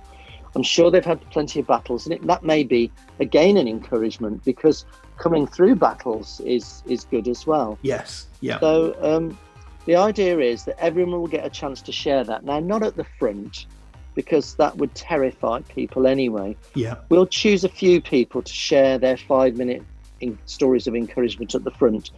I'm 0.55 0.63
sure 0.63 0.91
they've 0.91 1.05
had 1.05 1.21
plenty 1.29 1.61
of 1.61 1.67
battles, 1.67 2.05
and 2.05 2.13
it, 2.15 2.27
that 2.27 2.43
may 2.43 2.63
be 2.63 2.91
again 3.19 3.55
an 3.55 3.67
encouragement 3.67 4.43
because 4.43 4.85
coming 5.17 5.47
through 5.47 5.75
battles 5.75 6.41
is 6.41 6.83
is 6.87 7.05
good 7.05 7.27
as 7.27 7.47
well. 7.47 7.77
Yes. 7.83 8.27
Yeah. 8.41 8.59
So 8.59 8.95
um, 9.01 9.37
the 9.85 9.95
idea 9.95 10.39
is 10.39 10.65
that 10.65 10.77
everyone 10.79 11.19
will 11.21 11.27
get 11.27 11.45
a 11.45 11.49
chance 11.49 11.81
to 11.83 11.91
share 11.91 12.23
that. 12.25 12.43
Now, 12.43 12.59
not 12.59 12.83
at 12.83 12.97
the 12.97 13.05
front, 13.17 13.67
because 14.13 14.55
that 14.55 14.75
would 14.77 14.93
terrify 14.93 15.61
people 15.61 16.05
anyway. 16.05 16.57
Yeah. 16.75 16.95
We'll 17.09 17.27
choose 17.27 17.63
a 17.63 17.69
few 17.69 18.01
people 18.01 18.41
to 18.41 18.53
share 18.53 18.97
their 18.97 19.17
five-minute 19.17 19.83
in- 20.19 20.37
stories 20.45 20.85
of 20.87 20.95
encouragement 20.95 21.55
at 21.55 21.63
the 21.63 21.71
front, 21.71 22.11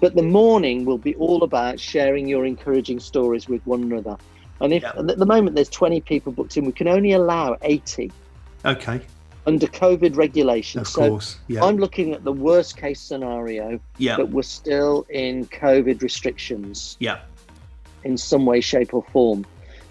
but 0.00 0.14
the 0.14 0.22
morning 0.22 0.84
will 0.86 0.98
be 0.98 1.14
all 1.16 1.42
about 1.42 1.78
sharing 1.78 2.28
your 2.28 2.46
encouraging 2.46 3.00
stories 3.00 3.46
with 3.48 3.64
one 3.66 3.82
another. 3.82 4.16
And 4.60 4.72
if 4.72 4.84
at 4.84 5.18
the 5.18 5.26
moment 5.26 5.56
there's 5.56 5.68
20 5.68 6.00
people 6.02 6.32
booked 6.32 6.56
in, 6.56 6.64
we 6.64 6.72
can 6.72 6.88
only 6.88 7.12
allow 7.12 7.56
80 7.62 8.12
Okay. 8.64 9.00
under 9.46 9.66
COVID 9.66 10.16
regulations. 10.16 10.88
Of 10.88 10.88
so 10.88 11.08
course. 11.08 11.38
Yeah. 11.48 11.64
I'm 11.64 11.76
looking 11.76 12.12
at 12.12 12.24
the 12.24 12.32
worst 12.32 12.76
case 12.76 13.00
scenario 13.00 13.80
yeah. 13.98 14.16
that 14.16 14.30
we're 14.30 14.42
still 14.42 15.06
in 15.10 15.46
COVID 15.46 16.02
restrictions 16.02 16.96
Yeah. 17.00 17.20
in 18.04 18.16
some 18.16 18.46
way, 18.46 18.60
shape, 18.60 18.94
or 18.94 19.04
form. 19.12 19.44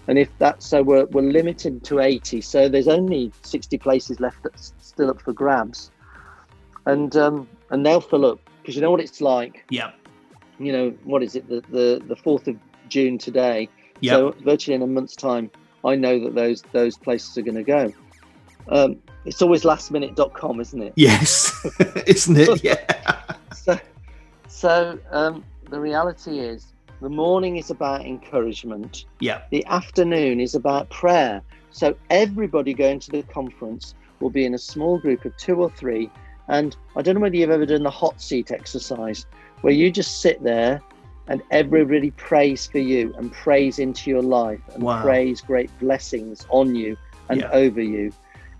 And 0.06 0.18
if 0.18 0.28
that's 0.38 0.66
so, 0.66 0.82
we're, 0.82 1.06
we're 1.06 1.22
limited 1.22 1.84
to 1.84 2.00
80. 2.00 2.40
So 2.40 2.68
there's 2.68 2.88
only 2.88 3.32
60 3.42 3.78
places 3.78 4.20
left 4.20 4.42
that's 4.42 4.72
still 4.80 5.10
up 5.10 5.20
for 5.20 5.32
grabs. 5.32 5.90
And 6.86 7.16
um, 7.16 7.48
and 7.70 7.84
they'll 7.84 8.00
fill 8.00 8.26
up 8.26 8.38
because 8.60 8.76
you 8.76 8.82
know 8.82 8.90
what 8.90 9.00
it's 9.00 9.20
like. 9.20 9.64
Yeah. 9.70 9.92
You 10.58 10.72
know, 10.72 10.90
what 11.04 11.22
is 11.22 11.34
it? 11.34 11.48
The, 11.48 11.62
the, 11.70 12.02
the 12.06 12.16
4th 12.16 12.46
of 12.46 12.56
June 12.88 13.18
today. 13.18 13.68
Yeah. 14.00 14.12
So 14.12 14.34
virtually 14.44 14.74
in 14.74 14.82
a 14.82 14.86
month's 14.86 15.16
time, 15.16 15.50
I 15.84 15.94
know 15.94 16.18
that 16.24 16.34
those 16.34 16.62
those 16.72 16.96
places 16.96 17.36
are 17.38 17.42
going 17.42 17.56
to 17.56 17.62
go. 17.62 17.92
Um, 18.68 18.96
it's 19.24 19.40
always 19.42 19.62
lastminute.com, 19.62 20.60
isn't 20.60 20.82
it? 20.82 20.92
Yes. 20.96 21.66
Isn't 22.06 22.36
it? 22.38 22.64
Yeah. 22.64 23.36
so, 23.54 23.78
so 24.48 24.98
um, 25.10 25.44
the 25.70 25.80
reality 25.80 26.38
is 26.38 26.74
the 27.00 27.08
morning 27.08 27.56
is 27.56 27.70
about 27.70 28.02
encouragement 28.04 29.04
Yeah. 29.20 29.42
the 29.50 29.64
afternoon 29.66 30.40
is 30.40 30.54
about 30.54 30.88
prayer 30.90 31.42
so 31.70 31.96
everybody 32.10 32.72
going 32.72 33.00
to 33.00 33.10
the 33.10 33.22
conference 33.24 33.94
will 34.20 34.30
be 34.30 34.44
in 34.44 34.54
a 34.54 34.58
small 34.58 34.98
group 34.98 35.24
of 35.24 35.36
two 35.36 35.56
or 35.56 35.70
three 35.70 36.10
and 36.48 36.76
i 36.96 37.02
don't 37.02 37.16
know 37.16 37.20
whether 37.20 37.36
you've 37.36 37.50
ever 37.50 37.66
done 37.66 37.82
the 37.82 37.90
hot 37.90 38.20
seat 38.20 38.50
exercise 38.50 39.26
where 39.62 39.72
you 39.72 39.90
just 39.90 40.20
sit 40.20 40.42
there 40.42 40.80
and 41.28 41.42
everybody 41.50 42.10
prays 42.12 42.66
for 42.66 42.78
you 42.78 43.14
and 43.18 43.32
prays 43.32 43.78
into 43.78 44.10
your 44.10 44.22
life 44.22 44.60
and 44.74 44.82
Wow. 44.82 45.02
prays 45.02 45.40
great 45.40 45.70
blessings 45.80 46.46
on 46.50 46.74
you 46.74 46.96
and 47.28 47.40
Yeah. 47.40 47.50
over 47.52 47.80
you 47.80 48.12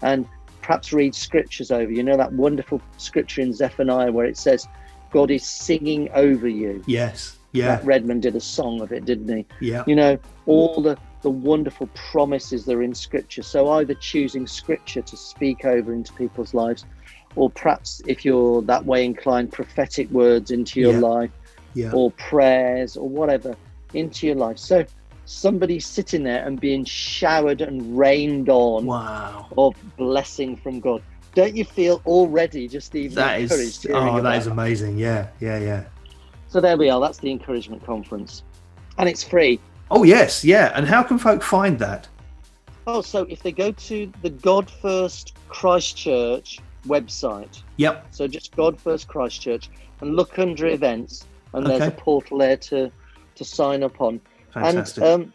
and 0.02 0.26
perhaps 0.62 0.92
read 0.92 1.14
scriptures 1.14 1.70
over. 1.70 1.90
You 1.92 2.02
know 2.02 2.16
that 2.16 2.32
wonderful 2.32 2.80
scripture 2.96 3.42
in 3.42 3.52
Zephaniah 3.52 4.10
where 4.12 4.26
it 4.26 4.38
says, 4.38 4.66
God 5.10 5.30
is 5.30 5.46
singing 5.46 6.08
over 6.14 6.48
you. 6.48 6.82
Yes. 6.86 7.36
Yeah. 7.52 7.66
Matt 7.68 7.84
Redman 7.84 8.20
did 8.20 8.34
a 8.34 8.40
song 8.40 8.80
of 8.80 8.90
it, 8.92 9.04
didn't 9.04 9.28
he? 9.36 9.46
Yeah. 9.60 9.84
You 9.86 9.94
know, 9.94 10.18
all 10.46 10.80
the, 10.82 10.96
the 11.22 11.30
wonderful 11.30 11.88
promises 11.94 12.64
that 12.64 12.74
are 12.74 12.82
in 12.82 12.94
scripture. 12.94 13.42
So 13.42 13.70
either 13.72 13.94
choosing 13.94 14.46
scripture 14.46 15.02
to 15.02 15.16
speak 15.16 15.64
over 15.64 15.92
into 15.92 16.12
people's 16.14 16.54
lives, 16.54 16.84
or 17.36 17.50
perhaps 17.50 18.00
if 18.06 18.24
you're 18.24 18.62
that 18.62 18.84
way 18.84 19.04
inclined, 19.04 19.52
prophetic 19.52 20.10
words 20.10 20.50
into 20.50 20.80
your 20.80 20.94
Yeah. 20.94 20.98
life, 21.00 21.30
Yeah. 21.74 21.92
or 21.92 22.10
prayers 22.12 22.96
or 22.96 23.08
whatever 23.08 23.56
into 23.92 24.26
your 24.26 24.36
life. 24.36 24.58
So 24.58 24.84
somebody 25.26 25.80
sitting 25.80 26.22
there 26.24 26.44
and 26.46 26.60
being 26.60 26.84
showered 26.84 27.60
and 27.60 27.96
rained 27.96 28.48
on 28.48 28.86
Wow. 28.86 29.46
of 29.56 29.74
blessing 29.96 30.56
from 30.56 30.80
God. 30.80 31.02
Don't 31.34 31.56
you 31.56 31.64
feel 31.64 32.00
already 32.06 32.68
just 32.68 32.94
even 32.94 33.16
That 33.16 33.40
encouraged? 33.40 33.86
Oh, 33.90 34.06
is 34.06 34.20
oh, 34.20 34.22
that 34.22 34.38
is 34.38 34.46
amazing. 34.46 34.98
Yeah. 34.98 35.28
Yeah. 35.40 35.58
Yeah. 35.58 35.84
So 36.48 36.60
there 36.60 36.76
we 36.76 36.88
are. 36.90 37.00
That's 37.00 37.18
the 37.18 37.30
encouragement 37.32 37.84
conference, 37.84 38.44
and 38.98 39.08
it's 39.08 39.24
free. 39.24 39.58
Oh 39.90 40.04
yes. 40.04 40.44
Yeah. 40.44 40.70
And 40.76 40.86
how 40.86 41.02
can 41.02 41.18
folk 41.18 41.42
find 41.42 41.78
that? 41.80 42.06
Oh, 42.86 43.00
so 43.00 43.22
if 43.28 43.42
they 43.42 43.50
go 43.50 43.72
to 43.72 44.12
the 44.22 44.30
God 44.30 44.70
First 44.70 45.34
Christchurch 45.48 46.60
website, 46.86 47.62
Yep. 47.78 48.06
so 48.10 48.28
just 48.28 48.54
God 48.54 48.78
First 48.80 49.08
Christchurch, 49.08 49.70
and 50.00 50.14
look 50.14 50.38
under 50.38 50.66
events, 50.66 51.24
and 51.54 51.66
there's 51.66 51.86
a 51.86 51.90
portal 51.90 52.38
there 52.38 52.56
to 52.56 52.90
to 53.36 53.44
sign 53.44 53.82
up 53.82 54.00
on. 54.00 54.20
Fantastic. 54.52 55.02
And 55.02 55.24
um, 55.24 55.32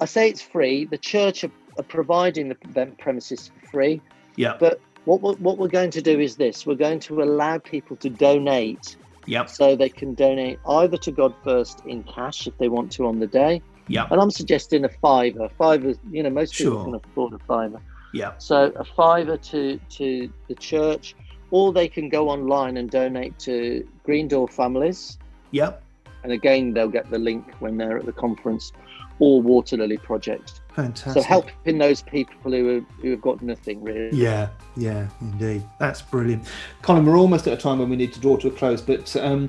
I 0.00 0.04
say 0.04 0.28
it's 0.28 0.42
free. 0.42 0.84
The 0.84 0.98
church 0.98 1.44
are, 1.44 1.50
are 1.78 1.84
providing 1.84 2.48
the 2.48 2.56
them 2.68 2.94
premises 2.98 3.50
for 3.60 3.70
free. 3.70 4.00
Yeah. 4.36 4.56
But 4.58 4.80
what 5.04 5.20
we're, 5.20 5.34
what 5.34 5.58
we're 5.58 5.68
going 5.68 5.90
to 5.90 6.02
do 6.02 6.18
is 6.20 6.36
this: 6.36 6.66
we're 6.66 6.74
going 6.74 7.00
to 7.00 7.22
allow 7.22 7.58
people 7.58 7.96
to 7.96 8.10
donate, 8.10 8.96
Yep. 9.26 9.48
so 9.48 9.76
they 9.76 9.88
can 9.88 10.14
donate 10.14 10.58
either 10.68 10.96
to 10.98 11.12
God 11.12 11.34
First 11.42 11.82
in 11.86 12.02
cash 12.04 12.46
if 12.46 12.56
they 12.58 12.68
want 12.68 12.92
to 12.92 13.06
on 13.06 13.20
the 13.20 13.26
day, 13.26 13.62
Yep. 13.88 14.10
and 14.10 14.20
I'm 14.20 14.30
suggesting 14.30 14.84
a 14.84 14.88
fiver. 14.88 15.48
Fiver, 15.58 15.94
you 16.10 16.22
know, 16.22 16.30
most 16.30 16.54
people 16.54 16.74
Sure. 16.74 16.84
can 16.84 16.94
afford 16.94 17.32
a 17.32 17.38
fiver. 17.40 17.80
Yep. 18.12 18.40
So 18.42 18.72
a 18.76 18.84
fiver 18.84 19.36
to 19.36 19.78
to 19.98 20.30
the 20.48 20.54
church, 20.54 21.14
or 21.50 21.72
they 21.72 21.88
can 21.88 22.08
go 22.08 22.28
online 22.28 22.76
and 22.76 22.90
donate 22.90 23.38
to 23.40 23.86
Green 24.04 24.28
Door 24.28 24.48
Families 24.48 25.18
Yep. 25.54 25.82
and 26.24 26.32
again 26.32 26.72
they'll 26.74 26.88
get 26.98 27.10
the 27.10 27.18
link 27.18 27.44
when 27.60 27.76
they're 27.78 27.98
at 27.98 28.06
the 28.06 28.12
conference 28.12 28.72
or 29.20 29.40
water 29.40 29.76
lily 29.76 29.96
project 29.96 30.60
Fantastic. 30.74 31.22
so 31.22 31.28
helping 31.28 31.78
those 31.78 32.02
people 32.02 32.50
who 32.50 32.66
have, 32.74 32.84
who 33.00 33.10
have 33.12 33.20
got 33.20 33.40
nothing 33.42 33.80
really 33.82 34.16
Yeah, 34.16 34.48
yeah, 34.76 35.06
indeed. 35.20 35.62
That's 35.78 36.02
brilliant. 36.02 36.42
Colin, 36.82 37.06
we're 37.06 37.16
almost 37.16 37.46
at 37.46 37.52
a 37.52 37.56
time 37.56 37.78
when 37.78 37.88
we 37.88 37.94
need 37.96 38.12
to 38.14 38.20
draw 38.20 38.36
to 38.38 38.48
a 38.48 38.50
close, 38.50 38.82
but 38.82 39.14
um, 39.16 39.48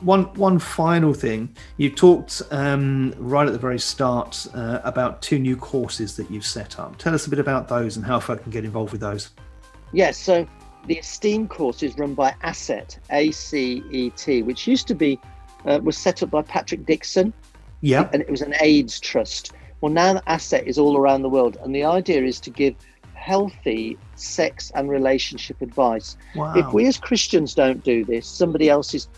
one 0.00 0.24
one 0.46 0.58
final 0.58 1.12
thing. 1.12 1.54
You 1.76 1.90
talked 1.90 2.40
um, 2.50 3.14
right 3.18 3.46
at 3.46 3.52
the 3.52 3.58
very 3.58 3.78
start 3.78 4.46
uh, 4.54 4.80
about 4.84 5.20
two 5.20 5.38
new 5.38 5.54
courses 5.56 6.16
that 6.16 6.30
you've 6.30 6.46
set 6.46 6.78
up. 6.78 6.96
Tell 6.96 7.14
us 7.14 7.26
a 7.26 7.30
bit 7.30 7.38
about 7.38 7.68
those 7.68 7.96
and 7.98 8.04
how 8.06 8.18
folk 8.18 8.42
can 8.42 8.50
get 8.50 8.64
involved 8.64 8.92
with 8.92 9.02
those. 9.02 9.30
yes 9.92 10.16
so 10.16 10.46
the 10.86 10.98
esteem 10.98 11.48
course 11.48 11.82
is 11.82 11.96
run 11.98 12.14
by 12.14 12.34
ACET 12.44 12.98
a-c-e-t 13.10 14.42
which 14.42 14.66
used 14.66 14.86
to 14.88 14.94
be 14.94 15.18
uh, 15.66 15.80
was 15.82 15.96
set 15.96 16.22
up 16.22 16.30
by 16.30 16.42
patrick 16.42 16.84
dixon 16.86 17.32
Yep. 17.80 18.14
and 18.14 18.22
it 18.22 18.30
was 18.30 18.40
an 18.42 18.54
aids 18.60 18.98
trust 19.00 19.52
well 19.80 19.92
now 19.92 20.14
the 20.14 20.22
ACET 20.26 20.64
is 20.66 20.78
all 20.78 20.96
around 20.96 21.22
the 21.22 21.28
world 21.28 21.56
and 21.62 21.74
the 21.74 21.84
idea 21.84 22.22
is 22.22 22.40
to 22.40 22.50
give 22.50 22.74
healthy 23.14 23.98
sex 24.16 24.70
and 24.74 24.88
relationship 24.90 25.60
advice 25.62 26.16
Wow. 26.34 26.52
if 26.56 26.72
we 26.72 26.86
as 26.86 26.98
christians 26.98 27.54
don't 27.54 27.82
do 27.84 28.04
this 28.04 28.26
somebody 28.26 28.68
else 28.68 28.94
is 28.94 29.08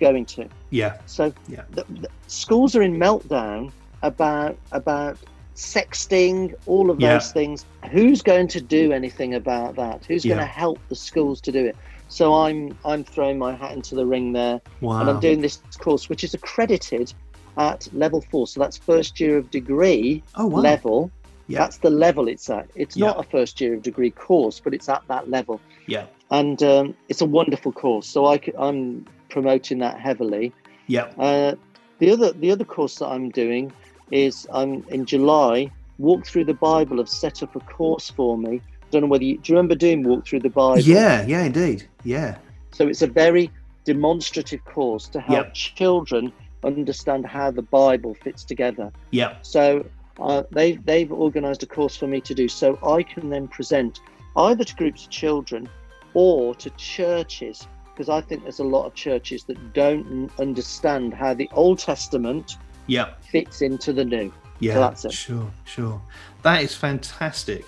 going 0.00 0.24
to 0.24 0.48
yeah. 0.70 0.98
So 1.06 1.32
Yeah. 1.48 1.62
the, 1.70 1.84
the 1.90 2.08
schools 2.26 2.74
are 2.76 2.82
in 2.82 2.96
meltdown 2.96 3.70
about 4.02 4.56
about 4.72 5.18
sexting, 5.60 6.54
all 6.66 6.90
of 6.90 7.00
Yeah. 7.00 7.14
those 7.14 7.32
things. 7.32 7.66
Who's 7.90 8.22
going 8.22 8.48
to 8.48 8.60
do 8.60 8.92
anything 8.92 9.34
about 9.34 9.76
that? 9.76 10.04
Who's 10.06 10.24
going 10.24 10.38
to 10.38 10.44
help 10.46 10.78
the 10.88 10.94
schools 10.96 11.40
to 11.42 11.52
do 11.52 11.64
it? 11.66 11.76
So 12.08 12.34
I'm 12.34 12.76
I'm 12.84 13.04
throwing 13.04 13.38
my 13.38 13.54
hat 13.54 13.72
into 13.72 13.94
the 13.94 14.06
ring 14.06 14.32
there, 14.32 14.60
Wow. 14.80 15.00
and 15.00 15.10
I'm 15.10 15.20
doing 15.20 15.40
this 15.42 15.58
course, 15.78 16.08
which 16.08 16.24
is 16.24 16.34
accredited 16.34 17.12
at 17.56 17.88
level 17.92 18.20
four. 18.30 18.46
So 18.46 18.58
that's 18.60 18.76
first 18.76 19.20
year 19.20 19.36
of 19.38 19.50
degree 19.50 20.22
oh 20.36 20.46
wow. 20.46 20.60
level. 20.60 21.10
Yeah. 21.46 21.58
That's 21.58 21.78
the 21.78 21.90
level 21.90 22.26
it's 22.28 22.48
at. 22.48 22.66
It's 22.74 22.96
Yeah. 22.96 23.08
not 23.08 23.20
a 23.20 23.28
first 23.28 23.60
year 23.60 23.74
of 23.74 23.82
degree 23.82 24.10
course, 24.10 24.60
but 24.60 24.72
it's 24.72 24.88
at 24.88 25.02
that 25.08 25.28
level 25.30 25.60
Yeah. 25.86 26.06
and 26.30 26.62
um, 26.62 26.94
it's 27.08 27.20
a 27.20 27.26
wonderful 27.26 27.72
course. 27.72 28.06
So 28.06 28.24
I 28.26 28.40
am 28.58 29.04
promoting 29.28 29.78
that 29.80 29.98
heavily. 30.00 30.52
Yeah. 30.86 31.08
Uh, 31.18 31.54
the 31.98 32.10
other 32.10 32.32
the 32.32 32.50
other 32.50 32.64
course 32.64 32.96
that 33.00 33.08
I'm 33.08 33.28
doing 33.30 33.72
is 34.10 34.46
I'm 34.52 34.84
in 34.88 35.06
July. 35.06 35.70
Walk 35.98 36.26
through 36.26 36.44
the 36.46 36.54
Bible 36.54 36.96
have 36.98 37.08
set 37.08 37.42
up 37.42 37.54
a 37.56 37.60
course 37.60 38.10
for 38.10 38.38
me. 38.38 38.60
Don't 38.90 39.02
know 39.02 39.08
whether 39.08 39.24
you 39.24 39.38
do 39.38 39.52
you 39.52 39.56
remember 39.56 39.74
doing 39.74 40.02
Walk 40.02 40.26
Through 40.26 40.40
the 40.40 40.50
Bible. 40.50 40.80
Yeah. 40.80 41.24
Yeah. 41.26 41.44
Indeed. 41.44 41.86
Yeah. 42.04 42.38
So 42.72 42.88
it's 42.88 43.02
a 43.02 43.06
very 43.06 43.50
demonstrative 43.84 44.64
course 44.64 45.08
to 45.08 45.20
help 45.20 45.46
Yep. 45.46 45.54
children 45.54 46.32
understand 46.64 47.26
how 47.26 47.50
the 47.50 47.62
Bible 47.62 48.14
fits 48.14 48.44
together. 48.44 48.92
Yeah. 49.10 49.36
So 49.42 49.86
uh, 50.20 50.42
they 50.50 50.72
they've 50.72 51.10
organised 51.12 51.62
a 51.62 51.66
course 51.66 51.96
for 51.96 52.06
me 52.06 52.20
to 52.22 52.34
do, 52.34 52.48
so 52.48 52.78
I 52.82 53.02
can 53.02 53.30
then 53.30 53.48
present 53.48 54.00
either 54.36 54.64
to 54.64 54.76
groups 54.76 55.04
of 55.04 55.10
children 55.10 55.68
or 56.14 56.54
to 56.56 56.70
churches, 56.70 57.66
because 57.86 58.08
I 58.08 58.20
think 58.20 58.42
there's 58.42 58.58
a 58.58 58.64
lot 58.64 58.84
of 58.86 58.94
churches 58.94 59.44
that 59.44 59.72
don't 59.72 60.30
understand 60.38 61.14
how 61.14 61.34
the 61.34 61.48
Old 61.52 61.78
Testament 61.78 62.56
Yep. 62.90 63.24
fits 63.24 63.62
into 63.62 63.92
the 63.92 64.04
New. 64.04 64.32
Yeah, 64.58 64.74
that's 64.74 65.04
it. 65.04 65.12
sure, 65.12 65.50
sure. 65.64 66.02
That 66.42 66.62
is 66.62 66.74
fantastic. 66.74 67.64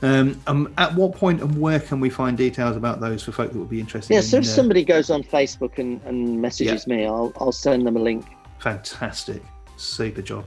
Um, 0.00 0.40
um, 0.48 0.72
at 0.78 0.92
what 0.94 1.14
point 1.14 1.40
and 1.40 1.60
where 1.60 1.78
can 1.78 2.00
we 2.00 2.10
find 2.10 2.36
details 2.36 2.76
about 2.76 2.98
those 2.98 3.22
for 3.22 3.30
folk 3.30 3.52
that 3.52 3.58
would 3.58 3.68
be 3.68 3.78
interested? 3.78 4.12
Yeah, 4.12 4.20
in, 4.20 4.24
so 4.24 4.38
if 4.38 4.44
uh, 4.44 4.48
somebody 4.48 4.84
goes 4.84 5.10
on 5.10 5.22
Facebook 5.22 5.78
and, 5.78 6.00
and 6.04 6.40
messages 6.40 6.86
me, 6.88 7.04
I'll 7.06 7.32
I'll 7.36 7.52
send 7.52 7.86
them 7.86 7.96
a 7.96 8.00
link. 8.00 8.26
Fantastic, 8.58 9.42
super 9.76 10.22
job, 10.22 10.44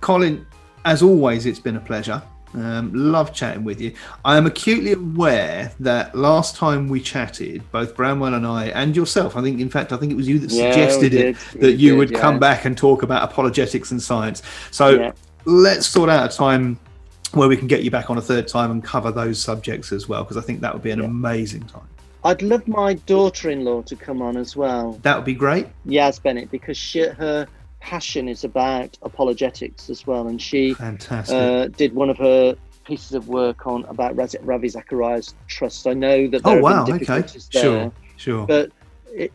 Colin. 0.00 0.44
As 0.84 1.00
always, 1.00 1.46
it's 1.46 1.60
been 1.60 1.76
a 1.76 1.80
pleasure. 1.80 2.20
Um, 2.54 2.92
love 2.92 3.32
chatting 3.32 3.64
with 3.64 3.80
you. 3.80 3.94
I 4.24 4.36
am 4.36 4.46
acutely 4.46 4.92
aware 4.92 5.72
that 5.80 6.14
last 6.14 6.54
time 6.54 6.88
we 6.88 7.00
chatted, 7.00 7.62
both 7.72 7.96
Bramwell 7.96 8.34
and 8.34 8.46
I, 8.46 8.66
and 8.66 8.94
yourself, 8.94 9.36
I 9.36 9.42
think, 9.42 9.60
in 9.60 9.70
fact, 9.70 9.92
I 9.92 9.96
think 9.96 10.12
it 10.12 10.16
was 10.16 10.28
you 10.28 10.38
that 10.38 10.50
Yeah, 10.50 10.68
suggested 10.70 11.14
it, 11.14 11.22
did, 11.22 11.36
we 11.54 11.60
that 11.60 11.72
you 11.74 11.90
did, 11.92 11.98
would 11.98 12.14
come 12.14 12.38
back 12.38 12.66
and 12.66 12.76
talk 12.76 13.02
about 13.02 13.22
apologetics 13.30 13.90
and 13.90 14.02
science. 14.02 14.42
So 14.70 14.90
Yeah. 15.00 15.12
let's 15.46 15.86
sort 15.86 16.10
out 16.10 16.30
a 16.30 16.36
time 16.36 16.78
where 17.32 17.48
we 17.48 17.56
can 17.56 17.68
get 17.68 17.82
you 17.82 17.90
back 17.90 18.10
on 18.10 18.18
a 18.18 18.22
third 18.22 18.46
time 18.46 18.70
and 18.70 18.84
cover 18.84 19.10
those 19.10 19.40
subjects 19.40 19.90
as 19.90 20.06
well, 20.06 20.22
because 20.22 20.36
I 20.36 20.42
think 20.42 20.60
that 20.60 20.74
would 20.74 20.82
be 20.82 20.90
an 20.90 20.98
Yeah. 20.98 21.06
amazing 21.06 21.62
time. 21.62 21.88
I'd 22.24 22.42
love 22.42 22.68
my 22.68 22.94
daughter-in-law 22.94 23.82
to 23.82 23.96
come 23.96 24.20
on 24.22 24.36
as 24.36 24.54
well, 24.54 25.00
That 25.02 25.16
would 25.16 25.24
be 25.24 25.34
great. 25.34 25.66
Yaz 25.86 26.22
Bennett, 26.22 26.50
because 26.50 26.76
she, 26.76 27.00
her 27.00 27.48
passion 27.82 28.28
is 28.28 28.44
about 28.44 28.96
apologetics 29.02 29.90
as 29.90 30.06
well, 30.06 30.28
and 30.28 30.40
she 30.40 30.72
Fantastic. 30.74 31.34
uh, 31.36 31.66
did 31.66 31.94
one 31.94 32.08
of 32.08 32.16
her 32.16 32.56
pieces 32.84 33.12
of 33.12 33.28
work 33.28 33.66
on 33.66 33.84
about 33.86 34.16
Ravi 34.16 34.68
Zacharias' 34.68 35.34
trust. 35.48 35.86
I 35.86 35.92
know 35.92 36.28
that 36.28 36.42
there 36.44 36.58
oh 36.58 36.60
wow. 36.60 36.84
Okay. 36.88 37.04
there, 37.04 37.28
Sure. 37.28 37.92
Sure. 38.16 38.46
but 38.46 38.70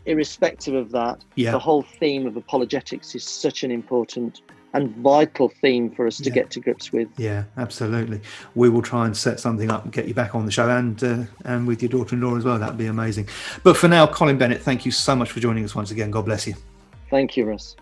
irrespective 0.06 0.74
of 0.74 0.90
that, 0.92 1.22
yeah. 1.36 1.52
the 1.52 1.58
whole 1.58 1.82
theme 1.82 2.26
of 2.26 2.36
apologetics 2.36 3.14
is 3.14 3.22
such 3.22 3.62
an 3.62 3.70
important 3.70 4.40
and 4.74 4.94
vital 4.96 5.50
theme 5.62 5.90
for 5.90 6.06
us 6.06 6.18
to 6.18 6.24
Yeah. 6.24 6.34
get 6.34 6.50
to 6.50 6.60
grips 6.60 6.92
with. 6.92 7.08
Yeah, 7.16 7.44
absolutely. 7.56 8.20
We 8.54 8.68
will 8.68 8.82
try 8.82 9.06
and 9.06 9.16
set 9.16 9.40
something 9.40 9.70
up 9.70 9.84
and 9.84 9.92
get 9.92 10.08
you 10.08 10.14
back 10.14 10.34
on 10.34 10.44
the 10.46 10.52
show, 10.52 10.68
and 10.68 11.02
uh, 11.04 11.24
and 11.44 11.66
with 11.66 11.82
your 11.82 11.90
daughter-in-law 11.90 12.36
as 12.36 12.44
well. 12.44 12.58
That'd 12.58 12.76
be 12.78 12.86
amazing. 12.86 13.28
But 13.62 13.76
for 13.76 13.88
now, 13.88 14.06
Colin 14.06 14.36
Bennett, 14.36 14.62
thank 14.62 14.84
you 14.84 14.92
so 14.92 15.14
much 15.14 15.30
for 15.32 15.40
joining 15.40 15.64
us 15.64 15.74
once 15.74 15.90
again. 15.90 16.10
God 16.10 16.24
bless 16.24 16.46
you. 16.46 16.54
Thank 17.10 17.36
you, 17.36 17.44
Russ. 17.46 17.76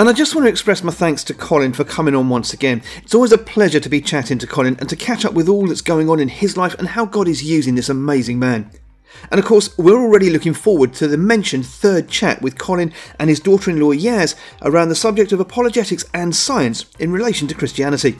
And 0.00 0.08
I 0.08 0.14
just 0.14 0.34
want 0.34 0.46
to 0.46 0.50
express 0.50 0.82
my 0.82 0.92
thanks 0.92 1.22
to 1.24 1.34
Colin 1.34 1.74
for 1.74 1.84
coming 1.84 2.14
on 2.14 2.30
once 2.30 2.54
again. 2.54 2.80
It's 3.02 3.14
always 3.14 3.32
a 3.32 3.36
pleasure 3.36 3.80
to 3.80 3.88
be 3.90 4.00
chatting 4.00 4.38
to 4.38 4.46
Colin 4.46 4.78
and 4.80 4.88
to 4.88 4.96
catch 4.96 5.26
up 5.26 5.34
with 5.34 5.46
all 5.46 5.66
that's 5.66 5.82
going 5.82 6.08
on 6.08 6.18
in 6.18 6.28
his 6.28 6.56
life 6.56 6.74
and 6.78 6.88
how 6.88 7.04
God 7.04 7.28
is 7.28 7.44
using 7.44 7.74
this 7.74 7.90
amazing 7.90 8.38
man. 8.38 8.70
And 9.30 9.38
of 9.38 9.44
course, 9.44 9.76
we're 9.76 10.00
already 10.00 10.30
looking 10.30 10.54
forward 10.54 10.94
to 10.94 11.06
the 11.06 11.18
mentioned 11.18 11.66
third 11.66 12.08
chat 12.08 12.40
with 12.40 12.56
Colin 12.56 12.94
and 13.18 13.28
his 13.28 13.40
daughter 13.40 13.70
in 13.70 13.78
law 13.78 13.92
Yaz 13.92 14.36
around 14.62 14.88
the 14.88 14.94
subject 14.94 15.32
of 15.32 15.40
apologetics 15.40 16.06
and 16.14 16.34
science 16.34 16.86
in 16.98 17.12
relation 17.12 17.46
to 17.48 17.54
Christianity. 17.54 18.18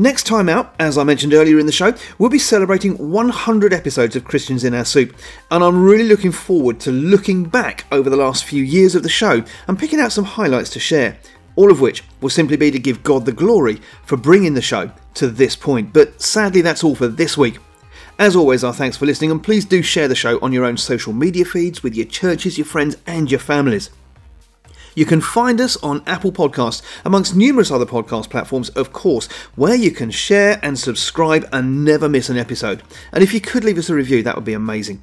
Next 0.00 0.28
time 0.28 0.48
out, 0.48 0.76
as 0.78 0.96
I 0.96 1.02
mentioned 1.02 1.34
earlier 1.34 1.58
in 1.58 1.66
the 1.66 1.72
show, 1.72 1.92
we'll 2.18 2.30
be 2.30 2.38
celebrating 2.38 3.10
100 3.10 3.72
episodes 3.72 4.14
of 4.14 4.24
Christians 4.24 4.62
in 4.62 4.72
Our 4.72 4.84
Soup, 4.84 5.12
and 5.50 5.64
I'm 5.64 5.82
really 5.82 6.04
looking 6.04 6.30
forward 6.30 6.78
to 6.80 6.92
looking 6.92 7.46
back 7.46 7.84
over 7.90 8.08
the 8.08 8.16
last 8.16 8.44
few 8.44 8.62
years 8.62 8.94
of 8.94 9.02
the 9.02 9.08
show 9.08 9.42
and 9.66 9.76
picking 9.76 9.98
out 9.98 10.12
some 10.12 10.24
highlights 10.24 10.70
to 10.70 10.78
share. 10.78 11.18
all 11.56 11.72
of 11.72 11.80
which 11.80 12.04
will 12.20 12.30
simply 12.30 12.56
be 12.56 12.70
to 12.70 12.78
give 12.78 13.02
God 13.02 13.26
the 13.26 13.32
glory 13.32 13.80
for 14.04 14.16
bringing 14.16 14.54
the 14.54 14.62
show 14.62 14.92
to 15.14 15.26
this 15.26 15.56
point. 15.56 15.92
But 15.92 16.22
sadly, 16.22 16.60
that's 16.60 16.84
all 16.84 16.94
for 16.94 17.08
this 17.08 17.36
week. 17.36 17.58
As 18.16 18.36
always, 18.36 18.62
our 18.62 18.72
thanks 18.72 18.96
for 18.96 19.06
listening, 19.06 19.32
and 19.32 19.42
please 19.42 19.64
do 19.64 19.82
share 19.82 20.06
the 20.06 20.14
show 20.14 20.38
on 20.38 20.52
your 20.52 20.64
own 20.64 20.76
social 20.76 21.12
media 21.12 21.44
feeds 21.44 21.82
with 21.82 21.96
your 21.96 22.06
churches, 22.06 22.58
your 22.58 22.64
friends, 22.64 22.96
and 23.08 23.28
your 23.28 23.40
families. 23.40 23.90
You 24.98 25.06
can 25.06 25.20
find 25.20 25.60
us 25.60 25.76
on 25.76 26.02
Apple 26.08 26.32
Podcasts, 26.32 26.82
amongst 27.04 27.36
numerous 27.36 27.70
other 27.70 27.86
podcast 27.86 28.30
platforms, 28.30 28.68
of 28.70 28.92
course, 28.92 29.28
where 29.54 29.76
you 29.76 29.92
can 29.92 30.10
share 30.10 30.58
and 30.60 30.76
subscribe 30.76 31.48
and 31.52 31.84
never 31.84 32.08
miss 32.08 32.28
an 32.28 32.36
episode. 32.36 32.82
And 33.12 33.22
if 33.22 33.32
you 33.32 33.40
could 33.40 33.62
leave 33.62 33.78
us 33.78 33.88
a 33.88 33.94
review, 33.94 34.24
that 34.24 34.34
would 34.34 34.44
be 34.44 34.54
amazing. 34.54 35.00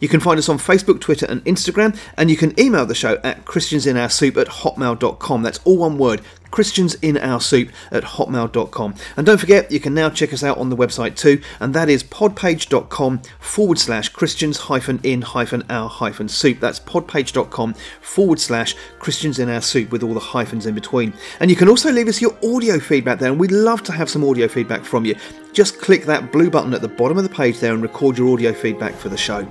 You 0.00 0.08
can 0.08 0.18
find 0.18 0.40
us 0.40 0.48
on 0.48 0.58
Facebook, 0.58 1.00
Twitter, 1.00 1.26
and 1.26 1.44
Instagram, 1.44 1.96
and 2.18 2.30
you 2.32 2.36
can 2.36 2.58
email 2.58 2.84
the 2.84 2.96
show 2.96 3.20
at 3.22 3.44
christiansinoursoup 3.44 4.36
at 4.40 4.48
hotmail.com. 4.48 5.42
That's 5.44 5.60
all 5.62 5.78
one 5.78 5.98
word, 5.98 6.20
christiansinoursoup 6.52 7.70
at 7.90 8.04
hotmail.com. 8.04 8.94
And 9.16 9.26
don't 9.26 9.38
forget, 9.38 9.72
you 9.72 9.80
can 9.80 9.94
now 9.94 10.10
check 10.10 10.32
us 10.32 10.44
out 10.44 10.58
on 10.58 10.70
the 10.70 10.76
website 10.76 11.16
too, 11.16 11.42
and 11.58 11.74
that 11.74 11.88
is 11.88 12.04
podpage.com 12.04 13.22
forward 13.40 13.78
slash 13.78 14.08
christians 14.10 14.58
hyphen 14.58 15.00
in 15.02 15.22
hyphen 15.22 15.64
our 15.68 15.88
hyphen 15.88 16.28
soup. 16.28 16.60
That's 16.60 16.78
podpage.com 16.78 17.74
forward 18.00 18.38
slash 18.38 18.76
christians 19.00 19.38
in 19.38 19.48
our 19.48 19.60
soup 19.60 19.90
with 19.90 20.02
all 20.02 20.14
the 20.14 20.20
hyphens 20.20 20.66
in 20.66 20.74
between. 20.74 21.12
And 21.40 21.50
you 21.50 21.56
can 21.56 21.68
also 21.68 21.90
leave 21.90 22.08
us 22.08 22.20
your 22.20 22.36
audio 22.44 22.78
feedback 22.78 23.18
there, 23.18 23.30
and 23.30 23.40
we'd 23.40 23.50
love 23.50 23.82
to 23.84 23.92
have 23.92 24.08
some 24.08 24.24
audio 24.24 24.46
feedback 24.46 24.84
from 24.84 25.04
you. 25.04 25.16
Just 25.52 25.80
click 25.80 26.04
that 26.04 26.32
blue 26.32 26.50
button 26.50 26.74
at 26.74 26.80
the 26.80 26.88
bottom 26.88 27.18
of 27.18 27.24
the 27.24 27.30
page 27.30 27.58
there 27.58 27.74
and 27.74 27.82
record 27.82 28.16
your 28.16 28.32
audio 28.32 28.52
feedback 28.52 28.94
for 28.94 29.08
the 29.08 29.16
show. 29.16 29.46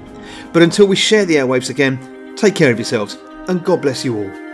But 0.54 0.64
until 0.64 0.88
we 0.88 0.96
share 0.96 1.26
the 1.26 1.36
airwaves 1.36 1.70
again, 1.70 2.36
take 2.36 2.56
care 2.56 2.72
of 2.72 2.80
yourselves 2.80 3.18
and 3.48 3.64
God 3.64 3.82
bless 3.82 4.06
you 4.06 4.18
all. 4.18 4.51